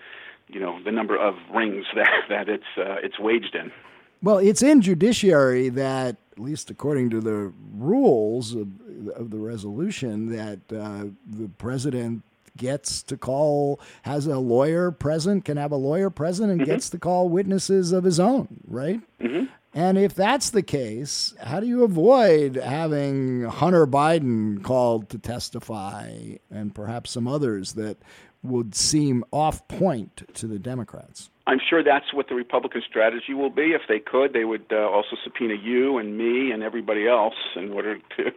you 0.47 0.59
know 0.59 0.81
the 0.83 0.91
number 0.91 1.17
of 1.17 1.35
rings 1.53 1.85
that 1.95 2.09
that 2.29 2.49
it's 2.49 2.63
uh, 2.77 2.95
it's 3.03 3.19
waged 3.19 3.55
in. 3.55 3.71
Well, 4.23 4.37
it's 4.37 4.61
in 4.61 4.81
judiciary 4.81 5.69
that, 5.69 6.15
at 6.33 6.39
least 6.39 6.69
according 6.69 7.09
to 7.09 7.21
the 7.21 7.51
rules 7.75 8.53
of, 8.53 8.67
of 9.15 9.31
the 9.31 9.39
resolution, 9.39 10.29
that 10.29 10.59
uh, 10.71 11.05
the 11.25 11.49
president 11.57 12.21
gets 12.57 13.03
to 13.03 13.17
call, 13.17 13.79
has 14.03 14.27
a 14.27 14.39
lawyer 14.39 14.91
present, 14.91 15.45
can 15.45 15.57
have 15.57 15.71
a 15.71 15.77
lawyer 15.77 16.09
present, 16.09 16.51
and 16.51 16.65
gets 16.65 16.89
to 16.91 16.99
call 16.99 17.29
witnesses 17.29 17.91
of 17.91 18.03
his 18.03 18.19
own, 18.19 18.47
right? 18.67 19.01
And 19.73 19.97
if 19.97 20.13
that's 20.13 20.49
the 20.49 20.61
case, 20.61 21.33
how 21.41 21.61
do 21.61 21.67
you 21.67 21.83
avoid 21.83 22.55
having 22.57 23.45
Hunter 23.45 23.87
Biden 23.87 24.61
called 24.61 25.09
to 25.09 25.17
testify 25.17 26.35
and 26.49 26.75
perhaps 26.75 27.11
some 27.11 27.27
others 27.27 27.73
that 27.73 27.97
would 28.43 28.75
seem 28.75 29.23
off 29.31 29.65
point 29.67 30.23
to 30.33 30.47
the 30.47 30.59
Democrats? 30.59 31.29
I'm 31.47 31.59
sure 31.69 31.83
that's 31.83 32.13
what 32.13 32.27
the 32.27 32.35
Republican 32.35 32.81
strategy 32.87 33.33
will 33.33 33.49
be. 33.49 33.71
If 33.71 33.81
they 33.87 33.99
could, 33.99 34.33
they 34.33 34.45
would 34.45 34.65
uh, 34.71 34.89
also 34.89 35.15
subpoena 35.23 35.55
you 35.55 35.97
and 35.97 36.17
me 36.17 36.51
and 36.51 36.63
everybody 36.63 37.07
else 37.07 37.35
in 37.55 37.71
order 37.71 37.97
to 38.17 38.31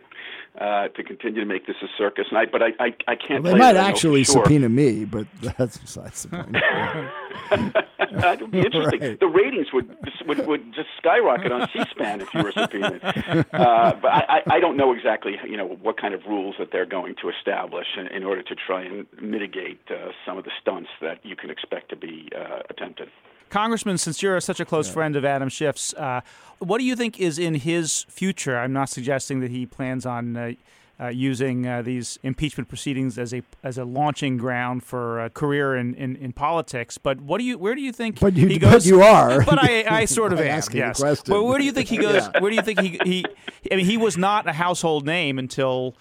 uh, 0.60 0.88
to 0.88 1.02
continue 1.02 1.40
to 1.40 1.46
make 1.46 1.66
this 1.66 1.76
a 1.82 1.86
circus. 1.98 2.26
And 2.30 2.38
I, 2.38 2.44
but 2.46 2.62
I, 2.62 2.68
I, 2.78 2.94
I 3.08 3.16
can't. 3.16 3.42
Well, 3.42 3.52
they 3.52 3.58
might 3.58 3.76
actually 3.76 4.24
sure. 4.24 4.44
subpoena 4.44 4.68
me, 4.68 5.04
but 5.04 5.26
that's 5.58 5.78
besides 5.78 6.22
the 6.22 6.28
point. 6.28 6.52
that 8.20 8.40
would 8.40 8.50
be 8.50 8.60
interesting. 8.60 9.00
Right. 9.00 9.20
The 9.20 9.26
ratings 9.26 9.72
would, 9.72 9.96
would 10.26 10.46
would 10.46 10.74
just 10.74 10.88
skyrocket 10.98 11.50
on 11.50 11.68
C-SPAN 11.72 12.20
if 12.20 12.32
you 12.34 12.42
were 12.42 12.52
subpoenaed. 12.52 13.02
Uh, 13.04 13.94
but 14.00 14.08
I, 14.08 14.42
I 14.48 14.60
don't 14.60 14.76
know 14.76 14.92
exactly, 14.92 15.36
you 15.44 15.56
know, 15.56 15.66
what 15.66 16.00
kind 16.00 16.14
of 16.14 16.24
rules 16.26 16.56
that 16.58 16.70
they're 16.70 16.86
going 16.86 17.14
to 17.22 17.30
establish 17.30 17.86
in, 17.96 18.06
in 18.08 18.24
order 18.24 18.42
to 18.42 18.54
try 18.54 18.82
and 18.82 19.06
mitigate 19.20 19.80
uh, 19.90 20.10
some 20.26 20.38
of 20.38 20.44
the 20.44 20.50
stunts 20.60 20.90
that 21.00 21.24
you 21.24 21.36
can 21.36 21.50
expect 21.50 21.90
to 21.90 21.96
be 21.96 22.28
uh, 22.36 22.60
attempted. 22.70 23.08
Congressman, 23.54 23.96
since 23.98 24.20
you're 24.20 24.40
such 24.40 24.58
a 24.58 24.64
close 24.64 24.88
yeah. 24.88 24.94
friend 24.94 25.14
of 25.14 25.24
Adam 25.24 25.48
Schiff's, 25.48 25.94
uh, 25.94 26.22
what 26.58 26.78
do 26.78 26.84
you 26.84 26.96
think 26.96 27.20
is 27.20 27.38
in 27.38 27.54
his 27.54 28.04
future? 28.08 28.58
I'm 28.58 28.72
not 28.72 28.88
suggesting 28.88 29.38
that 29.38 29.52
he 29.52 29.64
plans 29.64 30.04
on 30.04 30.36
uh, 30.36 30.52
uh, 30.98 31.06
using 31.06 31.64
uh, 31.64 31.80
these 31.80 32.18
impeachment 32.24 32.68
proceedings 32.68 33.16
as 33.16 33.32
a 33.32 33.44
as 33.62 33.78
a 33.78 33.84
launching 33.84 34.38
ground 34.38 34.82
for 34.82 35.24
a 35.24 35.30
career 35.30 35.76
in, 35.76 35.94
in, 35.94 36.16
in 36.16 36.32
politics. 36.32 36.98
But 36.98 37.20
what 37.20 37.38
do 37.38 37.44
you 37.44 37.56
where 37.56 37.76
do 37.76 37.80
you 37.80 37.92
think 37.92 38.18
but 38.18 38.34
you, 38.34 38.48
he 38.48 38.58
goes? 38.58 38.72
But 38.72 38.86
you 38.86 39.02
are. 39.02 39.44
But 39.44 39.62
I, 39.62 40.00
I 40.00 40.04
sort 40.18 40.32
of 40.32 40.40
am. 40.40 40.60
Yes. 40.72 41.00
But 41.00 41.44
where 41.44 41.56
do 41.56 41.64
you 41.64 41.70
think 41.70 41.88
he 41.88 41.96
goes? 42.08 42.28
yeah. 42.34 42.40
Where 42.40 42.50
do 42.50 42.56
you 42.56 42.62
think 42.62 42.80
he, 42.80 42.98
he? 43.04 43.24
I 43.70 43.76
mean, 43.76 43.86
he 43.86 43.96
was 43.96 44.16
not 44.18 44.48
a 44.48 44.52
household 44.52 45.06
name 45.06 45.38
until 45.38 45.94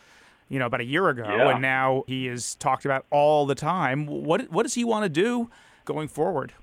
you 0.49 0.57
know 0.57 0.65
about 0.65 0.81
a 0.81 0.85
year 0.85 1.07
ago, 1.07 1.25
yeah. 1.27 1.51
and 1.51 1.61
now 1.61 2.03
he 2.07 2.27
is 2.27 2.55
talked 2.55 2.83
about 2.83 3.05
all 3.11 3.45
the 3.45 3.53
time. 3.53 4.07
What 4.07 4.51
what 4.51 4.63
does 4.63 4.73
he 4.73 4.83
want 4.83 5.03
to 5.03 5.09
do 5.09 5.51
going 5.85 6.07
forward? 6.07 6.53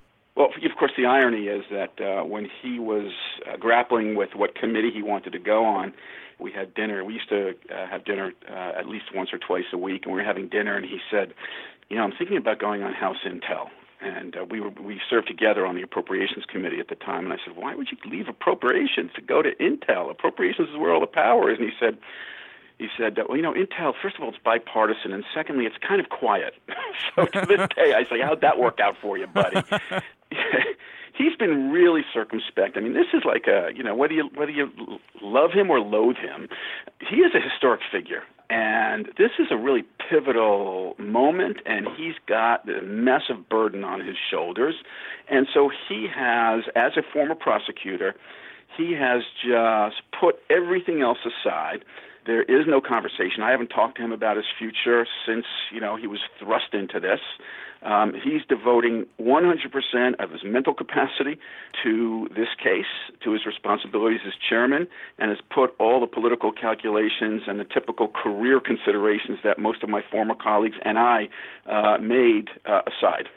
Well, 0.41 0.49
of 0.65 0.75
course, 0.75 0.93
the 0.97 1.05
irony 1.05 1.45
is 1.45 1.63
that 1.69 2.01
uh, 2.01 2.23
when 2.23 2.49
he 2.63 2.79
was 2.79 3.11
uh, 3.47 3.57
grappling 3.57 4.15
with 4.15 4.29
what 4.33 4.55
committee 4.55 4.89
he 4.91 5.03
wanted 5.03 5.33
to 5.33 5.39
go 5.39 5.63
on, 5.63 5.93
we 6.39 6.51
had 6.51 6.73
dinner. 6.73 7.05
We 7.05 7.13
used 7.13 7.29
to 7.29 7.49
uh, 7.71 7.85
have 7.87 8.05
dinner 8.05 8.33
uh, 8.49 8.71
at 8.75 8.87
least 8.87 9.13
once 9.13 9.31
or 9.31 9.37
twice 9.37 9.65
a 9.71 9.77
week, 9.77 10.05
and 10.05 10.15
we 10.15 10.19
were 10.19 10.25
having 10.25 10.47
dinner. 10.47 10.75
And 10.75 10.83
he 10.83 10.97
said, 11.11 11.35
"You 11.89 11.97
know, 11.97 12.03
I'm 12.03 12.11
thinking 12.17 12.37
about 12.37 12.57
going 12.57 12.81
on 12.81 12.91
House 12.91 13.17
Intel." 13.23 13.69
And 14.01 14.35
uh, 14.35 14.45
we 14.49 14.59
were 14.61 14.71
we 14.71 14.99
served 15.07 15.27
together 15.27 15.63
on 15.63 15.75
the 15.75 15.83
Appropriations 15.83 16.45
Committee 16.45 16.79
at 16.79 16.87
the 16.87 16.95
time. 16.95 17.25
And 17.25 17.33
I 17.33 17.37
said, 17.45 17.55
"Why 17.55 17.75
would 17.75 17.89
you 17.91 17.97
leave 18.09 18.27
Appropriations 18.27 19.11
to 19.13 19.21
go 19.21 19.43
to 19.43 19.53
Intel? 19.57 20.09
Appropriations 20.09 20.69
is 20.69 20.77
where 20.77 20.91
all 20.91 21.01
the 21.01 21.05
power 21.05 21.51
is." 21.51 21.59
And 21.59 21.69
he 21.69 21.75
said, 21.79 21.99
he 22.79 22.87
said, 22.97 23.15
well, 23.29 23.37
you 23.37 23.43
know, 23.43 23.53
Intel, 23.53 23.93
first 24.01 24.15
of 24.15 24.23
all, 24.23 24.29
it's 24.29 24.39
bipartisan, 24.43 25.13
and 25.13 25.23
secondly, 25.35 25.65
it's 25.67 25.77
kind 25.87 26.01
of 26.01 26.09
quiet. 26.09 26.55
so 27.15 27.27
to 27.27 27.45
this 27.45 27.67
day, 27.75 27.93
I 27.93 28.05
say, 28.09 28.19
how'd 28.19 28.41
that 28.41 28.57
work 28.57 28.79
out 28.79 28.95
for 28.99 29.19
you, 29.19 29.27
buddy? 29.27 29.61
he's 31.17 31.35
been 31.37 31.71
really 31.71 32.01
circumspect. 32.13 32.77
I 32.77 32.81
mean, 32.81 32.93
this 32.93 33.07
is 33.13 33.23
like 33.25 33.45
a 33.47 33.69
you 33.75 33.83
know 33.83 33.95
whether 33.95 34.13
you 34.13 34.29
whether 34.35 34.51
you 34.51 34.69
love 35.21 35.51
him 35.53 35.69
or 35.69 35.79
loathe 35.79 36.17
him, 36.17 36.47
he 37.09 37.17
is 37.17 37.31
a 37.35 37.39
historic 37.39 37.81
figure, 37.91 38.23
and 38.49 39.07
this 39.17 39.31
is 39.39 39.47
a 39.51 39.57
really 39.57 39.83
pivotal 40.09 40.95
moment. 40.97 41.57
And 41.65 41.87
he's 41.97 42.15
got 42.27 42.67
a 42.69 42.81
massive 42.81 43.49
burden 43.49 43.83
on 43.83 44.05
his 44.05 44.15
shoulders, 44.29 44.75
and 45.29 45.47
so 45.53 45.69
he 45.89 46.07
has, 46.13 46.63
as 46.75 46.93
a 46.97 47.01
former 47.13 47.35
prosecutor, 47.35 48.15
he 48.77 48.93
has 48.93 49.23
just 49.43 50.01
put 50.17 50.35
everything 50.49 51.01
else 51.01 51.19
aside 51.25 51.83
there 52.25 52.43
is 52.43 52.67
no 52.67 52.81
conversation. 52.81 53.41
I 53.43 53.51
haven't 53.51 53.69
talked 53.69 53.97
to 53.97 54.03
him 54.03 54.11
about 54.11 54.37
his 54.37 54.45
future 54.57 55.05
since 55.25 55.45
you 55.71 55.79
know 55.79 55.95
he 55.95 56.07
was 56.07 56.19
thrust 56.39 56.73
into 56.73 56.99
this. 56.99 57.19
Um, 57.83 58.13
he's 58.13 58.41
devoting 58.47 59.07
100% 59.19 60.23
of 60.23 60.29
his 60.29 60.41
mental 60.43 60.73
capacity 60.73 61.39
to 61.83 62.27
this 62.35 62.49
case, 62.61 62.85
to 63.23 63.31
his 63.31 63.45
responsibilities 63.45 64.19
as 64.27 64.33
chairman, 64.47 64.87
and 65.17 65.31
has 65.31 65.39
put 65.49 65.73
all 65.79 65.99
the 65.99 66.05
political 66.05 66.51
calculations 66.51 67.41
and 67.47 67.59
the 67.59 67.65
typical 67.65 68.07
career 68.07 68.59
considerations 68.59 69.39
that 69.43 69.57
most 69.57 69.81
of 69.81 69.89
my 69.89 70.03
former 70.11 70.35
colleagues 70.35 70.77
and 70.85 70.99
I 70.99 71.29
uh, 71.65 71.97
made 71.97 72.49
uh, 72.67 72.81
aside. 72.85 73.29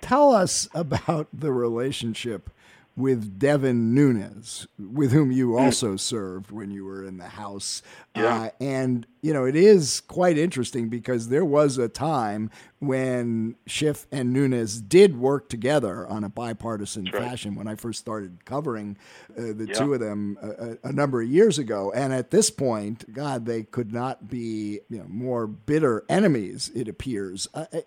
Tell 0.00 0.34
us 0.34 0.66
about 0.72 1.28
the 1.30 1.52
relationship 1.52 2.48
with 2.96 3.38
Devin 3.38 3.94
Nunes, 3.94 4.66
with 4.78 5.12
whom 5.12 5.30
you 5.32 5.56
also 5.56 5.96
served 5.96 6.50
when 6.50 6.70
you 6.70 6.84
were 6.84 7.04
in 7.04 7.16
the 7.18 7.28
House. 7.28 7.82
Yeah. 8.14 8.42
Uh, 8.42 8.50
and, 8.60 9.06
you 9.22 9.34
know, 9.34 9.44
it 9.44 9.56
is 9.56 10.00
quite 10.00 10.38
interesting 10.38 10.88
because 10.88 11.28
there 11.28 11.44
was 11.44 11.76
a 11.76 11.88
time 11.88 12.50
when 12.78 13.54
Schiff 13.66 14.06
and 14.10 14.32
Nunes 14.32 14.80
did 14.80 15.18
work 15.18 15.50
together 15.50 16.06
on 16.06 16.24
a 16.24 16.30
bipartisan 16.30 17.04
That's 17.04 17.18
fashion 17.18 17.54
when 17.54 17.68
I 17.68 17.74
first 17.74 18.00
started 18.00 18.46
covering 18.46 18.96
uh, 19.36 19.52
the 19.54 19.66
yeah. 19.68 19.74
two 19.74 19.92
of 19.92 20.00
them 20.00 20.38
a, 20.40 20.88
a, 20.88 20.92
number 20.92 21.20
of 21.20 21.28
years 21.28 21.58
ago. 21.58 21.92
And 21.94 22.14
at 22.14 22.30
this 22.30 22.48
point, 22.48 23.12
God, 23.12 23.44
they 23.44 23.64
could 23.64 23.92
not 23.92 24.30
be 24.30 24.80
you 24.88 24.98
know, 24.98 25.06
more 25.08 25.46
bitter 25.46 26.04
enemies, 26.08 26.70
it 26.74 26.88
appears. 26.88 27.46
Uh, 27.52 27.66
uh 27.72 27.80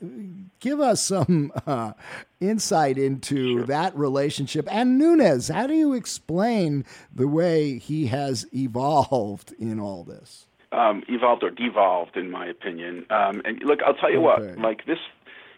give 0.60 0.80
us 0.80 1.02
some 1.02 1.52
uh, 1.66 1.94
insight 2.40 3.00
into 3.00 3.58
sure. 3.58 3.66
that 3.66 3.98
relationship. 3.98 4.68
And 4.72 5.00
Nunes, 5.00 5.48
how 5.48 5.66
do 5.66 5.74
you 5.74 5.94
explain 5.94 6.86
the 7.14 7.28
way 7.28 7.80
he 7.80 8.08
has 8.08 8.46
evolved 8.54 9.54
in 9.58 9.80
all 9.80 10.04
this? 10.04 10.46
Um, 10.74 11.04
evolved 11.08 11.44
or 11.44 11.52
devolved, 11.52 12.18
in 12.18 12.32
my 12.32 12.46
opinion. 12.46 13.06
Um, 13.10 13.42
and 13.46 13.62
look, 13.64 13.80
I'll 13.86 13.94
tell 13.94 14.12
you 14.12 14.28
okay. 14.28 14.48
what, 14.48 14.58
like 14.58 14.86
this, 14.86 15.00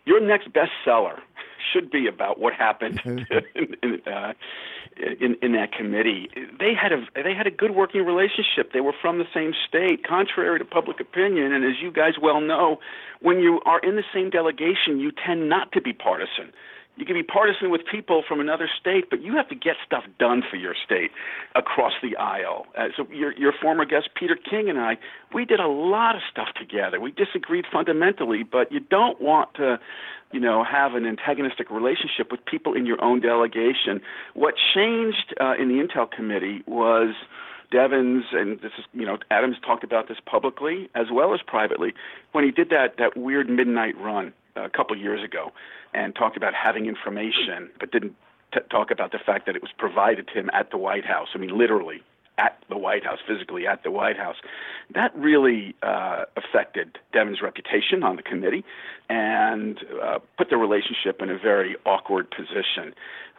your 0.05 0.20
next 0.20 0.49
bestseller 0.53 1.20
should 1.74 1.89
be 1.89 2.07
about 2.07 2.39
what 2.39 2.53
happened 2.53 3.01
in, 3.05 3.26
in, 3.82 4.01
uh, 4.05 4.34
in, 4.97 5.36
in 5.41 5.53
that 5.53 5.72
committee. 5.72 6.30
They 6.59 6.74
had 6.74 6.91
a 6.91 7.05
they 7.16 7.34
had 7.34 7.47
a 7.47 7.51
good 7.51 7.72
working 7.72 8.05
relationship. 8.05 8.72
They 8.74 8.82
were 8.82 8.93
from 9.01 9.18
the 9.18 9.26
same 9.34 9.53
state, 9.68 10.05
contrary 10.07 10.59
to 10.59 10.66
public 10.66 10.99
opinion. 10.99 11.53
And 11.53 11.66
as 11.66 11.82
you 11.82 11.91
guys 11.91 12.13
well 12.22 12.39
know, 12.39 12.80
when 13.22 13.39
you 13.39 13.61
are 13.66 13.80
in 13.80 13.95
the 13.95 14.03
same 14.13 14.30
delegation, 14.30 14.99
you 14.99 15.11
tend 15.11 15.49
not 15.49 15.72
to 15.74 15.82
be 15.82 15.93
partisan 15.93 16.53
you 16.98 17.06
can 17.06 17.16
be 17.16 17.24
partisan 17.24 17.70
with 17.70 17.82
people 17.89 18.24
from 18.28 18.39
another 18.39 18.70
state, 18.80 19.10
but 19.10 19.22
you 19.22 19.36
have 19.36 19.50
to 19.50 19.56
get 19.56 19.76
stuff 19.86 20.04
done 20.18 20.43
for 20.50 20.56
your 20.56 20.76
state 20.86 21.12
across 21.54 21.93
the 22.02 22.16
aisle. 22.16 22.66
Uh, 22.78 22.88
so 22.96 23.08
your 23.12 23.34
your 23.34 23.54
former 23.62 23.86
guest 23.86 24.10
Peter 24.16 24.36
King 24.36 24.70
and 24.70 24.80
I, 24.80 24.98
we 25.34 25.46
did 25.46 25.60
a 25.60 25.68
lot 25.68 26.16
of 26.16 26.22
stuff 26.32 26.50
together. 26.58 27.00
We 27.00 27.12
disagreed 27.12 27.66
fundamentally, 27.72 28.43
but 28.43 28.72
you 28.72 28.80
don't 28.80 29.20
want 29.22 29.54
to, 29.56 29.80
you 30.32 30.39
know, 30.39 30.64
have 30.64 30.93
an 30.93 31.06
antagonistic 31.06 31.70
relationship 31.70 32.32
with 32.32 32.43
people 32.46 32.74
in 32.74 32.86
your 32.86 33.04
own 33.04 33.20
delegation. 33.20 34.02
What 34.34 34.56
changed 34.74 35.36
uh, 35.39 35.56
in 35.60 35.68
the 35.68 35.84
Intel 35.86 36.10
committee 36.10 36.64
was. 36.66 37.14
Devin's 37.72 38.26
and 38.32 38.62
this 38.62 38.72
is 38.78 38.86
you 38.93 39.08
know 39.08 39.18
Adam's 39.32 39.58
talked 39.66 39.84
about 39.84 40.08
this 40.08 40.20
publicly 40.24 40.88
as 40.93 41.08
well 41.12 41.34
as 41.34 41.41
privately 41.46 41.96
when 42.32 42.43
he 42.43 42.52
did 42.52 42.70
that 42.70 42.98
that 43.00 43.18
weird 43.18 43.50
midnight 43.50 43.98
run 44.00 44.32
a 44.56 44.70
couple 44.70 44.97
years 44.97 45.24
ago 45.24 45.51
and 45.93 46.16
talked 46.16 46.38
about 46.38 46.53
having 46.53 46.86
information, 46.86 47.70
but 47.80 47.91
didn't 47.91 48.16
t- 48.53 48.60
talk 48.70 48.91
about 48.91 49.12
the 49.12 49.20
fact 49.20 49.45
that 49.45 49.56
it 49.56 49.62
was 49.62 49.72
provided 49.78 50.28
to 50.28 50.34
him 50.34 50.49
at 50.53 50.72
the 50.72 50.78
White 50.78 51.06
House. 51.06 51.30
I 51.34 51.38
mean, 51.38 51.58
literally 51.58 52.01
at 52.38 52.58
the 52.70 52.78
White 52.78 53.06
House, 53.06 53.20
physically 53.28 53.66
at 53.68 53.84
the 53.84 53.91
White 53.91 54.18
House. 54.18 54.36
That 54.93 55.16
really 55.16 55.76
uh, 55.82 56.26
affected 56.36 56.97
Devin's 57.14 57.41
reputation 57.41 58.03
on 58.03 58.18
the 58.18 58.24
committee 58.24 58.66
and 59.10 59.80
uh, 60.03 60.20
put 60.38 60.49
the 60.49 60.58
relationship 60.58 61.22
in 61.22 61.30
a 61.30 61.38
very 61.38 61.76
awkward 61.86 62.30
position. 62.32 62.93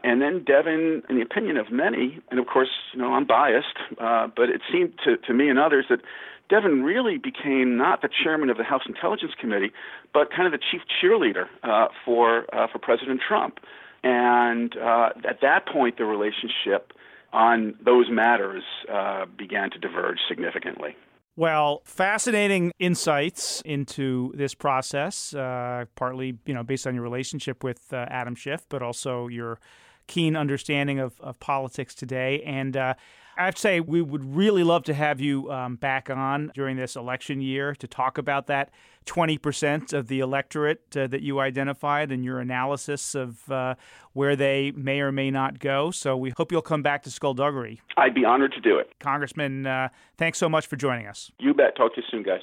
And 0.04 0.22
then 0.22 0.44
Devin, 0.44 1.02
in 1.08 1.16
the 1.16 1.22
opinion 1.22 1.56
of 1.56 1.70
many, 1.70 2.20
and 2.30 2.38
of 2.38 2.46
course, 2.46 2.68
you 2.92 3.00
know, 3.00 3.12
I'm 3.12 3.26
biased, 3.26 3.76
uh, 3.98 4.28
but 4.34 4.48
it 4.48 4.60
seemed 4.70 4.94
to, 5.04 5.16
to 5.16 5.34
me 5.34 5.48
and 5.48 5.58
others 5.58 5.86
that 5.90 6.00
Devin 6.48 6.82
really 6.82 7.18
became 7.18 7.76
not 7.76 8.02
the 8.02 8.08
chairman 8.22 8.50
of 8.50 8.56
the 8.56 8.64
House 8.64 8.82
Intelligence 8.86 9.32
Committee, 9.40 9.72
but 10.12 10.30
kind 10.30 10.46
of 10.46 10.52
the 10.52 10.64
chief 10.70 10.82
cheerleader 11.02 11.46
uh, 11.62 11.88
for 12.04 12.46
uh, 12.54 12.66
for 12.70 12.78
President 12.78 13.20
Trump. 13.26 13.58
And 14.02 14.76
uh, 14.76 15.10
at 15.28 15.40
that 15.42 15.66
point, 15.66 15.98
the 15.98 16.04
relationship 16.04 16.92
on 17.32 17.74
those 17.84 18.08
matters 18.10 18.62
uh, 18.92 19.26
began 19.36 19.70
to 19.70 19.78
diverge 19.78 20.18
significantly. 20.28 20.96
Well, 21.34 21.82
fascinating 21.84 22.72
insights 22.78 23.60
into 23.66 24.32
this 24.34 24.54
process, 24.54 25.34
uh, 25.34 25.84
partly 25.94 26.38
you 26.46 26.54
know 26.54 26.62
based 26.62 26.86
on 26.86 26.94
your 26.94 27.02
relationship 27.02 27.62
with 27.64 27.92
uh, 27.92 28.06
Adam 28.08 28.34
Schiff, 28.34 28.64
but 28.68 28.82
also 28.82 29.28
your 29.28 29.58
keen 30.06 30.36
understanding 30.36 30.98
of, 30.98 31.20
of 31.20 31.38
politics 31.40 31.94
today. 31.94 32.42
And 32.42 32.76
uh, 32.76 32.94
I 33.38 33.44
have 33.44 33.54
to 33.56 33.60
say, 33.60 33.80
we 33.80 34.00
would 34.00 34.34
really 34.34 34.64
love 34.64 34.84
to 34.84 34.94
have 34.94 35.20
you 35.20 35.52
um, 35.52 35.76
back 35.76 36.08
on 36.08 36.50
during 36.54 36.76
this 36.78 36.96
election 36.96 37.42
year 37.42 37.74
to 37.74 37.86
talk 37.86 38.16
about 38.16 38.46
that 38.46 38.70
20% 39.04 39.92
of 39.92 40.08
the 40.08 40.20
electorate 40.20 40.96
uh, 40.96 41.06
that 41.08 41.20
you 41.20 41.38
identified 41.38 42.10
and 42.10 42.24
your 42.24 42.40
analysis 42.40 43.14
of 43.14 43.50
uh, 43.50 43.74
where 44.14 44.36
they 44.36 44.72
may 44.72 45.00
or 45.00 45.12
may 45.12 45.30
not 45.30 45.58
go. 45.58 45.90
So 45.90 46.16
we 46.16 46.32
hope 46.36 46.50
you'll 46.50 46.62
come 46.62 46.82
back 46.82 47.02
to 47.02 47.10
Skullduggery. 47.10 47.82
I'd 47.98 48.14
be 48.14 48.24
honored 48.24 48.52
to 48.52 48.60
do 48.60 48.78
it. 48.78 48.94
Congressman, 49.00 49.66
uh, 49.66 49.90
thanks 50.16 50.38
so 50.38 50.48
much 50.48 50.66
for 50.66 50.76
joining 50.76 51.06
us. 51.06 51.30
You 51.38 51.52
bet. 51.52 51.76
Talk 51.76 51.94
to 51.96 52.00
you 52.00 52.06
soon, 52.10 52.22
guys. 52.22 52.40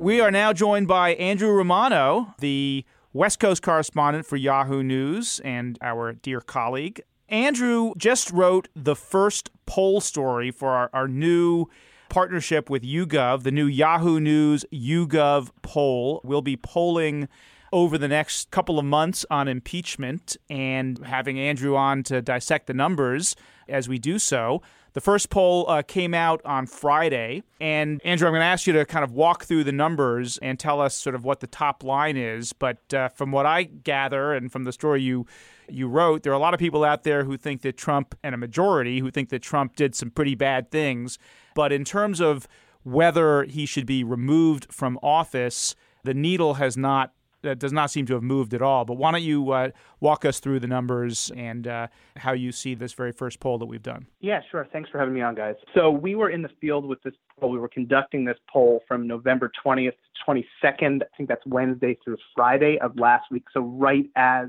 We 0.00 0.20
are 0.20 0.30
now 0.30 0.52
joined 0.54 0.88
by 0.88 1.10
Andrew 1.14 1.52
Romano, 1.52 2.34
the 2.40 2.84
West 3.14 3.38
Coast 3.38 3.62
correspondent 3.62 4.24
for 4.24 4.36
Yahoo 4.36 4.82
News 4.82 5.38
and 5.44 5.78
our 5.82 6.14
dear 6.14 6.40
colleague. 6.40 7.02
Andrew 7.28 7.92
just 7.98 8.30
wrote 8.30 8.68
the 8.74 8.96
first 8.96 9.50
poll 9.66 10.00
story 10.00 10.50
for 10.50 10.70
our, 10.70 10.88
our 10.94 11.08
new 11.08 11.66
partnership 12.08 12.70
with 12.70 12.82
YouGov, 12.82 13.42
the 13.42 13.50
new 13.50 13.66
Yahoo 13.66 14.18
News 14.18 14.64
YouGov 14.72 15.50
poll. 15.60 16.22
We'll 16.24 16.40
be 16.40 16.56
polling 16.56 17.28
over 17.70 17.98
the 17.98 18.08
next 18.08 18.50
couple 18.50 18.78
of 18.78 18.86
months 18.86 19.26
on 19.30 19.46
impeachment 19.46 20.38
and 20.48 21.04
having 21.04 21.38
Andrew 21.38 21.76
on 21.76 22.02
to 22.04 22.22
dissect 22.22 22.66
the 22.66 22.74
numbers 22.74 23.36
as 23.68 23.90
we 23.90 23.98
do 23.98 24.18
so. 24.18 24.62
The 24.94 25.00
first 25.00 25.30
poll 25.30 25.64
uh, 25.68 25.82
came 25.82 26.12
out 26.12 26.42
on 26.44 26.66
Friday. 26.66 27.42
And 27.60 28.00
Andrew, 28.04 28.28
I'm 28.28 28.32
going 28.32 28.40
to 28.40 28.46
ask 28.46 28.66
you 28.66 28.72
to 28.74 28.84
kind 28.84 29.04
of 29.04 29.12
walk 29.12 29.44
through 29.44 29.64
the 29.64 29.72
numbers 29.72 30.38
and 30.38 30.58
tell 30.58 30.80
us 30.80 30.94
sort 30.94 31.14
of 31.14 31.24
what 31.24 31.40
the 31.40 31.46
top 31.46 31.82
line 31.82 32.16
is. 32.16 32.52
But 32.52 32.92
uh, 32.92 33.08
from 33.08 33.32
what 33.32 33.46
I 33.46 33.64
gather 33.64 34.34
and 34.34 34.52
from 34.52 34.64
the 34.64 34.72
story 34.72 35.02
you 35.02 35.26
you 35.68 35.88
wrote, 35.88 36.22
there 36.22 36.32
are 36.32 36.36
a 36.36 36.40
lot 36.40 36.52
of 36.52 36.60
people 36.60 36.84
out 36.84 37.04
there 37.04 37.24
who 37.24 37.38
think 37.38 37.62
that 37.62 37.76
Trump, 37.76 38.14
and 38.22 38.34
a 38.34 38.38
majority 38.38 38.98
who 38.98 39.10
think 39.10 39.30
that 39.30 39.40
Trump 39.40 39.76
did 39.76 39.94
some 39.94 40.10
pretty 40.10 40.34
bad 40.34 40.70
things. 40.70 41.18
But 41.54 41.72
in 41.72 41.84
terms 41.84 42.20
of 42.20 42.46
whether 42.82 43.44
he 43.44 43.64
should 43.64 43.86
be 43.86 44.04
removed 44.04 44.66
from 44.70 44.98
office, 45.02 45.74
the 46.04 46.14
needle 46.14 46.54
has 46.54 46.76
not 46.76 47.12
that 47.42 47.58
does 47.58 47.72
not 47.72 47.90
seem 47.90 48.06
to 48.06 48.14
have 48.14 48.22
moved 48.22 48.54
at 48.54 48.62
all. 48.62 48.84
But 48.84 48.94
why 48.94 49.12
don't 49.12 49.22
you 49.22 49.50
uh, 49.50 49.70
walk 50.00 50.24
us 50.24 50.40
through 50.40 50.60
the 50.60 50.66
numbers 50.66 51.30
and 51.36 51.66
uh, 51.66 51.88
how 52.16 52.32
you 52.32 52.52
see 52.52 52.74
this 52.74 52.92
very 52.92 53.12
first 53.12 53.40
poll 53.40 53.58
that 53.58 53.66
we've 53.66 53.82
done? 53.82 54.06
Yeah, 54.20 54.40
sure. 54.50 54.66
Thanks 54.72 54.90
for 54.90 54.98
having 54.98 55.14
me 55.14 55.20
on, 55.20 55.34
guys. 55.34 55.56
So 55.74 55.90
we 55.90 56.14
were 56.14 56.30
in 56.30 56.42
the 56.42 56.50
field 56.60 56.86
with 56.86 57.02
this 57.02 57.14
poll. 57.38 57.50
We 57.50 57.58
were 57.58 57.68
conducting 57.68 58.24
this 58.24 58.38
poll 58.50 58.82
from 58.88 59.06
November 59.06 59.50
20th 59.64 59.92
to 59.92 60.42
22nd. 60.64 61.02
I 61.02 61.16
think 61.16 61.28
that's 61.28 61.44
Wednesday 61.46 61.98
through 62.04 62.16
Friday 62.34 62.78
of 62.80 62.98
last 62.98 63.24
week. 63.30 63.44
So 63.52 63.60
right 63.60 64.06
as 64.16 64.48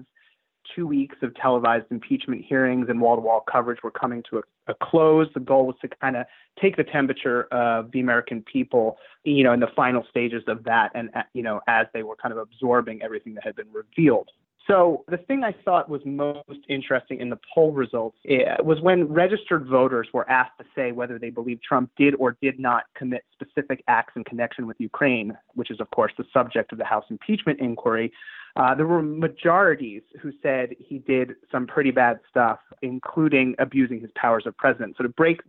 two 0.76 0.88
weeks 0.88 1.16
of 1.22 1.36
televised 1.36 1.86
impeachment 1.92 2.44
hearings 2.44 2.88
and 2.90 3.02
wall 3.02 3.16
to 3.16 3.22
wall 3.22 3.44
coverage 3.52 3.84
were 3.84 3.92
coming 3.92 4.24
to 4.30 4.38
a, 4.38 4.42
a 4.68 4.76
close. 4.82 5.28
The 5.34 5.40
goal 5.40 5.68
was 5.68 5.76
to 5.82 5.88
kind 5.88 6.16
of 6.16 6.26
take 6.62 6.78
the 6.78 6.84
temperature 6.84 7.44
of 7.52 7.92
the 7.92 8.00
American 8.00 8.42
people, 8.42 8.98
you 9.24 9.44
know, 9.44 9.54
in 9.54 9.60
the 9.60 9.70
final 9.76 10.06
stages 10.10 10.44
of 10.48 10.64
that, 10.64 10.92
and, 10.96 11.10
you 11.34 11.44
know, 11.44 11.62
as 11.68 11.88
they 11.94 12.04
were 12.04 12.16
kind 12.16 12.32
of 12.32 12.38
absorbing 12.38 13.02
everything 13.02 13.34
that 13.36 13.44
had 13.44 13.56
been 13.56 13.72
revealed. 13.72 14.30
So 14.68 15.04
the 15.10 15.18
thing 15.18 15.44
I 15.44 15.54
thought 15.66 15.90
was 15.90 16.02
most 16.06 16.60
interesting 16.70 17.20
in 17.20 17.30
the 17.30 17.40
poll 17.54 17.74
results 17.74 18.18
eh, 18.30 18.56
was 18.64 18.80
when 18.80 19.12
registered 19.12 19.68
voters 19.68 20.08
were 20.14 20.30
asked 20.30 20.58
to 20.60 20.66
say 20.74 20.94
whether 20.94 21.20
they 21.20 21.32
believe 21.32 21.62
Trump 21.62 21.92
did 21.98 22.16
or 22.16 22.38
did 22.42 22.60
not 22.60 22.84
commit 22.96 23.26
specific 23.34 23.84
acts 23.90 24.14
in 24.16 24.24
connection 24.24 24.66
with 24.66 24.78
Ukraine, 24.80 25.38
which 25.56 25.70
is 25.70 25.82
of 25.82 25.90
course 25.92 26.14
the 26.18 26.24
subject 26.32 26.72
of 26.72 26.78
the 26.78 26.86
House 26.86 27.04
impeachment 27.10 27.60
inquiry. 27.60 28.14
Uh, 28.56 28.74
there 28.74 28.88
were 28.88 29.02
majorities 29.02 30.04
who 30.22 30.32
said 30.42 30.76
he 30.80 31.00
did 31.00 31.34
some 31.52 31.68
pretty 31.68 31.92
bad 31.92 32.20
stuff, 32.30 32.60
including 32.82 33.56
abusing 33.60 34.00
his 34.00 34.12
powers 34.16 34.46
of 34.46 34.56
president. 34.56 34.96
So 34.98 35.04
to 35.04 35.10
break 35.10 35.42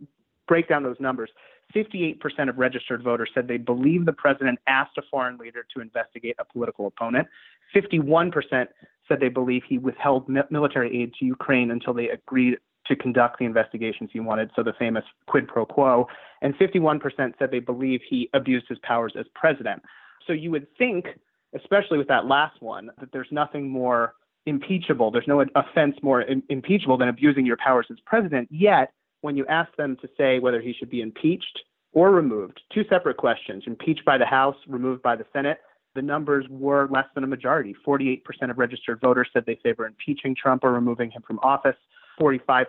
break 0.47 0.67
down 0.67 0.83
those 0.83 0.99
numbers, 0.99 1.29
58% 1.73 2.49
of 2.49 2.57
registered 2.57 3.01
voters 3.01 3.29
said 3.33 3.47
they 3.47 3.57
believe 3.57 4.05
the 4.05 4.13
president 4.13 4.59
asked 4.67 4.97
a 4.97 5.01
foreign 5.09 5.37
leader 5.37 5.65
to 5.73 5.81
investigate 5.81 6.35
a 6.37 6.45
political 6.45 6.85
opponent. 6.85 7.27
51% 7.73 8.67
said 9.07 9.19
they 9.19 9.29
believe 9.29 9.63
he 9.67 9.77
withheld 9.77 10.27
military 10.49 11.01
aid 11.01 11.13
to 11.19 11.25
Ukraine 11.25 11.71
until 11.71 11.93
they 11.93 12.09
agreed 12.09 12.57
to 12.87 12.95
conduct 12.95 13.39
the 13.39 13.45
investigations 13.45 14.09
he 14.13 14.19
wanted, 14.19 14.51
so 14.55 14.61
the 14.61 14.73
famous 14.77 15.03
quid 15.27 15.47
pro 15.47 15.65
quo. 15.65 16.07
And 16.41 16.55
51% 16.55 17.01
said 17.39 17.49
they 17.51 17.59
believe 17.59 18.01
he 18.07 18.29
abused 18.33 18.67
his 18.69 18.77
powers 18.83 19.13
as 19.19 19.25
president. 19.33 19.81
So 20.27 20.33
you 20.33 20.51
would 20.51 20.67
think 20.77 21.07
especially 21.55 21.97
with 21.97 22.07
that 22.07 22.25
last 22.25 22.61
one, 22.61 22.91
that 22.99 23.11
there's 23.11 23.27
nothing 23.31 23.69
more 23.69 24.13
impeachable. 24.45 25.09
There's 25.09 25.27
no 25.27 25.43
offense 25.55 25.95
more 26.01 26.21
Im- 26.21 26.43
impeachable 26.49 26.97
than 26.97 27.07
abusing 27.07 27.45
your 27.45 27.57
powers 27.57 27.87
as 27.89 27.97
president. 28.05 28.47
Yet, 28.51 28.91
when 29.21 29.35
you 29.35 29.45
ask 29.47 29.75
them 29.75 29.97
to 30.01 30.09
say 30.17 30.39
whether 30.39 30.61
he 30.61 30.73
should 30.73 30.89
be 30.89 31.01
impeached 31.01 31.59
or 31.93 32.11
removed, 32.11 32.61
two 32.73 32.83
separate 32.89 33.17
questions 33.17 33.63
impeached 33.65 34.05
by 34.05 34.17
the 34.17 34.25
House, 34.25 34.55
removed 34.67 35.01
by 35.01 35.15
the 35.15 35.25
Senate, 35.33 35.59
the 35.95 36.01
numbers 36.01 36.45
were 36.49 36.87
less 36.91 37.05
than 37.15 37.23
a 37.23 37.27
majority. 37.27 37.75
48% 37.85 38.21
of 38.51 38.57
registered 38.57 38.99
voters 39.01 39.29
said 39.33 39.45
they 39.47 39.59
favor 39.63 39.85
impeaching 39.85 40.35
Trump 40.35 40.63
or 40.63 40.71
removing 40.71 41.09
him 41.09 41.23
from 41.25 41.39
office. 41.39 41.75
45% 42.19 42.65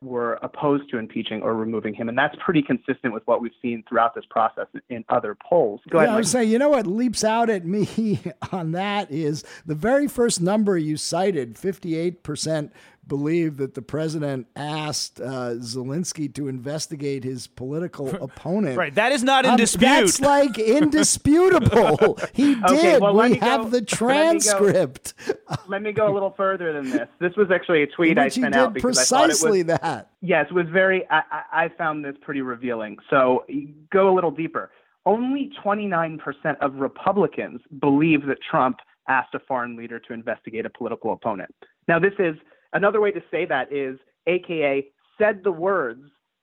were 0.00 0.34
opposed 0.42 0.88
to 0.90 0.98
impeaching 0.98 1.42
or 1.42 1.54
removing 1.54 1.92
him. 1.92 2.08
And 2.08 2.16
that's 2.16 2.34
pretty 2.42 2.62
consistent 2.62 3.12
with 3.12 3.26
what 3.26 3.42
we've 3.42 3.52
seen 3.60 3.84
throughout 3.88 4.14
this 4.14 4.24
process 4.30 4.66
in 4.88 5.04
other 5.08 5.36
polls. 5.46 5.80
Go 5.90 5.98
yeah, 5.98 6.04
ahead. 6.04 6.14
I 6.14 6.16
would 6.16 6.26
say, 6.26 6.44
you 6.44 6.58
know 6.58 6.70
what 6.70 6.86
leaps 6.86 7.22
out 7.22 7.50
at 7.50 7.66
me 7.66 8.20
on 8.52 8.72
that 8.72 9.10
is 9.10 9.44
the 9.66 9.74
very 9.74 10.08
first 10.08 10.40
number 10.40 10.78
you 10.78 10.96
cited 10.96 11.56
58% 11.56 12.70
believe 13.08 13.56
that 13.56 13.74
the 13.74 13.82
president 13.82 14.46
asked 14.54 15.20
uh, 15.20 15.54
Zelensky 15.56 16.32
to 16.34 16.48
investigate 16.48 17.24
his 17.24 17.46
political 17.46 18.08
opponent. 18.22 18.76
Right. 18.76 18.94
That 18.94 19.12
is 19.12 19.24
not 19.24 19.44
in 19.44 19.52
um, 19.52 19.56
dispute. 19.56 19.80
That's 19.80 20.20
like 20.20 20.58
indisputable. 20.58 22.18
he 22.34 22.54
did. 22.54 22.64
Okay, 22.64 22.98
well, 22.98 23.14
we 23.14 23.36
have 23.36 23.64
go, 23.64 23.68
the 23.70 23.82
transcript. 23.82 25.14
Let 25.26 25.28
me, 25.28 25.36
go, 25.36 25.62
let 25.68 25.82
me, 25.82 25.92
go, 25.92 26.12
a 26.12 26.14
little 26.14 26.34
further 26.36 26.72
than 26.72 26.90
this. 26.90 27.08
This 27.18 27.34
was 27.36 27.50
actually 27.50 27.82
a 27.82 27.86
tweet 27.86 28.18
I 28.18 28.28
sent 28.28 28.54
out 28.54 28.74
because 28.74 28.96
precisely 28.96 29.60
I 29.60 29.64
thought 29.64 29.66
it 29.66 29.66
was, 29.66 29.80
that. 29.80 30.10
Yes, 30.20 30.46
it 30.50 30.54
was 30.54 30.66
very. 30.70 31.06
I, 31.10 31.22
I 31.52 31.68
found 31.76 32.04
this 32.04 32.14
pretty 32.20 32.42
revealing. 32.42 32.98
So 33.10 33.44
go 33.90 34.12
a 34.12 34.14
little 34.14 34.30
deeper. 34.30 34.70
Only 35.06 35.50
29% 35.64 36.20
of 36.60 36.74
Republicans 36.74 37.60
believe 37.80 38.26
that 38.26 38.38
Trump 38.50 38.78
asked 39.08 39.34
a 39.34 39.38
foreign 39.40 39.76
leader 39.76 39.98
to 39.98 40.12
investigate 40.12 40.66
a 40.66 40.70
political 40.70 41.12
opponent. 41.12 41.54
Now, 41.88 41.98
this 41.98 42.12
is 42.18 42.36
Another 42.72 43.00
way 43.00 43.10
to 43.12 43.22
say 43.30 43.46
that 43.46 43.72
is 43.72 43.98
AKA 44.26 44.88
said 45.18 45.42
the 45.42 45.52
words 45.52 46.02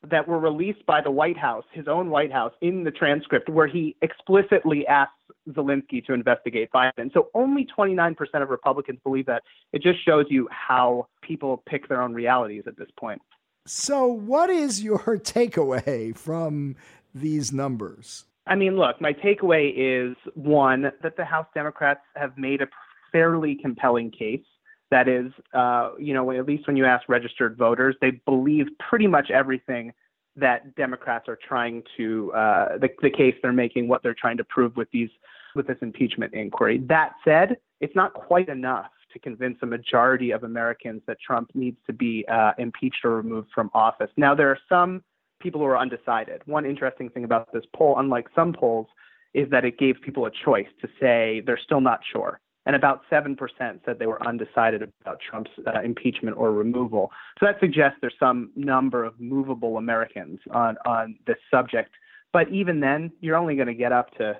that 0.09 0.27
were 0.27 0.39
released 0.39 0.85
by 0.85 1.01
the 1.01 1.11
White 1.11 1.37
House, 1.37 1.63
his 1.71 1.87
own 1.87 2.09
White 2.09 2.31
House, 2.31 2.53
in 2.61 2.83
the 2.83 2.91
transcript 2.91 3.49
where 3.49 3.67
he 3.67 3.95
explicitly 4.01 4.85
asks 4.87 5.13
Zelensky 5.49 6.05
to 6.05 6.13
investigate 6.13 6.69
Biden. 6.71 7.11
So 7.13 7.29
only 7.33 7.67
29% 7.77 8.15
of 8.41 8.49
Republicans 8.49 8.99
believe 9.03 9.25
that. 9.27 9.43
It 9.73 9.81
just 9.81 10.03
shows 10.03 10.25
you 10.29 10.47
how 10.51 11.07
people 11.21 11.63
pick 11.67 11.87
their 11.87 12.01
own 12.01 12.13
realities 12.13 12.63
at 12.67 12.77
this 12.77 12.89
point. 12.99 13.21
So, 13.67 14.05
what 14.05 14.49
is 14.49 14.83
your 14.83 14.99
takeaway 15.17 16.15
from 16.15 16.75
these 17.13 17.51
numbers? 17.51 18.25
I 18.47 18.55
mean, 18.55 18.77
look, 18.77 19.01
my 19.01 19.13
takeaway 19.13 19.73
is 19.75 20.15
one, 20.35 20.91
that 21.01 21.17
the 21.17 21.25
House 21.25 21.47
Democrats 21.55 22.01
have 22.15 22.37
made 22.37 22.61
a 22.61 22.67
fairly 23.11 23.55
compelling 23.55 24.11
case 24.11 24.43
that 24.91 25.07
is, 25.07 25.31
uh, 25.53 25.91
you 25.99 26.13
know, 26.13 26.31
at 26.31 26.45
least 26.45 26.67
when 26.67 26.77
you 26.77 26.85
ask 26.85 27.07
registered 27.09 27.57
voters, 27.57 27.95
they 28.01 28.11
believe 28.25 28.67
pretty 28.89 29.07
much 29.07 29.31
everything 29.31 29.91
that 30.35 30.75
Democrats 30.75 31.27
are 31.27 31.37
trying 31.47 31.81
to, 31.97 32.31
uh, 32.33 32.77
the, 32.77 32.89
the 33.01 33.09
case 33.09 33.35
they're 33.41 33.53
making, 33.53 33.87
what 33.87 34.03
they're 34.03 34.15
trying 34.19 34.37
to 34.37 34.43
prove 34.43 34.75
with 34.75 34.89
these, 34.91 35.09
with 35.55 35.65
this 35.67 35.77
impeachment 35.81 36.33
inquiry. 36.33 36.83
That 36.87 37.13
said, 37.23 37.57
it's 37.79 37.95
not 37.95 38.13
quite 38.13 38.49
enough 38.49 38.91
to 39.13 39.19
convince 39.19 39.57
a 39.61 39.65
majority 39.65 40.31
of 40.31 40.43
Americans 40.43 41.01
that 41.07 41.17
Trump 41.25 41.49
needs 41.55 41.77
to 41.87 41.93
be 41.93 42.25
uh, 42.27 42.51
impeached 42.57 43.05
or 43.05 43.15
removed 43.15 43.49
from 43.55 43.71
office. 43.73 44.09
Now, 44.17 44.35
there 44.35 44.49
are 44.49 44.59
some 44.67 45.03
people 45.39 45.61
who 45.61 45.67
are 45.67 45.77
undecided. 45.77 46.41
One 46.45 46.65
interesting 46.65 47.09
thing 47.09 47.23
about 47.23 47.51
this 47.53 47.63
poll, 47.75 47.95
unlike 47.97 48.27
some 48.35 48.53
polls, 48.53 48.87
is 49.33 49.49
that 49.51 49.65
it 49.65 49.77
gave 49.77 49.95
people 50.01 50.25
a 50.25 50.31
choice 50.43 50.67
to 50.81 50.87
say 50.99 51.41
they're 51.45 51.59
still 51.63 51.81
not 51.81 52.01
sure 52.11 52.39
and 52.65 52.75
about 52.75 53.01
7% 53.11 53.37
said 53.85 53.99
they 53.99 54.07
were 54.07 54.25
undecided 54.25 54.81
about 55.01 55.19
Trump's 55.19 55.51
uh, 55.67 55.81
impeachment 55.81 56.37
or 56.37 56.51
removal. 56.51 57.11
So 57.39 57.45
that 57.45 57.59
suggests 57.59 57.97
there's 58.01 58.15
some 58.19 58.51
number 58.55 59.03
of 59.03 59.19
movable 59.19 59.77
Americans 59.77 60.39
on, 60.51 60.77
on 60.85 61.17
this 61.27 61.37
subject. 61.51 61.91
But 62.33 62.49
even 62.49 62.79
then, 62.79 63.11
you're 63.21 63.37
only 63.37 63.55
going 63.55 63.67
to 63.67 63.75
get 63.75 63.91
up 63.91 64.11
to 64.17 64.37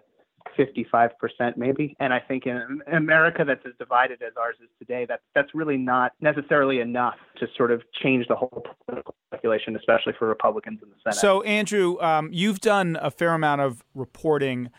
55% 0.57 1.11
maybe. 1.57 1.95
And 1.99 2.13
I 2.13 2.19
think 2.19 2.45
in 2.45 2.81
America 2.91 3.43
that's 3.45 3.65
as 3.65 3.73
divided 3.79 4.21
as 4.21 4.33
ours 4.39 4.55
is 4.61 4.69
today, 4.79 5.05
that, 5.07 5.21
that's 5.33 5.53
really 5.53 5.77
not 5.77 6.13
necessarily 6.19 6.79
enough 6.79 7.15
to 7.39 7.47
sort 7.55 7.71
of 7.71 7.81
change 8.01 8.27
the 8.27 8.35
whole 8.35 8.65
political 8.85 9.15
speculation, 9.29 9.75
especially 9.75 10.13
for 10.17 10.27
Republicans 10.27 10.79
in 10.81 10.89
the 10.89 10.95
Senate. 11.03 11.15
So, 11.15 11.41
Andrew, 11.43 11.99
um, 11.99 12.29
you've 12.31 12.59
done 12.59 12.97
a 13.01 13.11
fair 13.11 13.33
amount 13.33 13.61
of 13.61 13.83
reporting, 13.93 14.69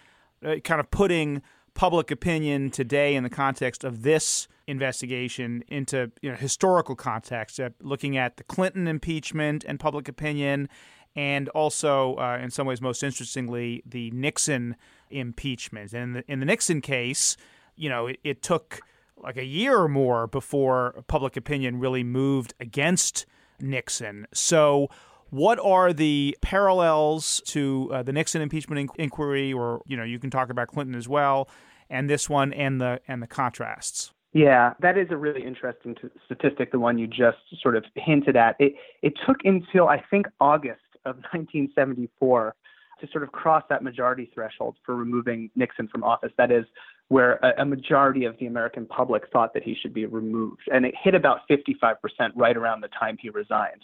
uh, 0.45 0.57
kind 0.65 0.81
of 0.81 0.91
putting– 0.91 1.43
public 1.77 2.11
opinion 2.11 2.71
today 2.71 3.15
in 3.15 3.23
the 3.23 3.31
context 3.31 3.85
of 3.85 4.03
this 4.03 4.49
investigation 4.67 5.63
into 5.69 6.11
you 6.23 6.31
know, 6.31 6.37
historical 6.37 6.97
context, 6.97 7.61
uh, 7.61 7.71
looking 7.81 8.17
at 8.17 8.39
the 8.39 8.45
Clinton 8.45 8.89
impeachment 8.89 9.63
and 9.63 9.79
public 9.79 10.09
opinion, 10.09 10.69
and 11.15 11.49
also, 11.51 12.17
uh, 12.17 12.39
in 12.43 12.51
some 12.51 12.67
ways, 12.67 12.81
most 12.81 13.03
interestingly, 13.03 13.83
the 13.87 14.11
Nixon 14.11 14.77
impeachment. 15.11 15.93
And 15.93 16.03
in 16.03 16.13
the, 16.13 16.33
in 16.33 16.41
the 16.41 16.47
Nixon 16.47 16.81
case, 16.81 17.37
you 17.77 17.89
know, 17.89 18.09
it, 18.09 18.19
it 18.25 18.43
took 18.43 18.81
like 19.17 19.37
a 19.37 19.45
year 19.45 19.79
or 19.79 19.89
more 19.89 20.27
before 20.27 21.05
public 21.07 21.37
opinion 21.37 21.79
really 21.79 22.05
moved 22.05 22.55
against 22.59 23.25
Nixon. 23.61 24.27
So, 24.33 24.89
what 25.31 25.59
are 25.59 25.93
the 25.93 26.37
parallels 26.41 27.43
to 27.47 27.91
uh, 27.93 28.03
the 28.03 28.13
Nixon 28.13 28.43
impeachment 28.43 28.91
inquiry, 28.99 29.53
or 29.53 29.83
you 29.87 29.97
know, 29.97 30.05
you 30.05 30.19
can 30.19 30.31
talk 30.31 30.51
about 30.51 30.69
Clinton 30.69 30.95
as 30.95 31.09
well, 31.09 31.49
and 31.91 32.09
this 32.09 32.29
one, 32.29 32.53
and 32.53 32.81
the 32.81 33.01
and 33.09 33.23
the 33.23 33.27
contrasts? 33.27 34.13
Yeah, 34.33 34.75
that 34.81 34.99
is 34.99 35.09
a 35.11 35.17
really 35.17 35.43
interesting 35.43 35.95
t- 35.95 36.09
statistic, 36.27 36.71
the 36.71 36.79
one 36.79 36.99
you 36.99 37.07
just 37.07 37.39
sort 37.63 37.75
of 37.75 37.85
hinted 37.95 38.37
at. 38.37 38.55
It, 38.59 38.75
it 39.01 39.15
took 39.27 39.39
until, 39.45 39.89
I 39.89 40.05
think, 40.11 40.27
August 40.41 40.83
of 41.07 41.17
1974 41.17 42.55
to 43.01 43.09
sort 43.13 43.25
of 43.25 43.33
cross 43.33 43.63
that 43.71 43.83
majority 43.83 44.31
threshold 44.35 44.77
for 44.85 44.95
removing 44.95 45.51
Nixon 45.57 45.89
from 45.89 46.05
office. 46.05 46.33
That 46.37 46.51
is, 46.51 46.67
where 47.09 47.35
a, 47.43 47.63
a, 47.63 47.65
majority 47.65 48.25
of 48.25 48.37
the 48.39 48.47
American 48.47 48.85
public 48.85 49.23
thought 49.33 49.55
that 49.55 49.63
he 49.63 49.77
should 49.81 49.95
be 49.95 50.07
removed. 50.07 50.63
And 50.73 50.85
it 50.85 50.95
hit 51.03 51.15
about 51.15 51.41
55% 51.49 51.95
right 52.35 52.57
around 52.57 52.81
the 52.81 52.89
time 52.89 53.17
he 53.21 53.31
resigned. 53.31 53.83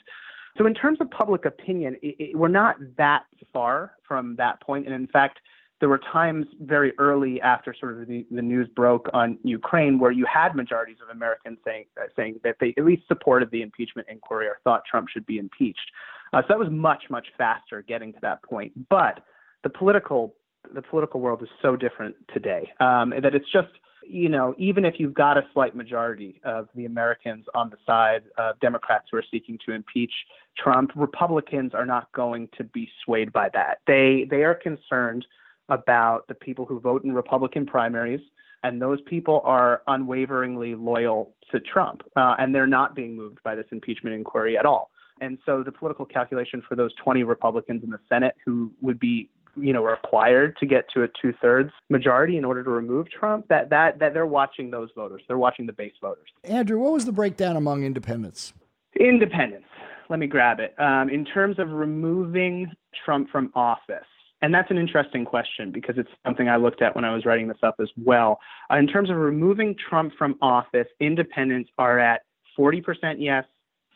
So, 0.59 0.67
in 0.67 0.75
terms 0.75 0.99
of 1.01 1.11
public 1.11 1.45
opinion, 1.45 1.97
it, 2.03 2.17
it, 2.19 2.37
we're 2.37 2.49
not 2.49 2.77
that 2.99 3.25
far 3.53 3.93
from 4.07 4.37
that 4.37 4.61
point. 4.61 4.87
And 4.87 4.95
in 4.95 5.07
fact, 5.07 5.39
there 5.81 5.89
were 5.89 6.01
times 6.13 6.47
very 6.61 6.93
early 6.99 7.41
after 7.41 7.75
sort 7.79 8.01
of 8.01 8.07
the, 8.07 8.25
the 8.31 8.43
news 8.43 8.69
broke 8.77 9.09
on 9.13 9.39
Ukraine 9.43 9.99
where 9.99 10.13
you 10.13 10.25
had 10.33 10.55
majorities 10.55 10.99
of 11.03 11.09
Americans 11.09 11.59
saying, 11.65 11.87
uh, 12.01 12.05
saying 12.15 12.39
that 12.45 12.57
they 12.61 12.73
at 12.79 12.85
least 12.85 13.03
supported 13.09 13.51
the 13.51 13.63
impeachment 13.63 14.07
inquiry 14.09 14.47
or 14.47 14.59
thought 14.63 14.83
Trump 14.89 15.09
should 15.09 15.27
be 15.27 15.39
impeached. 15.39 15.91
Uh, 16.33 16.41
so 16.43 16.47
that 16.51 16.59
was 16.59 16.69
much, 16.71 17.05
much 17.11 17.27
faster 17.37 17.83
getting 17.83 18.13
to 18.13 18.19
that 18.23 18.43
point. 18.45 18.73
But 18.89 19.25
the 19.65 19.71
political 19.71 20.35
the 20.73 20.83
political 20.83 21.21
world 21.21 21.43
is 21.43 21.49
so 21.61 21.75
different 21.75 22.15
today 22.33 22.71
um, 22.79 23.11
that 23.11 23.35
it's 23.35 23.51
just 23.53 23.69
you 24.07 24.29
know 24.29 24.55
even 24.59 24.85
if 24.85 24.95
you've 24.99 25.15
got 25.15 25.37
a 25.37 25.43
slight 25.53 25.75
majority 25.75 26.41
of 26.45 26.69
the 26.75 26.85
Americans 26.85 27.45
on 27.55 27.71
the 27.71 27.77
side 27.87 28.23
of 28.39 28.59
Democrats 28.61 29.07
who 29.11 29.19
are 29.19 29.25
seeking 29.31 29.59
to 29.67 29.73
impeach 29.73 30.13
Trump, 30.57 30.91
Republicans 30.95 31.73
are 31.75 31.87
not 31.87 32.11
going 32.13 32.49
to 32.57 32.65
be 32.65 32.89
swayed 33.05 33.33
by 33.33 33.49
that. 33.55 33.79
They 33.87 34.27
they 34.31 34.45
are 34.45 34.55
concerned 34.55 35.27
about 35.69 36.27
the 36.29 36.35
people 36.35 36.65
who 36.65 36.81
vote 36.81 37.05
in 37.05 37.13
Republican 37.13 37.67
primaries 37.67 38.21
and 38.63 38.81
those 38.81 39.01
people 39.03 39.43
are 39.45 39.83
unwaveringly 39.87 40.75
loyal 40.75 41.35
to 41.51 41.61
Trump, 41.61 42.03
uh, 42.17 42.37
and 42.39 42.55
they're 42.55 42.67
not 42.67 42.95
being 42.95 43.17
moved 43.17 43.43
by 43.43 43.55
this 43.55 43.67
impeachment 43.73 44.15
inquiry 44.15 44.57
at 44.57 44.65
all. 44.65 44.91
And 45.21 45.39
so 45.45 45.63
the 45.63 45.73
political 45.73 46.05
calculation 46.05 46.63
for 46.69 46.77
those 46.77 46.93
20 46.97 47.23
Republicans 47.25 47.85
in 47.85 47.91
the 47.91 47.99
Senate 48.09 48.35
who 48.45 48.73
would 48.81 48.99
be 48.99 49.31
you 49.57 49.73
know 49.73 49.83
required 49.83 50.57
to 50.59 50.67
get 50.67 50.85
to 50.95 51.03
a 51.03 51.09
two 51.21 51.33
thirds 51.41 51.71
majority 51.91 52.37
in 52.37 52.45
order 52.45 52.63
to 52.65 52.71
remove 52.71 53.11
Trump. 53.11 53.47
That 53.49 53.71
that 53.71 53.99
that 53.99 54.15
they're 54.15 54.27
watching 54.27 54.71
those 54.71 54.91
voters. 54.97 55.23
They're 55.29 55.39
watching 55.39 55.67
the 55.67 55.73
base 55.73 55.93
voters. 56.01 56.29
Andrew, 56.45 56.79
what 56.79 56.93
was 56.93 57.05
the 57.05 57.13
breakdown 57.13 57.57
among 57.57 57.85
independents? 57.85 58.53
Independents. 58.99 59.69
Let 60.09 60.19
me 60.19 60.27
grab 60.27 60.61
it. 60.61 60.75
Um, 60.79 61.09
in 61.09 61.25
terms 61.25 61.59
of 61.59 61.71
removing 61.71 62.71
Trump 63.05 63.31
from 63.31 63.51
office, 63.55 64.05
and 64.43 64.53
that's 64.53 64.71
an 64.71 64.77
interesting 64.77 65.25
question 65.25 65.71
because 65.71 65.97
it's 65.97 66.11
something 66.27 66.49
I 66.49 66.57
looked 66.57 66.83
at 66.83 66.95
when 66.95 67.05
I 67.05 67.15
was 67.15 67.25
writing 67.25 67.49
this 67.49 67.59
up 67.63 67.77
as 67.81 67.89
well. 67.97 68.41
Uh, 68.71 68.77
in 68.77 68.89
terms 68.89 69.09
of 69.09 69.17
removing 69.17 69.77
Trump 69.89 70.13
from 70.19 70.37
office, 70.43 70.89
independents 71.01 71.71
are 71.79 71.99
at 71.99 72.23
40% 72.59 72.83
yes, 73.19 73.45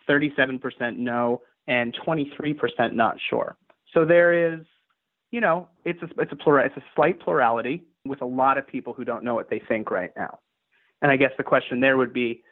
37% 0.08 0.96
no, 0.96 1.42
and 1.66 1.94
23% 2.06 2.92
not 2.92 3.16
sure. 3.28 3.56
So 3.92 4.04
there 4.04 4.54
is, 4.54 4.60
you 5.30 5.40
know, 5.40 5.68
it's 5.84 6.02
a, 6.02 6.08
it's 6.18 6.32
a 6.32 6.36
plural, 6.36 6.64
it's 6.66 6.76
a 6.76 6.84
slight 6.94 7.20
plurality 7.20 7.84
with 8.04 8.22
a 8.22 8.26
lot 8.26 8.58
of 8.58 8.66
people 8.66 8.92
who 8.92 9.04
don't 9.04 9.24
know 9.24 9.34
what 9.34 9.50
they 9.50 9.60
think 9.68 9.90
right 9.90 10.10
now. 10.16 10.38
And 11.02 11.10
I 11.10 11.16
guess 11.16 11.32
the 11.36 11.44
question 11.44 11.80
there 11.80 11.96
would 11.96 12.12
be, 12.12 12.42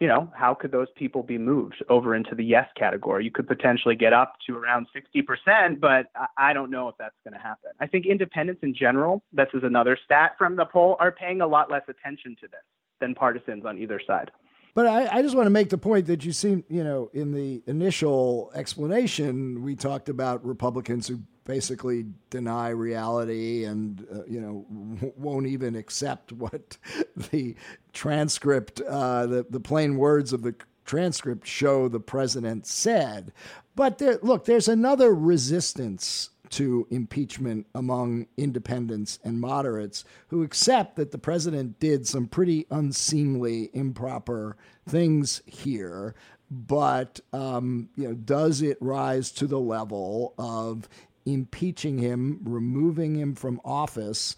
you 0.00 0.08
know, 0.08 0.30
how 0.34 0.54
could 0.54 0.72
those 0.72 0.88
people 0.96 1.22
be 1.22 1.38
moved 1.38 1.82
over 1.88 2.14
into 2.14 2.34
the 2.34 2.44
yes 2.44 2.66
category? 2.76 3.24
You 3.24 3.30
could 3.30 3.46
potentially 3.46 3.94
get 3.94 4.12
up 4.12 4.34
to 4.46 4.56
around 4.56 4.86
60%, 4.94 5.80
but 5.80 6.06
I 6.36 6.52
don't 6.52 6.70
know 6.70 6.88
if 6.88 6.96
that's 6.98 7.14
going 7.22 7.34
to 7.34 7.40
happen. 7.40 7.70
I 7.80 7.86
think 7.86 8.06
independents 8.06 8.62
in 8.62 8.74
general, 8.74 9.22
this 9.32 9.46
is 9.54 9.62
another 9.62 9.96
stat 10.04 10.32
from 10.36 10.56
the 10.56 10.64
poll, 10.64 10.96
are 10.98 11.12
paying 11.12 11.40
a 11.40 11.46
lot 11.46 11.70
less 11.70 11.82
attention 11.88 12.36
to 12.40 12.48
this 12.48 12.60
than 13.00 13.14
partisans 13.14 13.64
on 13.64 13.78
either 13.78 14.00
side. 14.04 14.30
But 14.74 14.88
I, 14.88 15.18
I, 15.18 15.22
just 15.22 15.36
want 15.36 15.46
to 15.46 15.50
make 15.50 15.70
the 15.70 15.78
point 15.78 16.06
that 16.06 16.24
you 16.24 16.32
seem, 16.32 16.64
you 16.68 16.82
know, 16.82 17.08
in 17.12 17.30
the 17.30 17.62
initial 17.68 18.50
explanation, 18.56 19.62
we 19.62 19.76
talked 19.76 20.08
about 20.08 20.44
Republicans 20.44 21.06
who 21.06 21.20
basically 21.44 22.06
deny 22.30 22.70
reality 22.70 23.64
and, 23.64 24.06
uh, 24.12 24.24
you 24.26 24.40
know, 24.40 24.66
w- 24.70 25.12
won't 25.16 25.46
even 25.46 25.76
accept 25.76 26.32
what 26.32 26.76
the 27.30 27.54
transcript, 27.92 28.80
uh, 28.80 29.26
the, 29.26 29.46
the 29.48 29.60
plain 29.60 29.96
words 29.96 30.32
of 30.32 30.42
the 30.42 30.54
transcript 30.84 31.46
show 31.46 31.88
the 31.88 32.00
president 32.00 32.66
said. 32.66 33.32
But 33.74 33.98
there, 33.98 34.18
look, 34.22 34.44
there's 34.44 34.68
another 34.68 35.14
resistance 35.14 36.30
to 36.50 36.86
impeachment 36.90 37.66
among 37.74 38.26
independents 38.36 39.18
and 39.24 39.40
moderates 39.40 40.04
who 40.28 40.42
accept 40.42 40.96
that 40.96 41.10
the 41.10 41.18
president 41.18 41.80
did 41.80 42.06
some 42.06 42.26
pretty 42.26 42.66
unseemly, 42.70 43.70
improper 43.72 44.56
things 44.86 45.42
here. 45.46 46.14
But 46.50 47.18
um, 47.32 47.88
you 47.96 48.08
know, 48.08 48.14
does 48.14 48.62
it 48.62 48.78
rise 48.80 49.32
to 49.32 49.46
the 49.46 49.58
level 49.58 50.34
of 50.38 50.88
impeaching 51.26 51.98
him, 51.98 52.40
removing 52.44 53.16
him 53.16 53.34
from 53.34 53.60
office? 53.64 54.36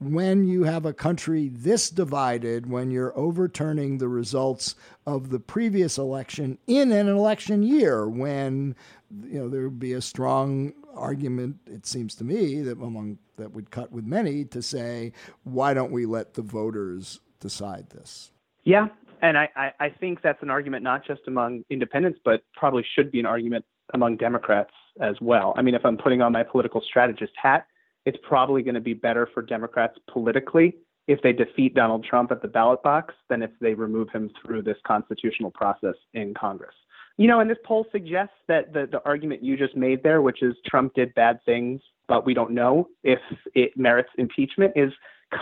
when 0.00 0.46
you 0.46 0.62
have 0.62 0.86
a 0.86 0.92
country 0.92 1.48
this 1.48 1.90
divided, 1.90 2.70
when 2.70 2.90
you're 2.90 3.16
overturning 3.18 3.98
the 3.98 4.08
results 4.08 4.76
of 5.06 5.30
the 5.30 5.40
previous 5.40 5.98
election 5.98 6.58
in 6.66 6.92
an 6.92 7.08
election 7.08 7.62
year, 7.62 8.08
when 8.08 8.76
you 9.24 9.40
know 9.40 9.48
there 9.48 9.62
would 9.62 9.80
be 9.80 9.94
a 9.94 10.00
strong 10.00 10.72
argument, 10.94 11.56
it 11.66 11.86
seems 11.86 12.14
to 12.16 12.24
me, 12.24 12.60
that 12.62 12.78
among 12.78 13.18
that 13.36 13.52
would 13.52 13.70
cut 13.70 13.90
with 13.90 14.04
many 14.04 14.44
to 14.44 14.62
say, 14.62 15.12
why 15.44 15.74
don't 15.74 15.92
we 15.92 16.06
let 16.06 16.34
the 16.34 16.42
voters 16.42 17.20
decide 17.40 17.88
this? 17.90 18.30
Yeah, 18.64 18.88
and 19.22 19.38
I, 19.38 19.48
I, 19.56 19.72
I 19.80 19.88
think 19.90 20.22
that's 20.22 20.42
an 20.42 20.50
argument 20.50 20.82
not 20.82 21.06
just 21.06 21.22
among 21.26 21.64
independents, 21.70 22.20
but 22.24 22.42
probably 22.54 22.84
should 22.94 23.10
be 23.10 23.20
an 23.20 23.26
argument 23.26 23.64
among 23.94 24.16
Democrats 24.16 24.72
as 25.00 25.16
well. 25.20 25.54
I 25.56 25.62
mean, 25.62 25.74
if 25.74 25.84
I'm 25.84 25.96
putting 25.96 26.22
on 26.22 26.32
my 26.32 26.42
political 26.42 26.80
strategist 26.80 27.32
hat, 27.40 27.66
it's 28.06 28.18
probably 28.22 28.62
going 28.62 28.74
to 28.74 28.80
be 28.80 28.94
better 28.94 29.28
for 29.32 29.42
Democrats 29.42 29.98
politically 30.10 30.76
if 31.06 31.20
they 31.22 31.32
defeat 31.32 31.74
Donald 31.74 32.04
Trump 32.04 32.30
at 32.30 32.42
the 32.42 32.48
ballot 32.48 32.82
box 32.82 33.14
than 33.28 33.42
if 33.42 33.50
they 33.60 33.74
remove 33.74 34.08
him 34.10 34.30
through 34.44 34.62
this 34.62 34.76
constitutional 34.86 35.50
process 35.50 35.94
in 36.14 36.34
Congress. 36.34 36.74
You 37.16 37.26
know, 37.26 37.40
and 37.40 37.50
this 37.50 37.58
poll 37.64 37.86
suggests 37.90 38.34
that 38.46 38.72
the, 38.72 38.88
the 38.90 39.02
argument 39.04 39.42
you 39.42 39.56
just 39.56 39.76
made 39.76 40.02
there, 40.02 40.22
which 40.22 40.42
is 40.42 40.54
Trump 40.66 40.94
did 40.94 41.12
bad 41.14 41.40
things, 41.44 41.80
but 42.06 42.24
we 42.24 42.32
don't 42.32 42.52
know 42.52 42.88
if 43.02 43.18
it 43.54 43.76
merits 43.76 44.10
impeachment, 44.18 44.72
is 44.76 44.92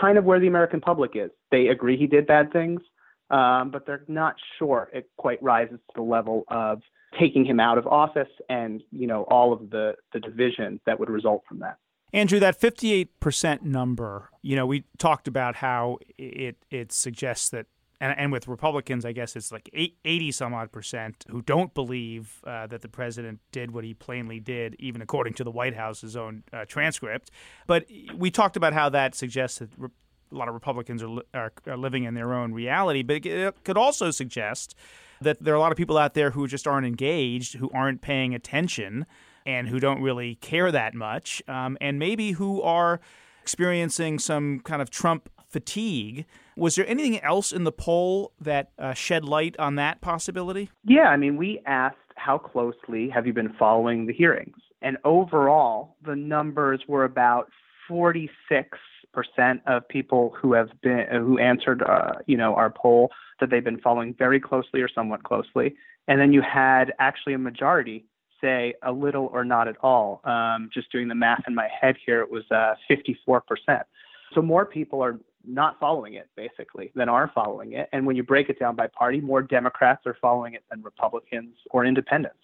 kind 0.01 0.17
of 0.17 0.23
where 0.23 0.39
the 0.39 0.47
American 0.47 0.81
public 0.81 1.11
is. 1.15 1.29
They 1.51 1.67
agree 1.67 1.95
he 1.95 2.07
did 2.07 2.25
bad 2.25 2.51
things, 2.51 2.81
um, 3.29 3.69
but 3.71 3.85
they're 3.85 4.03
not 4.07 4.35
sure 4.57 4.89
it 4.93 5.09
quite 5.17 5.41
rises 5.43 5.79
to 5.89 5.93
the 5.95 6.01
level 6.01 6.45
of 6.49 6.81
taking 7.19 7.45
him 7.45 7.59
out 7.59 7.77
of 7.77 7.87
office 7.87 8.29
and, 8.49 8.83
you 8.91 9.07
know, 9.07 9.23
all 9.23 9.53
of 9.53 9.69
the, 9.69 9.95
the 10.13 10.19
division 10.19 10.79
that 10.85 10.99
would 10.99 11.09
result 11.09 11.43
from 11.47 11.59
that. 11.59 11.77
Andrew, 12.13 12.39
that 12.39 12.59
58% 12.59 13.63
number, 13.63 14.29
you 14.41 14.55
know, 14.55 14.65
we 14.65 14.85
talked 14.97 15.27
about 15.27 15.57
how 15.57 15.97
it, 16.17 16.57
it 16.71 16.91
suggests 16.91 17.49
that 17.49 17.67
and, 17.99 18.17
and 18.17 18.31
with 18.31 18.47
Republicans, 18.47 19.05
I 19.05 19.11
guess 19.11 19.35
it's 19.35 19.51
like 19.51 19.69
80 19.73 20.31
some 20.31 20.53
odd 20.53 20.71
percent 20.71 21.25
who 21.29 21.41
don't 21.41 21.73
believe 21.73 22.41
uh, 22.45 22.67
that 22.67 22.81
the 22.81 22.87
president 22.87 23.39
did 23.51 23.71
what 23.71 23.83
he 23.83 23.93
plainly 23.93 24.39
did, 24.39 24.75
even 24.79 25.01
according 25.01 25.33
to 25.35 25.43
the 25.43 25.51
White 25.51 25.75
House's 25.75 26.15
own 26.15 26.43
uh, 26.53 26.65
transcript. 26.65 27.31
But 27.65 27.85
we 28.15 28.29
talked 28.29 28.55
about 28.55 28.73
how 28.73 28.89
that 28.89 29.15
suggests 29.15 29.59
that 29.59 29.69
re- 29.77 29.89
a 30.31 30.35
lot 30.35 30.47
of 30.47 30.53
Republicans 30.53 31.01
are, 31.01 31.21
are, 31.33 31.53
are, 31.65 31.77
living 31.77 32.03
in 32.03 32.13
their 32.13 32.33
own 32.33 32.53
reality, 32.53 33.01
but 33.01 33.25
it 33.25 33.63
could 33.63 33.77
also 33.77 34.11
suggest 34.11 34.75
that 35.21 35.43
there 35.43 35.53
are 35.53 35.57
a 35.57 35.59
lot 35.59 35.71
of 35.71 35.77
people 35.77 35.97
out 35.97 36.13
there 36.13 36.31
who 36.31 36.47
just 36.47 36.67
aren't 36.67 36.87
engaged, 36.87 37.55
who 37.55 37.69
aren't 37.73 38.01
paying 38.01 38.33
attention, 38.33 39.05
and 39.45 39.69
who 39.69 39.79
don't 39.79 40.01
really 40.01 40.35
care 40.35 40.71
that 40.71 40.93
much, 40.93 41.41
um, 41.47 41.77
and 41.79 41.97
maybe 41.97 42.33
who 42.33 42.61
are 42.61 42.99
experiencing 43.41 44.19
some 44.19 44.59
kind 44.59 44.81
of 44.81 44.89
Trump 44.89 45.29
fatigue. 45.47 46.25
Was 46.57 46.75
there 46.75 46.85
anything 46.87 47.21
else 47.21 47.51
in 47.51 47.63
the 47.63 47.71
poll 47.71 48.33
that 48.41 48.71
uh, 48.77 48.93
shed 48.93 49.23
light 49.23 49.55
on 49.57 49.75
that 49.75 50.01
possibility? 50.01 50.69
Yeah, 50.83 51.07
I 51.07 51.17
mean, 51.17 51.37
we 51.37 51.61
asked 51.65 51.95
how 52.15 52.37
closely 52.37 53.09
have 53.09 53.25
you 53.25 53.33
been 53.33 53.53
following 53.57 54.05
the 54.05 54.13
hearings? 54.13 54.57
And 54.81 54.97
overall, 55.05 55.95
the 56.05 56.15
numbers 56.15 56.81
were 56.87 57.05
about 57.05 57.49
46 57.87 58.77
percent 59.17 59.61
of 59.65 59.87
people 59.87 60.35
who 60.39 60.53
have 60.53 60.69
been 60.81 61.07
who 61.11 61.39
answered 61.39 61.81
uh, 61.81 62.13
you 62.27 62.37
know 62.37 62.53
our 62.53 62.69
poll 62.69 63.09
that 63.39 63.49
they've 63.49 63.63
been 63.63 63.79
following 63.79 64.13
very 64.13 64.39
closely 64.39 64.79
or 64.79 64.87
somewhat 64.87 65.23
closely 65.23 65.75
and 66.07 66.21
then 66.21 66.31
you 66.31 66.41
had 66.41 66.93
actually 66.99 67.33
a 67.33 67.37
majority 67.37 68.05
say 68.39 68.75
a 68.83 68.91
little 68.91 69.27
or 69.33 69.43
not 69.43 69.67
at 69.67 69.75
all 69.81 70.21
um, 70.25 70.69
just 70.71 70.91
doing 70.91 71.07
the 71.07 71.15
math 71.15 71.41
in 71.47 71.55
my 71.55 71.67
head 71.81 71.95
here 72.05 72.21
it 72.21 72.29
was 72.29 72.43
uh, 72.51 72.75
54 72.87 73.41
percent 73.41 73.83
so 74.35 74.41
more 74.41 74.65
people 74.65 75.01
are 75.03 75.17
not 75.47 75.79
following 75.79 76.15
it 76.15 76.29
basically 76.35 76.91
than 76.93 77.07
are 77.09 77.31
following 77.33 77.71
it. 77.71 77.87
And 77.93 78.05
when 78.05 78.17
you 78.17 78.23
break 78.23 78.49
it 78.49 78.59
down 78.59 78.75
by 78.75 78.87
party, 78.87 79.21
more 79.21 79.41
Democrats 79.41 80.05
are 80.05 80.17
following 80.21 80.53
it 80.53 80.63
than 80.69 80.81
Republicans 80.83 81.55
or 81.71 81.85
independents. 81.85 82.37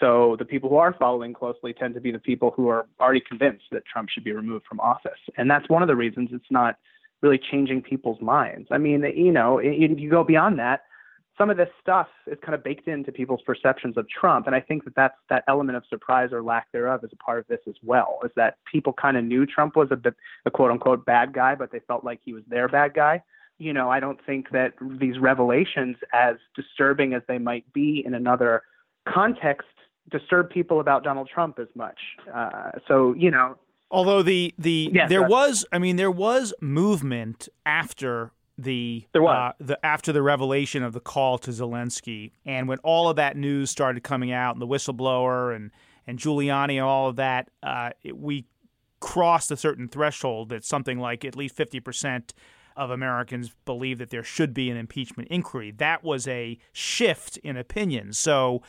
So 0.00 0.36
the 0.38 0.44
people 0.44 0.68
who 0.68 0.76
are 0.76 0.94
following 0.98 1.32
closely 1.32 1.72
tend 1.72 1.94
to 1.94 2.00
be 2.00 2.10
the 2.10 2.18
people 2.18 2.52
who 2.56 2.68
are 2.68 2.86
already 3.00 3.22
convinced 3.26 3.64
that 3.70 3.84
Trump 3.86 4.08
should 4.08 4.24
be 4.24 4.32
removed 4.32 4.66
from 4.68 4.80
office. 4.80 5.12
And 5.36 5.50
that's 5.50 5.68
one 5.68 5.82
of 5.82 5.88
the 5.88 5.96
reasons 5.96 6.30
it's 6.32 6.44
not 6.50 6.76
really 7.22 7.38
changing 7.38 7.82
people's 7.82 8.20
minds. 8.20 8.68
I 8.70 8.78
mean, 8.78 9.04
you 9.16 9.32
know, 9.32 9.58
if 9.58 9.98
you 9.98 10.10
go 10.10 10.24
beyond 10.24 10.58
that, 10.58 10.82
some 11.36 11.50
of 11.50 11.56
this 11.56 11.68
stuff 11.80 12.06
is 12.26 12.38
kind 12.42 12.54
of 12.54 12.62
baked 12.62 12.86
into 12.86 13.10
people's 13.10 13.42
perceptions 13.42 13.96
of 13.96 14.08
Trump, 14.08 14.46
and 14.46 14.54
I 14.54 14.60
think 14.60 14.84
that 14.84 14.94
that's 14.94 15.16
that 15.30 15.42
element 15.48 15.76
of 15.76 15.82
surprise 15.88 16.30
or 16.32 16.42
lack 16.42 16.70
thereof 16.70 17.02
is 17.02 17.10
a 17.12 17.16
part 17.16 17.40
of 17.40 17.46
this 17.48 17.58
as 17.68 17.74
well. 17.82 18.20
Is 18.24 18.30
that 18.36 18.58
people 18.70 18.92
kind 18.92 19.16
of 19.16 19.24
knew 19.24 19.44
Trump 19.44 19.74
was 19.74 19.88
a, 19.90 19.98
a 20.46 20.50
quote 20.50 20.70
unquote 20.70 21.04
bad 21.04 21.32
guy, 21.32 21.56
but 21.56 21.72
they 21.72 21.80
felt 21.80 22.04
like 22.04 22.20
he 22.24 22.32
was 22.32 22.44
their 22.46 22.68
bad 22.68 22.94
guy. 22.94 23.22
You 23.58 23.72
know, 23.72 23.90
I 23.90 23.98
don't 23.98 24.18
think 24.24 24.50
that 24.50 24.74
these 24.80 25.18
revelations, 25.18 25.96
as 26.12 26.36
disturbing 26.54 27.14
as 27.14 27.22
they 27.26 27.38
might 27.38 27.72
be 27.72 28.02
in 28.04 28.14
another 28.14 28.62
context, 29.08 29.68
disturb 30.10 30.50
people 30.50 30.80
about 30.80 31.04
Donald 31.04 31.28
Trump 31.32 31.58
as 31.58 31.68
much. 31.74 31.98
Uh, 32.32 32.70
so 32.86 33.14
you 33.14 33.30
know, 33.30 33.56
although 33.90 34.22
the 34.22 34.54
the 34.58 34.90
yes, 34.92 35.08
there 35.08 35.22
was, 35.22 35.64
I 35.72 35.78
mean, 35.78 35.96
there 35.96 36.10
was 36.10 36.52
movement 36.60 37.48
after 37.64 38.32
the 38.58 39.06
uh, 39.14 39.52
the 39.58 39.84
after 39.84 40.12
the 40.12 40.22
revelation 40.22 40.82
of 40.82 40.92
the 40.92 41.00
call 41.00 41.38
to 41.38 41.50
Zelensky, 41.50 42.32
and 42.44 42.68
when 42.68 42.78
all 42.78 43.08
of 43.08 43.16
that 43.16 43.36
news 43.36 43.70
started 43.70 44.02
coming 44.02 44.32
out, 44.32 44.54
and 44.54 44.62
the 44.62 44.66
whistleblower 44.66 45.54
and 45.54 45.70
and 46.06 46.18
Giuliani 46.18 46.74
and 46.74 46.82
all 46.82 47.08
of 47.08 47.16
that, 47.16 47.50
uh, 47.62 47.90
it, 48.02 48.16
we 48.16 48.46
crossed 49.00 49.50
a 49.50 49.56
certain 49.56 49.88
threshold 49.88 50.50
that 50.50 50.64
something 50.64 50.98
like 50.98 51.24
at 51.24 51.36
least 51.36 51.56
fifty 51.56 51.80
percent 51.80 52.34
of 52.76 52.90
Americans 52.90 53.54
believe 53.64 53.98
that 53.98 54.10
there 54.10 54.24
should 54.24 54.52
be 54.52 54.68
an 54.70 54.76
impeachment 54.76 55.28
inquiry. 55.30 55.70
That 55.70 56.02
was 56.02 56.26
a 56.28 56.58
shift 56.72 57.36
in 57.38 57.56
opinion. 57.56 58.12
So. 58.12 58.62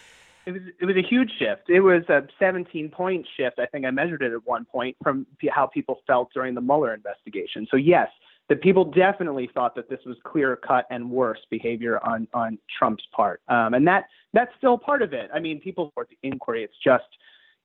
It 0.45 0.51
was, 0.51 0.61
it 0.79 0.85
was 0.85 0.95
a 0.95 1.01
huge 1.01 1.31
shift. 1.39 1.69
It 1.69 1.79
was 1.79 2.03
a 2.09 2.27
17 2.39 2.89
point 2.89 3.25
shift. 3.35 3.59
I 3.59 3.65
think 3.65 3.85
I 3.85 3.91
measured 3.91 4.21
it 4.21 4.31
at 4.31 4.45
one 4.45 4.65
point 4.65 4.95
from 5.03 5.25
how 5.49 5.67
people 5.67 6.01
felt 6.05 6.29
during 6.33 6.53
the 6.53 6.61
Mueller 6.61 6.93
investigation. 6.93 7.67
So, 7.69 7.77
yes, 7.77 8.09
the 8.47 8.55
people 8.55 8.85
definitely 8.85 9.49
thought 9.53 9.75
that 9.75 9.89
this 9.89 9.99
was 10.05 10.17
clear 10.23 10.55
cut 10.55 10.85
and 10.91 11.09
worse 11.09 11.39
behavior 11.49 11.99
on 12.05 12.27
on 12.33 12.59
Trump's 12.77 13.03
part, 13.15 13.41
um, 13.47 13.73
and 13.73 13.87
that 13.87 14.05
that's 14.33 14.51
still 14.57 14.77
part 14.77 15.01
of 15.01 15.13
it. 15.13 15.31
I 15.33 15.39
mean, 15.39 15.59
people 15.59 15.87
support 15.89 16.09
the 16.09 16.17
inquiry. 16.27 16.63
It's 16.63 16.77
just 16.83 17.05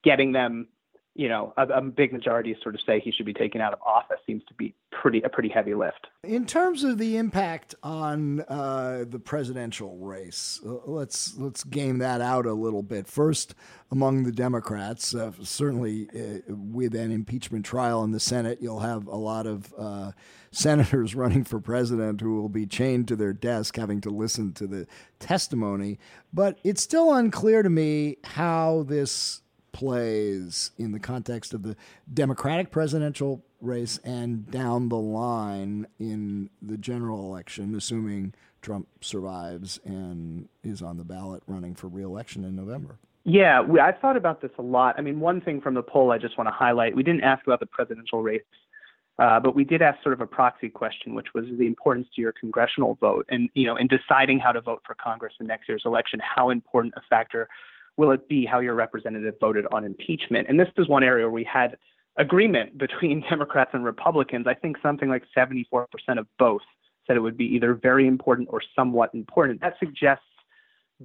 getting 0.02 0.32
them 0.32 0.68
you 1.14 1.28
know, 1.28 1.52
a, 1.56 1.66
a, 1.66 1.80
big 1.82 2.12
majority 2.12 2.56
sort 2.62 2.74
of 2.74 2.80
say 2.86 3.00
he 3.00 3.10
should 3.10 3.26
be 3.26 3.34
taken 3.34 3.60
out 3.60 3.72
of 3.72 3.80
office 3.82 4.18
seems 4.26 4.44
to 4.44 4.54
be 4.54 4.74
pretty 4.92 5.20
a 5.22 5.28
pretty 5.28 5.48
heavy 5.48 5.74
lift. 5.74 6.06
In 6.22 6.46
terms 6.46 6.84
of 6.84 6.98
the 6.98 7.16
impact 7.16 7.74
on 7.82 8.40
uh, 8.42 9.04
the 9.08 9.18
presidential 9.18 9.96
race, 9.98 10.60
uh, 10.64 10.76
let's 10.86 11.36
let's 11.36 11.64
game 11.64 11.98
that 11.98 12.20
out 12.20 12.46
a 12.46 12.52
little 12.52 12.82
bit. 12.82 13.08
First, 13.08 13.54
among 13.90 14.22
the 14.22 14.32
Democrats, 14.32 15.14
uh, 15.14 15.32
certainly 15.42 16.08
uh, 16.14 16.40
with 16.48 16.94
an 16.94 17.10
impeachment 17.10 17.64
trial 17.64 18.04
in 18.04 18.12
the 18.12 18.20
Senate, 18.20 18.58
you'll 18.60 18.80
have 18.80 19.08
a 19.08 19.16
lot 19.16 19.46
of 19.46 19.74
uh, 19.76 20.12
senators 20.52 21.14
running 21.16 21.42
for 21.42 21.60
president 21.60 22.20
who 22.20 22.40
will 22.40 22.48
be 22.48 22.66
chained 22.66 23.08
to 23.08 23.16
their 23.16 23.32
desk, 23.32 23.76
having 23.76 24.00
to 24.02 24.10
listen 24.10 24.52
to 24.52 24.66
the 24.68 24.86
testimony. 25.18 25.98
But 26.32 26.58
it's 26.62 26.82
still 26.82 27.12
unclear 27.12 27.64
to 27.64 27.70
me 27.70 28.18
how 28.22 28.84
this 28.86 29.42
plays 29.72 30.70
in 30.78 30.92
the 30.92 31.00
context 31.00 31.54
of 31.54 31.62
the 31.62 31.76
Democratic 32.12 32.70
presidential 32.70 33.44
race 33.60 33.98
and 34.04 34.50
down 34.50 34.88
the 34.88 34.96
line 34.96 35.86
in 35.98 36.50
the 36.62 36.76
general 36.76 37.20
election, 37.32 37.74
assuming 37.74 38.34
Trump 38.62 38.88
survives 39.00 39.80
and 39.84 40.48
is 40.62 40.82
on 40.82 40.96
the 40.96 41.04
ballot 41.04 41.42
running 41.46 41.74
for 41.74 41.88
reelection 41.88 42.44
in 42.44 42.56
November. 42.56 42.98
Yeah, 43.24 43.60
we, 43.60 43.80
I've 43.80 43.98
thought 43.98 44.16
about 44.16 44.40
this 44.40 44.50
a 44.58 44.62
lot. 44.62 44.94
I 44.98 45.02
mean, 45.02 45.20
one 45.20 45.40
thing 45.40 45.60
from 45.60 45.74
the 45.74 45.82
poll 45.82 46.10
I 46.10 46.18
just 46.18 46.38
want 46.38 46.48
to 46.48 46.52
highlight 46.52 46.96
we 46.96 47.02
didn't 47.02 47.22
ask 47.22 47.46
about 47.46 47.60
the 47.60 47.66
presidential 47.66 48.22
race, 48.22 48.42
uh, 49.18 49.38
but 49.38 49.54
we 49.54 49.64
did 49.64 49.82
ask 49.82 50.02
sort 50.02 50.14
of 50.14 50.22
a 50.22 50.26
proxy 50.26 50.70
question, 50.70 51.14
which 51.14 51.28
was 51.34 51.44
the 51.58 51.66
importance 51.66 52.08
to 52.16 52.22
your 52.22 52.32
congressional 52.32 52.94
vote. 52.94 53.26
And, 53.28 53.50
you 53.54 53.66
know, 53.66 53.76
in 53.76 53.88
deciding 53.88 54.38
how 54.38 54.52
to 54.52 54.62
vote 54.62 54.82
for 54.86 54.94
Congress 54.94 55.34
in 55.38 55.46
next 55.46 55.68
year's 55.68 55.82
election, 55.84 56.20
how 56.22 56.48
important 56.48 56.94
a 56.96 57.02
factor 57.10 57.48
will 58.00 58.12
it 58.12 58.26
be 58.30 58.46
how 58.46 58.60
your 58.60 58.74
representative 58.74 59.34
voted 59.38 59.66
on 59.70 59.84
impeachment? 59.84 60.48
And 60.48 60.58
this 60.58 60.68
is 60.78 60.88
one 60.88 61.04
area 61.04 61.26
where 61.26 61.32
we 61.32 61.44
had 61.44 61.76
agreement 62.16 62.78
between 62.78 63.22
Democrats 63.28 63.72
and 63.74 63.84
Republicans. 63.84 64.46
I 64.46 64.54
think 64.54 64.78
something 64.82 65.10
like 65.10 65.22
74% 65.36 65.84
of 66.16 66.26
both 66.38 66.62
said 67.06 67.18
it 67.18 67.20
would 67.20 67.36
be 67.36 67.44
either 67.44 67.74
very 67.74 68.06
important 68.06 68.48
or 68.50 68.62
somewhat 68.74 69.10
important. 69.12 69.60
That 69.60 69.74
suggests 69.78 70.24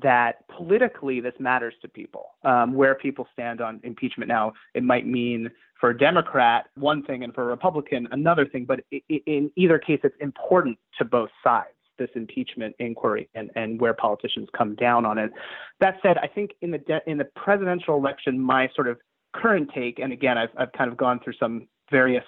that 0.02 0.48
politically 0.48 1.20
this 1.20 1.34
matters 1.38 1.74
to 1.82 1.90
people, 1.90 2.28
um, 2.46 2.74
where 2.74 2.96
people 2.96 3.28
stand 3.34 3.60
on 3.60 3.82
impeachment. 3.84 4.30
Now, 4.30 4.54
it 4.74 4.84
might 4.84 5.06
mean 5.06 5.52
for 5.82 5.90
a 5.90 5.98
Democrat 5.98 6.68
one 6.76 7.04
thing 7.04 7.26
and 7.26 7.34
for 7.34 7.44
a 7.44 7.48
Republican 7.48 8.08
another 8.12 8.46
thing, 8.46 8.64
but 8.64 8.80
in 9.10 9.52
either 9.58 9.80
case, 9.80 10.00
it's 10.06 10.16
important 10.22 10.78
to 10.98 11.04
both 11.04 11.30
sides 11.44 11.75
this 11.98 12.10
impeachment 12.16 12.76
inquiry 12.80 13.30
and, 13.36 13.50
and 13.56 13.80
where 13.80 13.94
politicians 13.94 14.48
come 14.58 14.76
down 14.76 15.06
on 15.06 15.18
it. 15.18 15.32
That 15.80 15.96
said, 16.02 16.18
I 16.18 16.28
think 16.28 16.52
in 16.62 16.72
the 16.72 16.78
de- 16.78 17.02
in 17.08 17.18
the 17.18 17.26
presidential 17.36 17.96
election, 17.96 18.40
my 18.40 18.70
sort 18.76 18.88
of 18.88 18.98
current 19.34 19.70
take, 19.74 20.00
and 20.00 20.14
again, 20.14 20.38
I've 20.38 20.50
I've 20.58 20.72
kind 20.74 20.92
of 20.92 20.98
gone 20.98 21.20
through 21.24 21.34
some 21.40 21.68
various 21.92 22.26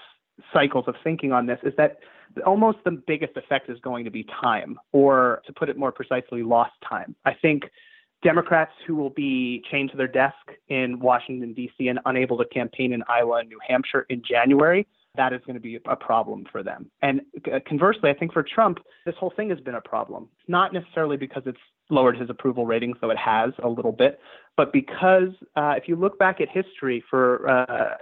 cycles 0.53 0.85
of 0.87 0.95
thinking 1.03 1.31
on 1.31 1.45
this, 1.45 1.59
is 1.63 1.73
that 1.77 1.97
almost 2.45 2.77
the 2.85 2.91
biggest 2.91 3.35
effect 3.37 3.69
is 3.69 3.79
going 3.79 4.05
to 4.05 4.11
be 4.11 4.25
time, 4.41 4.77
or 4.91 5.41
to 5.45 5.53
put 5.53 5.69
it 5.69 5.77
more 5.77 5.91
precisely, 5.91 6.43
lost 6.43 6.73
time. 6.87 7.15
I 7.25 7.33
think 7.33 7.63
Democrats 8.23 8.71
who 8.85 8.95
will 8.95 9.09
be 9.09 9.63
chained 9.71 9.91
to 9.91 9.97
their 9.97 10.07
desk 10.07 10.35
in 10.69 10.99
Washington, 10.99 11.53
D.C., 11.53 11.87
and 11.87 11.99
unable 12.05 12.37
to 12.37 12.45
campaign 12.45 12.93
in 12.93 13.03
Iowa 13.07 13.37
and 13.39 13.49
New 13.49 13.59
Hampshire 13.67 14.05
in 14.09 14.21
January 14.27 14.87
that 15.17 15.33
is 15.33 15.41
going 15.45 15.55
to 15.55 15.59
be 15.59 15.79
a 15.87 15.95
problem 15.95 16.45
for 16.51 16.63
them. 16.63 16.89
And 17.01 17.21
uh, 17.45 17.59
conversely, 17.67 18.09
I 18.09 18.13
think 18.13 18.33
for 18.33 18.43
Trump, 18.43 18.79
this 19.05 19.15
whole 19.19 19.33
thing 19.35 19.49
has 19.49 19.59
been 19.59 19.75
a 19.75 19.81
problem. 19.81 20.29
Not 20.47 20.73
necessarily 20.73 21.17
because 21.17 21.43
it's 21.45 21.59
lowered 21.89 22.17
his 22.17 22.29
approval 22.29 22.65
rating, 22.65 22.93
so 23.01 23.09
it 23.09 23.17
has 23.17 23.51
a 23.63 23.67
little 23.67 23.91
bit, 23.91 24.19
but 24.57 24.73
because 24.73 25.29
uh, 25.55 25.73
if 25.77 25.87
you 25.87 25.95
look 25.95 26.17
back 26.19 26.41
at 26.41 26.49
history 26.49 27.03
for 27.09 27.49
uh, 27.49 27.95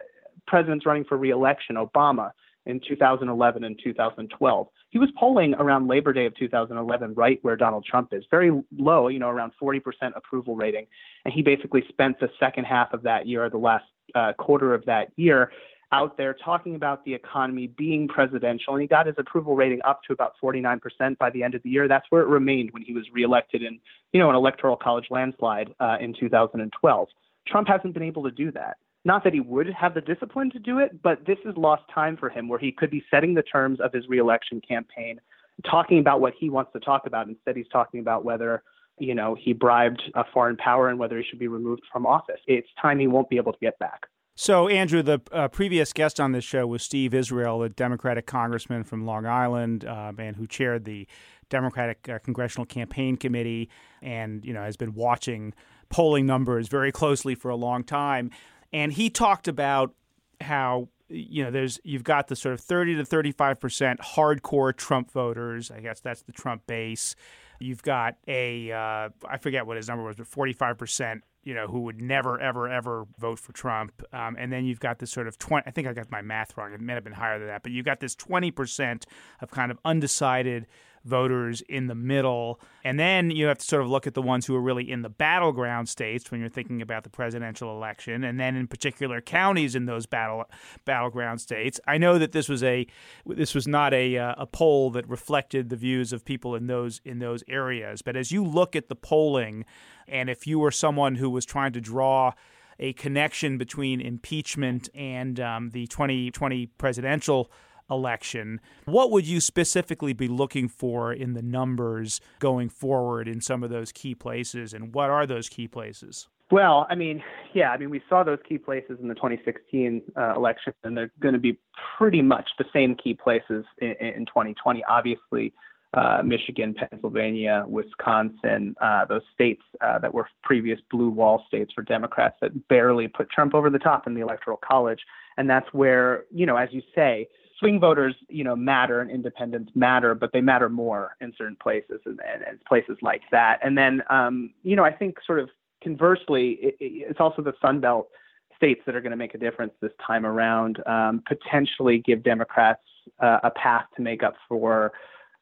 presidents 0.47 0.85
running 0.85 1.03
for 1.03 1.17
reelection, 1.17 1.75
Obama 1.75 2.31
in 2.65 2.79
2011 2.87 3.63
and 3.63 3.79
2012, 3.83 4.67
he 4.89 4.97
was 4.97 5.09
polling 5.19 5.53
around 5.55 5.87
Labor 5.87 6.13
Day 6.13 6.25
of 6.25 6.35
2011, 6.35 7.13
right 7.13 7.37
where 7.41 7.55
Donald 7.55 7.85
Trump 7.85 8.09
is, 8.13 8.23
very 8.31 8.51
low, 8.77 9.07
you 9.09 9.19
know, 9.19 9.29
around 9.29 9.51
40% 9.61 9.81
approval 10.15 10.55
rating. 10.55 10.87
And 11.25 11.33
he 11.33 11.41
basically 11.41 11.83
spent 11.89 12.19
the 12.19 12.29
second 12.39 12.63
half 12.63 12.93
of 12.93 13.03
that 13.03 13.27
year, 13.27 13.49
the 13.49 13.57
last 13.57 13.85
uh, 14.15 14.33
quarter 14.33 14.73
of 14.73 14.85
that 14.85 15.11
year, 15.17 15.51
out 15.91 16.17
there 16.17 16.33
talking 16.33 16.75
about 16.75 17.05
the 17.05 17.13
economy 17.13 17.67
being 17.67 18.07
presidential, 18.07 18.73
and 18.73 18.81
he 18.81 18.87
got 18.87 19.07
his 19.07 19.15
approval 19.17 19.55
rating 19.55 19.79
up 19.85 20.01
to 20.07 20.13
about 20.13 20.33
49% 20.41 21.17
by 21.17 21.29
the 21.29 21.43
end 21.43 21.55
of 21.55 21.63
the 21.63 21.69
year. 21.69 21.87
That's 21.87 22.05
where 22.09 22.21
it 22.21 22.27
remained 22.27 22.71
when 22.71 22.83
he 22.83 22.93
was 22.93 23.05
reelected 23.13 23.61
in, 23.61 23.79
you 24.11 24.19
know, 24.19 24.29
an 24.29 24.35
electoral 24.35 24.75
college 24.75 25.05
landslide 25.09 25.73
uh, 25.79 25.97
in 25.99 26.13
2012. 26.19 27.07
Trump 27.47 27.67
hasn't 27.67 27.93
been 27.93 28.03
able 28.03 28.23
to 28.23 28.31
do 28.31 28.51
that. 28.51 28.77
Not 29.03 29.23
that 29.23 29.33
he 29.33 29.39
would 29.39 29.67
have 29.67 29.93
the 29.93 30.01
discipline 30.01 30.49
to 30.51 30.59
do 30.59 30.79
it, 30.79 31.01
but 31.03 31.25
this 31.27 31.37
is 31.45 31.55
lost 31.55 31.83
time 31.93 32.17
for 32.17 32.29
him 32.29 32.47
where 32.47 32.57
he 32.57 32.71
could 32.71 32.89
be 32.89 33.03
setting 33.11 33.35
the 33.35 33.43
terms 33.43 33.79
of 33.79 33.93
his 33.93 34.07
reelection 34.07 34.61
campaign, 34.67 35.21
talking 35.69 35.99
about 35.99 36.21
what 36.21 36.33
he 36.39 36.49
wants 36.49 36.73
to 36.73 36.79
talk 36.79 37.05
about. 37.05 37.27
Instead, 37.27 37.55
he's 37.55 37.67
talking 37.71 37.99
about 37.99 38.25
whether 38.25 38.63
you 38.97 39.13
know, 39.13 39.35
he 39.39 39.53
bribed 39.53 40.01
a 40.15 40.23
foreign 40.33 40.57
power 40.57 40.89
and 40.89 40.97
whether 40.97 41.17
he 41.17 41.23
should 41.29 41.39
be 41.39 41.47
removed 41.47 41.81
from 41.91 42.05
office. 42.05 42.39
It's 42.47 42.67
time 42.81 42.99
he 42.99 43.07
won't 43.07 43.29
be 43.29 43.37
able 43.37 43.53
to 43.53 43.59
get 43.59 43.77
back. 43.79 44.07
So, 44.37 44.67
Andrew, 44.67 45.01
the 45.01 45.21
uh, 45.31 45.47
previous 45.47 45.93
guest 45.93 46.19
on 46.19 46.33
this 46.33 46.43
show 46.43 46.67
was 46.67 46.83
Steve 46.83 47.13
Israel, 47.13 47.63
a 47.63 47.69
Democratic 47.69 48.25
congressman 48.25 48.83
from 48.83 49.05
Long 49.05 49.25
Island, 49.25 49.85
uh, 49.85 50.11
and 50.17 50.35
who 50.35 50.45
chaired 50.45 50.83
the 50.83 51.07
Democratic 51.49 52.09
uh, 52.09 52.19
Congressional 52.19 52.65
Campaign 52.65 53.15
Committee, 53.15 53.69
and 54.01 54.43
you 54.43 54.53
know 54.53 54.61
has 54.61 54.75
been 54.75 54.93
watching 54.93 55.53
polling 55.89 56.25
numbers 56.25 56.67
very 56.67 56.91
closely 56.91 57.33
for 57.33 57.49
a 57.49 57.55
long 57.55 57.85
time. 57.85 58.29
And 58.73 58.91
he 58.91 59.09
talked 59.09 59.47
about 59.47 59.93
how 60.41 60.89
you 61.07 61.41
know 61.41 61.49
there's 61.51 61.79
you've 61.85 62.03
got 62.03 62.27
the 62.27 62.35
sort 62.35 62.53
of 62.55 62.59
30 62.59 62.95
to 62.95 63.05
35 63.05 63.59
percent 63.61 63.99
hardcore 64.01 64.75
Trump 64.75 65.11
voters. 65.11 65.71
I 65.71 65.79
guess 65.79 66.01
that's 66.01 66.23
the 66.23 66.33
Trump 66.33 66.67
base. 66.67 67.15
You've 67.59 67.83
got 67.83 68.15
a 68.27 68.71
uh, 68.71 69.09
I 69.27 69.37
forget 69.39 69.65
what 69.65 69.77
his 69.77 69.87
number 69.87 70.03
was, 70.03 70.15
but 70.15 70.27
45 70.27 70.77
percent 70.77 71.23
you 71.45 71.53
know, 71.53 71.67
who 71.67 71.81
would 71.81 72.01
never, 72.01 72.39
ever, 72.39 72.67
ever 72.67 73.05
vote 73.19 73.39
for 73.39 73.53
Trump. 73.53 74.01
Um, 74.11 74.35
and 74.37 74.51
then 74.51 74.65
you've 74.65 74.79
got 74.79 74.97
this 74.97 75.11
sort 75.11 75.27
of 75.27 75.37
20, 75.37 75.65
I 75.67 75.71
think 75.71 75.87
I 75.87 75.93
got 75.93 76.09
my 76.11 76.23
math 76.23 76.57
wrong. 76.57 76.73
It 76.73 76.81
may 76.81 76.93
have 76.93 77.03
been 77.03 77.13
higher 77.13 77.37
than 77.37 77.47
that, 77.47 77.61
but 77.61 77.71
you've 77.71 77.85
got 77.85 77.99
this 77.99 78.15
20% 78.15 79.03
of 79.41 79.51
kind 79.51 79.71
of 79.71 79.77
undecided 79.85 80.65
voters 81.05 81.61
in 81.61 81.87
the 81.87 81.95
middle. 81.95 82.59
And 82.83 82.99
then 82.99 83.31
you 83.31 83.45
have 83.45 83.59
to 83.59 83.65
sort 83.65 83.81
of 83.81 83.89
look 83.89 84.07
at 84.07 84.13
the 84.13 84.21
ones 84.21 84.45
who 84.45 84.55
are 84.55 84.61
really 84.61 84.89
in 84.89 85.01
the 85.01 85.09
battleground 85.09 85.87
states 85.87 86.29
when 86.29 86.41
you're 86.41 86.49
thinking 86.49 86.81
about 86.81 87.03
the 87.03 87.09
presidential 87.09 87.75
election, 87.75 88.23
and 88.23 88.39
then 88.39 88.55
in 88.55 88.67
particular 88.67 89.21
counties 89.21 89.75
in 89.75 89.85
those 89.85 90.05
battle 90.05 90.45
battleground 90.83 91.39
states. 91.39 91.79
I 91.87 91.97
know 91.97 92.17
that 92.17 92.31
this 92.31 92.49
was 92.49 92.63
a 92.63 92.87
this 93.25 93.55
was 93.55 93.67
not 93.67 93.93
a 93.93 94.17
uh, 94.17 94.35
a 94.37 94.45
poll 94.45 94.89
that 94.91 95.07
reflected 95.07 95.69
the 95.69 95.75
views 95.75 96.11
of 96.11 96.25
people 96.25 96.55
in 96.55 96.67
those 96.67 96.99
in 97.05 97.19
those 97.19 97.43
areas, 97.47 98.01
but 98.01 98.15
as 98.15 98.31
you 98.31 98.43
look 98.43 98.75
at 98.75 98.89
the 98.89 98.95
polling, 98.95 99.65
and 100.07 100.29
if 100.29 100.47
you 100.47 100.59
were 100.59 100.71
someone 100.71 101.15
who 101.15 101.29
was 101.29 101.45
trying 101.45 101.73
to 101.73 101.81
draw 101.81 102.33
a 102.79 102.93
connection 102.93 103.57
between 103.57 104.01
impeachment 104.01 104.89
and 104.93 105.39
um, 105.39 105.69
the 105.69 105.87
2020 105.87 106.67
presidential 106.77 107.49
election. 107.89 108.59
What 108.85 109.11
would 109.11 109.27
you 109.27 109.39
specifically 109.39 110.13
be 110.13 110.27
looking 110.27 110.67
for 110.67 111.13
in 111.13 111.33
the 111.33 111.41
numbers 111.41 112.21
going 112.39 112.69
forward 112.69 113.27
in 113.27 113.41
some 113.41 113.63
of 113.63 113.69
those 113.69 113.91
key 113.91 114.15
places, 114.15 114.73
and 114.73 114.93
what 114.93 115.09
are 115.09 115.25
those 115.25 115.49
key 115.49 115.67
places? 115.67 116.27
Well, 116.51 116.85
I 116.89 116.95
mean, 116.95 117.23
yeah, 117.53 117.71
I 117.71 117.77
mean, 117.77 117.89
we 117.89 118.01
saw 118.07 118.23
those 118.23 118.37
key 118.47 118.59
places 118.59 118.99
in 119.01 119.07
the 119.07 119.15
2016 119.15 120.01
uh, 120.15 120.35
election, 120.35 120.73
and 120.83 120.95
they're 120.95 121.11
going 121.19 121.33
to 121.33 121.39
be 121.39 121.57
pretty 121.97 122.21
much 122.21 122.47
the 122.59 122.65
same 122.71 122.95
key 122.95 123.15
places 123.15 123.65
in, 123.79 123.95
in 123.99 124.25
2020. 124.27 124.83
Obviously, 124.87 125.53
uh, 125.95 126.21
Michigan, 126.23 126.75
Pennsylvania, 126.75 127.65
Wisconsin, 127.67 128.75
uh, 128.81 129.05
those 129.05 129.21
states 129.33 129.63
uh, 129.81 129.97
that 129.99 130.13
were 130.13 130.27
previous 130.43 130.79
blue 130.91 131.09
wall 131.09 131.43
states 131.47 131.71
for 131.73 131.81
Democrats 131.81 132.35
that 132.41 132.67
barely 132.67 133.07
put 133.07 133.29
Trump 133.31 133.55
over 133.55 133.69
the 133.69 133.79
top 133.79 134.05
in 134.05 134.13
the 134.13 134.21
Electoral 134.21 134.57
College. 134.57 134.99
And 135.37 135.49
that's 135.49 135.67
where, 135.73 136.25
you 136.31 136.45
know, 136.45 136.57
as 136.57 136.69
you 136.71 136.81
say, 136.93 137.27
swing 137.59 137.79
voters, 137.79 138.15
you 138.27 138.43
know, 138.43 138.55
matter 138.55 139.01
and 139.01 139.09
independents 139.09 139.71
matter, 139.75 140.13
but 140.15 140.31
they 140.33 140.41
matter 140.41 140.69
more 140.69 141.15
in 141.21 141.33
certain 141.37 141.57
places 141.61 142.01
and, 142.05 142.19
and, 142.31 142.43
and 142.43 142.63
places 142.65 142.97
like 143.01 143.21
that. 143.31 143.59
And 143.63 143.77
then, 143.77 144.01
um, 144.09 144.53
you 144.63 144.75
know, 144.75 144.83
I 144.83 144.91
think 144.91 145.17
sort 145.25 145.39
of 145.39 145.49
conversely, 145.83 146.57
it, 146.61 146.75
it's 146.79 147.19
also 147.19 147.41
the 147.41 147.53
Sun 147.61 147.79
Belt 147.79 148.09
states 148.55 148.81
that 148.85 148.95
are 148.95 149.01
going 149.01 149.11
to 149.11 149.17
make 149.17 149.35
a 149.35 149.37
difference 149.37 149.73
this 149.81 149.91
time 150.05 150.25
around, 150.25 150.81
um, 150.87 151.23
potentially 151.27 151.99
give 151.99 152.23
Democrats 152.23 152.81
uh, 153.19 153.39
a 153.43 153.51
path 153.51 153.85
to 153.95 154.01
make 154.01 154.23
up 154.23 154.35
for 154.47 154.93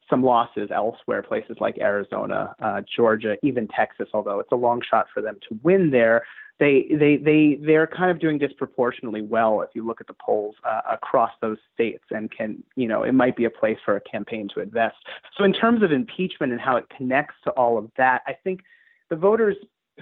some 0.10 0.24
losses 0.24 0.70
elsewhere, 0.74 1.24
places 1.24 1.58
like 1.60 1.78
Arizona, 1.80 2.56
uh, 2.62 2.82
Georgia, 2.96 3.38
even 3.42 3.68
Texas, 3.68 4.08
although 4.14 4.40
it's 4.40 4.52
a 4.52 4.56
long 4.56 4.82
shot 4.88 5.08
for 5.14 5.22
them 5.22 5.38
to 5.48 5.58
win 5.64 5.92
there. 5.92 6.24
They, 6.64 6.88
they, 6.98 7.18
they, 7.18 7.60
they're 7.62 7.88
kind 7.88 8.10
of 8.10 8.22
doing 8.22 8.38
disproportionately 8.38 9.22
well 9.22 9.64
if 9.64 9.72
you 9.74 9.86
look 9.86 10.00
at 10.00 10.08
the 10.08 10.14
polls 10.14 10.56
uh, 10.64 10.80
across 10.90 11.32
those 11.42 11.58
states 11.74 12.06
and 12.10 12.32
can, 12.32 12.64
you 12.78 12.88
know, 12.88 13.04
it 13.04 13.12
might 13.12 13.36
be 13.36 13.44
a 13.44 13.50
place 13.50 13.78
for 13.84 13.98
a 13.98 14.02
campaign 14.02 14.48
to 14.54 14.62
invest. 14.62 14.96
So, 15.38 15.44
in 15.44 15.52
terms 15.52 15.84
of 15.84 15.92
impeachment 15.92 16.54
and 16.54 16.62
how 16.62 16.78
it 16.78 16.86
connects 16.96 17.36
to 17.44 17.50
all 17.52 17.78
of 17.78 17.92
that, 17.98 18.22
I 18.28 18.38
think 18.46 18.62
the 19.10 19.18
voters 19.18 19.58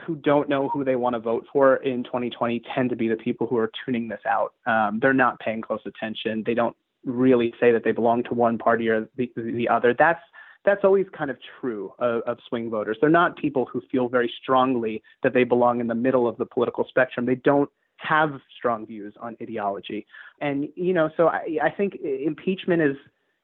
who 0.06 0.18
don't 0.18 0.50
know 0.50 0.70
who 0.70 0.84
they 0.84 0.96
want 0.96 1.16
to 1.16 1.20
vote 1.20 1.48
for 1.52 1.78
in 1.78 2.04
2020 2.04 2.62
tend 2.76 2.92
to 2.92 2.96
be 2.96 3.08
the 3.08 3.16
people 3.16 3.48
who 3.48 3.58
are 3.58 3.72
tuning 3.84 4.08
this 4.08 4.22
out. 4.30 4.54
Um, 4.68 5.00
they're 5.02 5.14
not 5.16 5.40
paying 5.40 5.64
close 5.64 5.82
attention. 5.88 6.44
They 6.46 6.54
don't 6.54 6.76
really 7.04 7.56
say 7.60 7.72
that 7.72 7.84
they 7.84 7.92
belong 7.92 8.22
to 8.26 8.36
one 8.36 8.60
party 8.60 8.88
or 8.88 9.10
the, 9.18 9.32
the 9.36 9.68
other. 9.68 9.96
That's 9.98 10.22
that's 10.66 10.84
always 10.84 11.06
kind 11.18 11.32
of 11.32 11.38
true 11.60 11.94
of, 12.00 12.22
of, 12.24 12.38
swing 12.48 12.70
voters. 12.70 12.98
They're 13.02 13.10
not 13.10 13.38
people 13.38 13.66
who 13.72 13.82
feel 13.92 14.08
very 14.08 14.32
strongly 14.42 15.02
that 15.24 15.34
they 15.34 15.44
belong 15.44 15.80
in 15.80 15.88
the 15.88 15.96
middle 15.96 16.28
of 16.28 16.38
the 16.38 16.46
political 16.46 16.86
spectrum. 16.88 17.26
They 17.26 17.36
don't 17.36 17.70
have 17.98 18.40
strong 18.58 18.86
views 18.86 19.14
on 19.20 19.38
ideology, 19.42 20.06
and 20.40 20.68
you 20.76 20.94
know, 20.94 21.10
so 21.18 21.28
I, 21.28 21.58
I 21.64 21.70
think 21.70 21.96
impeachment 21.96 22.82
is 22.82 22.98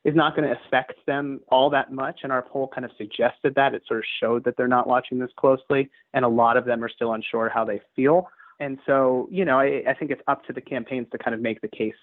is 0.06 0.16
not 0.16 0.36
going 0.36 0.48
to 0.48 0.56
affect 0.66 0.94
them 1.06 1.42
all 1.50 1.70
that 1.70 1.92
much. 1.92 2.22
And 2.24 2.32
our 2.32 2.42
poll 2.42 2.70
kind 2.74 2.86
of 2.86 2.92
suggested 2.98 3.54
that. 3.56 3.74
It 3.74 3.84
sort 3.88 4.00
of 4.00 4.06
showed 4.22 4.44
that 4.46 4.56
they're 4.56 4.68
not 4.68 4.88
watching 4.88 5.20
this 5.20 5.32
closely, 5.38 5.90
and 6.14 6.24
a 6.24 6.30
lot 6.30 6.56
of 6.56 6.66
them 6.66 6.84
are 6.84 6.90
still 6.90 7.14
unsure 7.14 7.50
how 7.50 7.66
they 7.66 7.82
feel. 7.96 8.30
And 8.60 8.80
so, 8.86 9.28
you 9.30 9.46
know, 9.46 9.60
I, 9.60 9.84
I 9.88 9.94
think 9.94 10.12
it's 10.12 10.22
up 10.28 10.46
to 10.46 10.54
the 10.54 10.62
campaigns 10.62 11.08
to 11.12 11.18
kind 11.18 11.36
of 11.36 11.42
make 11.42 11.62
the 11.62 11.68
case 11.68 11.94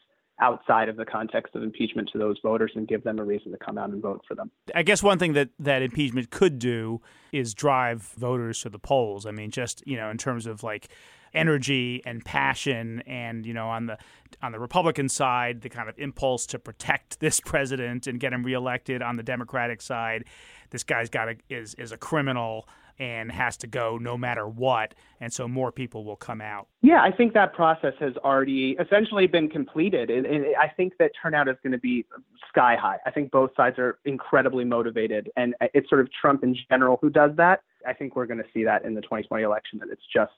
outside 0.40 0.88
of 0.88 0.96
the 0.96 1.04
context 1.04 1.54
of 1.54 1.62
impeachment 1.62 2.08
to 2.12 2.18
those 2.18 2.38
voters 2.42 2.72
and 2.74 2.88
give 2.88 3.04
them 3.04 3.18
a 3.18 3.24
reason 3.24 3.52
to 3.52 3.58
come 3.58 3.78
out 3.78 3.90
and 3.90 4.02
vote 4.02 4.22
for 4.26 4.34
them. 4.34 4.50
I 4.74 4.82
guess 4.82 5.02
one 5.02 5.18
thing 5.18 5.32
that, 5.34 5.50
that 5.60 5.82
impeachment 5.82 6.30
could 6.30 6.58
do 6.58 7.00
is 7.32 7.54
drive 7.54 8.02
voters 8.16 8.60
to 8.62 8.68
the 8.68 8.78
polls. 8.78 9.26
I 9.26 9.30
mean, 9.30 9.50
just, 9.50 9.86
you 9.86 9.96
know, 9.96 10.10
in 10.10 10.18
terms 10.18 10.46
of 10.46 10.62
like 10.62 10.88
energy 11.34 12.02
and 12.04 12.24
passion 12.24 13.02
and, 13.06 13.46
you 13.46 13.54
know, 13.54 13.68
on 13.68 13.86
the 13.86 13.98
on 14.42 14.52
the 14.52 14.58
Republican 14.58 15.08
side, 15.08 15.62
the 15.62 15.68
kind 15.68 15.88
of 15.88 15.98
impulse 15.98 16.46
to 16.46 16.58
protect 16.58 17.20
this 17.20 17.40
president 17.40 18.06
and 18.06 18.18
get 18.18 18.32
him 18.32 18.42
reelected 18.42 19.02
on 19.02 19.16
the 19.16 19.22
Democratic 19.22 19.80
side, 19.80 20.24
this 20.70 20.82
guy's 20.82 21.08
got 21.08 21.28
a, 21.28 21.36
is 21.48 21.74
is 21.74 21.92
a 21.92 21.96
criminal 21.96 22.68
and 22.98 23.30
has 23.32 23.56
to 23.58 23.66
go 23.66 23.98
no 23.98 24.16
matter 24.16 24.46
what. 24.46 24.94
And 25.20 25.32
so 25.32 25.48
more 25.48 25.72
people 25.72 26.04
will 26.04 26.16
come 26.16 26.40
out. 26.40 26.68
Yeah, 26.82 27.02
I 27.02 27.10
think 27.10 27.34
that 27.34 27.54
process 27.54 27.94
has 28.00 28.16
already 28.18 28.76
essentially 28.78 29.26
been 29.26 29.48
completed. 29.48 30.10
And, 30.10 30.26
and 30.26 30.46
I 30.60 30.68
think 30.68 30.94
that 30.98 31.12
turnout 31.20 31.48
is 31.48 31.56
going 31.62 31.72
to 31.72 31.78
be 31.78 32.04
sky 32.48 32.76
high. 32.80 32.98
I 33.06 33.10
think 33.10 33.30
both 33.30 33.50
sides 33.56 33.78
are 33.78 33.98
incredibly 34.04 34.64
motivated. 34.64 35.30
And 35.36 35.54
it's 35.72 35.88
sort 35.88 36.00
of 36.00 36.08
Trump 36.12 36.44
in 36.44 36.56
general 36.70 36.98
who 37.00 37.10
does 37.10 37.32
that. 37.36 37.60
I 37.86 37.92
think 37.92 38.16
we're 38.16 38.26
going 38.26 38.38
to 38.38 38.48
see 38.54 38.64
that 38.64 38.84
in 38.84 38.94
the 38.94 39.02
2020 39.02 39.42
election, 39.42 39.78
that 39.80 39.88
it's 39.90 40.02
just 40.12 40.32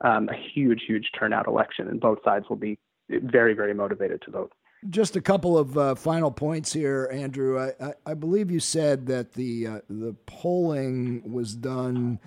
um, 0.00 0.28
a 0.28 0.34
huge, 0.54 0.82
huge 0.86 1.10
turnout 1.18 1.46
election, 1.46 1.88
and 1.88 2.00
both 2.00 2.18
sides 2.24 2.46
will 2.48 2.56
be 2.56 2.78
very, 3.08 3.54
very 3.54 3.74
motivated 3.74 4.22
to 4.22 4.30
vote. 4.30 4.52
Just 4.90 5.16
a 5.16 5.20
couple 5.20 5.58
of 5.58 5.76
uh, 5.76 5.94
final 5.96 6.30
points 6.30 6.72
here, 6.72 7.10
Andrew. 7.12 7.58
I, 7.58 7.72
I, 7.84 7.92
I, 8.06 8.14
believe 8.14 8.48
you 8.48 8.60
said 8.60 9.06
that 9.06 9.32
the 9.32 9.66
uh, 9.66 9.80
the 9.90 10.14
polling 10.26 11.32
was 11.32 11.56
done 11.56 12.20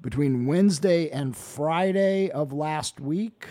between 0.00 0.46
Wednesday 0.46 1.10
and 1.10 1.36
Friday 1.36 2.28
of 2.30 2.52
last 2.52 2.98
week. 2.98 3.46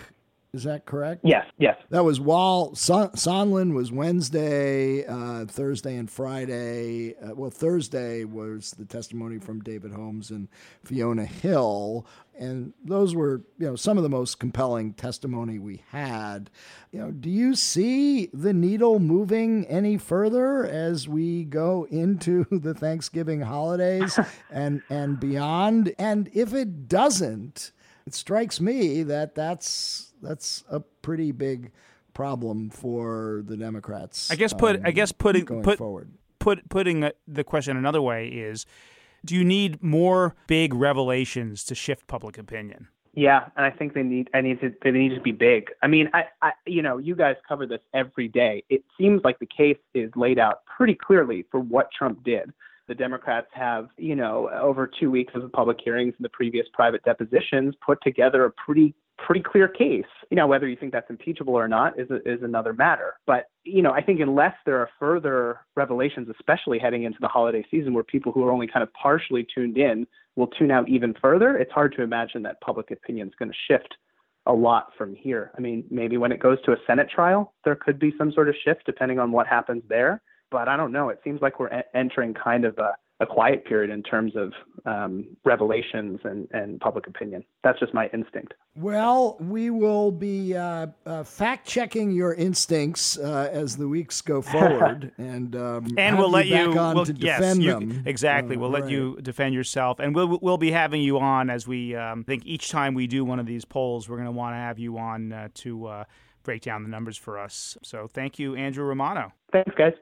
Is 0.53 0.63
that 0.65 0.85
correct? 0.85 1.21
Yes, 1.23 1.45
yes. 1.57 1.77
That 1.91 2.03
was 2.03 2.19
while 2.19 2.75
Son- 2.75 3.11
Sondland 3.11 3.73
was 3.73 3.89
Wednesday, 3.89 5.05
uh, 5.05 5.45
Thursday, 5.45 5.95
and 5.95 6.11
Friday. 6.11 7.15
Uh, 7.15 7.33
well, 7.35 7.49
Thursday 7.49 8.25
was 8.25 8.71
the 8.71 8.83
testimony 8.83 9.39
from 9.39 9.61
David 9.61 9.93
Holmes 9.93 10.29
and 10.29 10.49
Fiona 10.83 11.23
Hill, 11.23 12.05
and 12.37 12.73
those 12.83 13.15
were, 13.15 13.43
you 13.59 13.67
know, 13.67 13.77
some 13.77 13.95
of 13.95 14.03
the 14.03 14.09
most 14.09 14.39
compelling 14.39 14.91
testimony 14.93 15.57
we 15.57 15.83
had. 15.91 16.49
You 16.91 16.99
know, 16.99 17.11
do 17.11 17.29
you 17.29 17.55
see 17.55 18.25
the 18.33 18.51
needle 18.51 18.99
moving 18.99 19.65
any 19.67 19.97
further 19.97 20.65
as 20.65 21.07
we 21.07 21.45
go 21.45 21.87
into 21.89 22.45
the 22.51 22.73
Thanksgiving 22.73 23.39
holidays 23.39 24.19
and 24.51 24.81
and 24.89 25.17
beyond? 25.17 25.95
And 25.97 26.29
if 26.33 26.53
it 26.53 26.89
doesn't, 26.89 27.71
it 28.05 28.13
strikes 28.13 28.59
me 28.59 29.03
that 29.03 29.33
that's 29.33 30.10
that's 30.21 30.63
a 30.69 30.79
pretty 30.79 31.31
big 31.31 31.71
problem 32.13 32.69
for 32.69 33.43
the 33.45 33.57
Democrats. 33.57 34.31
I 34.31 34.35
guess 34.35 34.53
put 34.53 34.77
um, 34.77 34.81
I 34.85 34.91
guess 34.91 35.11
putting 35.11 35.45
going 35.45 35.63
put, 35.63 35.77
forward. 35.77 36.11
Put 36.39 36.69
putting 36.69 37.09
the 37.27 37.43
question 37.43 37.77
another 37.77 38.01
way 38.01 38.27
is 38.27 38.65
do 39.23 39.35
you 39.35 39.43
need 39.43 39.83
more 39.83 40.35
big 40.47 40.73
revelations 40.73 41.63
to 41.65 41.75
shift 41.75 42.07
public 42.07 42.37
opinion? 42.37 42.87
Yeah, 43.13 43.49
and 43.57 43.65
I 43.65 43.71
think 43.71 43.93
they 43.93 44.03
need 44.03 44.29
I 44.33 44.41
need 44.41 44.61
to 44.61 44.73
they 44.83 44.91
need 44.91 45.15
to 45.15 45.21
be 45.21 45.33
big. 45.33 45.69
I 45.81 45.87
mean, 45.87 46.09
I, 46.13 46.23
I 46.41 46.51
you 46.65 46.81
know, 46.81 46.97
you 46.97 47.15
guys 47.15 47.35
cover 47.47 47.65
this 47.65 47.81
every 47.93 48.27
day. 48.27 48.63
It 48.69 48.83
seems 48.97 49.21
like 49.23 49.39
the 49.39 49.47
case 49.47 49.77
is 49.93 50.11
laid 50.15 50.39
out 50.39 50.65
pretty 50.65 50.95
clearly 50.95 51.45
for 51.51 51.59
what 51.59 51.89
Trump 51.91 52.23
did. 52.23 52.53
The 52.91 52.95
Democrats 52.95 53.47
have, 53.53 53.87
you 53.95 54.17
know, 54.17 54.49
over 54.61 54.85
two 54.85 55.09
weeks 55.09 55.31
of 55.33 55.43
the 55.43 55.47
public 55.47 55.77
hearings 55.81 56.13
and 56.17 56.25
the 56.25 56.29
previous 56.29 56.67
private 56.73 57.01
depositions 57.05 57.73
put 57.79 58.03
together 58.03 58.43
a 58.43 58.51
pretty 58.51 58.93
pretty 59.17 59.39
clear 59.39 59.69
case. 59.69 60.03
You 60.29 60.35
know, 60.35 60.45
whether 60.45 60.67
you 60.67 60.75
think 60.75 60.91
that's 60.91 61.09
impeachable 61.09 61.53
or 61.53 61.69
not 61.69 61.97
is 61.97 62.09
is 62.25 62.43
another 62.43 62.73
matter. 62.73 63.13
But 63.25 63.45
you 63.63 63.81
know, 63.81 63.93
I 63.93 64.01
think 64.01 64.19
unless 64.19 64.55
there 64.65 64.77
are 64.79 64.89
further 64.99 65.61
revelations, 65.77 66.27
especially 66.37 66.79
heading 66.79 67.03
into 67.03 67.19
the 67.21 67.29
holiday 67.29 67.65
season, 67.71 67.93
where 67.93 68.03
people 68.03 68.33
who 68.33 68.43
are 68.43 68.51
only 68.51 68.67
kind 68.67 68.83
of 68.83 68.91
partially 68.91 69.47
tuned 69.55 69.77
in 69.77 70.05
will 70.35 70.47
tune 70.47 70.69
out 70.69 70.89
even 70.89 71.15
further, 71.21 71.55
it's 71.55 71.71
hard 71.71 71.95
to 71.95 72.01
imagine 72.01 72.43
that 72.43 72.59
public 72.59 72.91
opinion 72.91 73.29
is 73.29 73.33
going 73.39 73.51
to 73.51 73.57
shift 73.69 73.95
a 74.47 74.53
lot 74.53 74.87
from 74.97 75.15
here. 75.15 75.51
I 75.57 75.61
mean, 75.61 75.85
maybe 75.89 76.17
when 76.17 76.33
it 76.33 76.41
goes 76.41 76.61
to 76.65 76.73
a 76.73 76.77
Senate 76.85 77.09
trial, 77.09 77.53
there 77.63 77.77
could 77.77 77.99
be 77.99 78.13
some 78.17 78.33
sort 78.33 78.49
of 78.49 78.55
shift 78.65 78.85
depending 78.85 79.17
on 79.17 79.31
what 79.31 79.47
happens 79.47 79.81
there. 79.87 80.21
But 80.51 80.67
I 80.67 80.77
don't 80.77 80.91
know. 80.91 81.09
It 81.09 81.19
seems 81.23 81.41
like 81.41 81.59
we're 81.59 81.83
entering 81.93 82.33
kind 82.33 82.65
of 82.65 82.77
a 82.77 82.95
a 83.21 83.25
quiet 83.25 83.63
period 83.65 83.91
in 83.91 84.01
terms 84.01 84.33
of 84.35 84.51
um, 84.85 85.37
revelations 85.45 86.19
and, 86.23 86.47
and 86.51 86.79
public 86.79 87.05
opinion. 87.05 87.43
That's 87.63 87.79
just 87.79 87.93
my 87.93 88.09
instinct. 88.13 88.55
Well, 88.75 89.37
we 89.39 89.69
will 89.69 90.11
be 90.11 90.55
uh, 90.55 90.87
uh, 91.05 91.23
fact 91.23 91.67
checking 91.67 92.11
your 92.11 92.33
instincts 92.33 93.19
uh, 93.19 93.49
as 93.53 93.77
the 93.77 93.87
weeks 93.87 94.21
go 94.21 94.41
forward, 94.41 95.11
and 95.19 95.55
um, 95.55 95.87
and 95.97 96.17
we'll 96.17 96.31
let 96.31 96.47
you, 96.47 96.71
we'll, 96.71 97.05
to 97.05 97.13
yes, 97.13 97.57
you, 97.57 97.71
them. 97.71 98.03
Exactly, 98.07 98.57
we'll 98.57 98.71
right. 98.71 98.81
let 98.81 98.91
you 98.91 99.19
defend 99.21 99.53
yourself, 99.53 99.99
and 99.99 100.15
we'll 100.15 100.39
we'll 100.41 100.57
be 100.57 100.71
having 100.71 101.01
you 101.01 101.19
on 101.19 101.51
as 101.51 101.67
we 101.67 101.95
um, 101.95 102.23
think 102.23 102.45
each 102.47 102.69
time 102.69 102.95
we 102.95 103.05
do 103.05 103.23
one 103.23 103.39
of 103.39 103.45
these 103.45 103.65
polls, 103.65 104.09
we're 104.09 104.17
going 104.17 104.25
to 104.25 104.31
want 104.31 104.53
to 104.53 104.57
have 104.57 104.79
you 104.79 104.97
on 104.97 105.31
uh, 105.31 105.49
to 105.53 105.85
uh, 105.85 106.03
break 106.41 106.63
down 106.63 106.81
the 106.81 106.89
numbers 106.89 107.17
for 107.17 107.37
us. 107.37 107.77
So, 107.83 108.07
thank 108.07 108.39
you, 108.39 108.55
Andrew 108.55 108.83
Romano. 108.83 109.31
Thanks, 109.51 109.75
guys. 109.77 109.93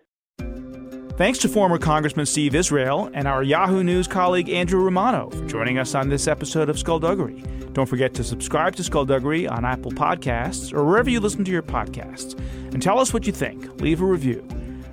Thanks 1.18 1.40
to 1.40 1.50
former 1.50 1.78
Congressman 1.78 2.26
Steve 2.26 2.56
Israel 2.56 3.10
and 3.14 3.28
our 3.28 3.44
Yahoo 3.44 3.84
News 3.84 4.08
colleague 4.08 4.50
Andrew 4.50 4.82
Romano 4.82 5.30
for 5.30 5.46
joining 5.48 5.78
us 5.78 5.94
on 5.94 6.08
this 6.08 6.30
episode 6.30 6.70
of 6.70 6.80
Skullduggery. 6.80 7.44
Don't 7.74 7.88
forget 7.88 8.14
to 8.14 8.24
subscribe 8.24 8.76
to 8.78 8.84
Skullduggery 8.84 9.48
on 9.48 9.66
Apple 9.66 9.92
Podcasts 9.92 10.74
or 10.74 10.86
wherever 10.86 11.10
you 11.10 11.20
listen 11.20 11.44
to 11.44 11.52
your 11.52 11.62
podcasts. 11.62 12.40
And 12.74 12.82
tell 12.82 13.00
us 13.00 13.14
what 13.14 13.28
you 13.28 13.34
think. 13.34 13.82
Leave 13.82 14.02
a 14.02 14.06
review. 14.06 14.48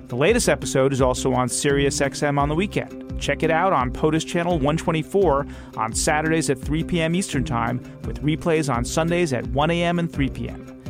The 0.09 0.15
latest 0.15 0.49
episode 0.49 0.93
is 0.93 1.01
also 1.01 1.33
on 1.33 1.47
SiriusXM 1.47 2.37
on 2.37 2.49
the 2.49 2.55
weekend. 2.55 3.19
Check 3.19 3.43
it 3.43 3.49
out 3.49 3.73
on 3.73 3.91
POTUS 3.91 4.25
Channel 4.27 4.53
124 4.53 5.47
on 5.75 5.93
Saturdays 5.93 6.49
at 6.49 6.59
3 6.59 6.83
p.m. 6.83 7.15
Eastern 7.15 7.43
Time, 7.43 7.79
with 8.05 8.21
replays 8.21 8.73
on 8.73 8.85
Sundays 8.85 9.33
at 9.33 9.47
1 9.47 9.71
a.m. 9.71 9.99
and 9.99 10.11
3 10.11 10.29
p.m. 10.29 10.81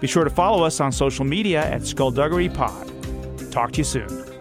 Be 0.00 0.06
sure 0.06 0.24
to 0.24 0.30
follow 0.30 0.64
us 0.64 0.80
on 0.80 0.92
social 0.92 1.24
media 1.24 1.64
at 1.64 1.86
Skullduggery 1.86 2.48
Pod. 2.48 2.90
Talk 3.52 3.70
to 3.72 3.78
you 3.80 3.84
soon. 3.84 4.31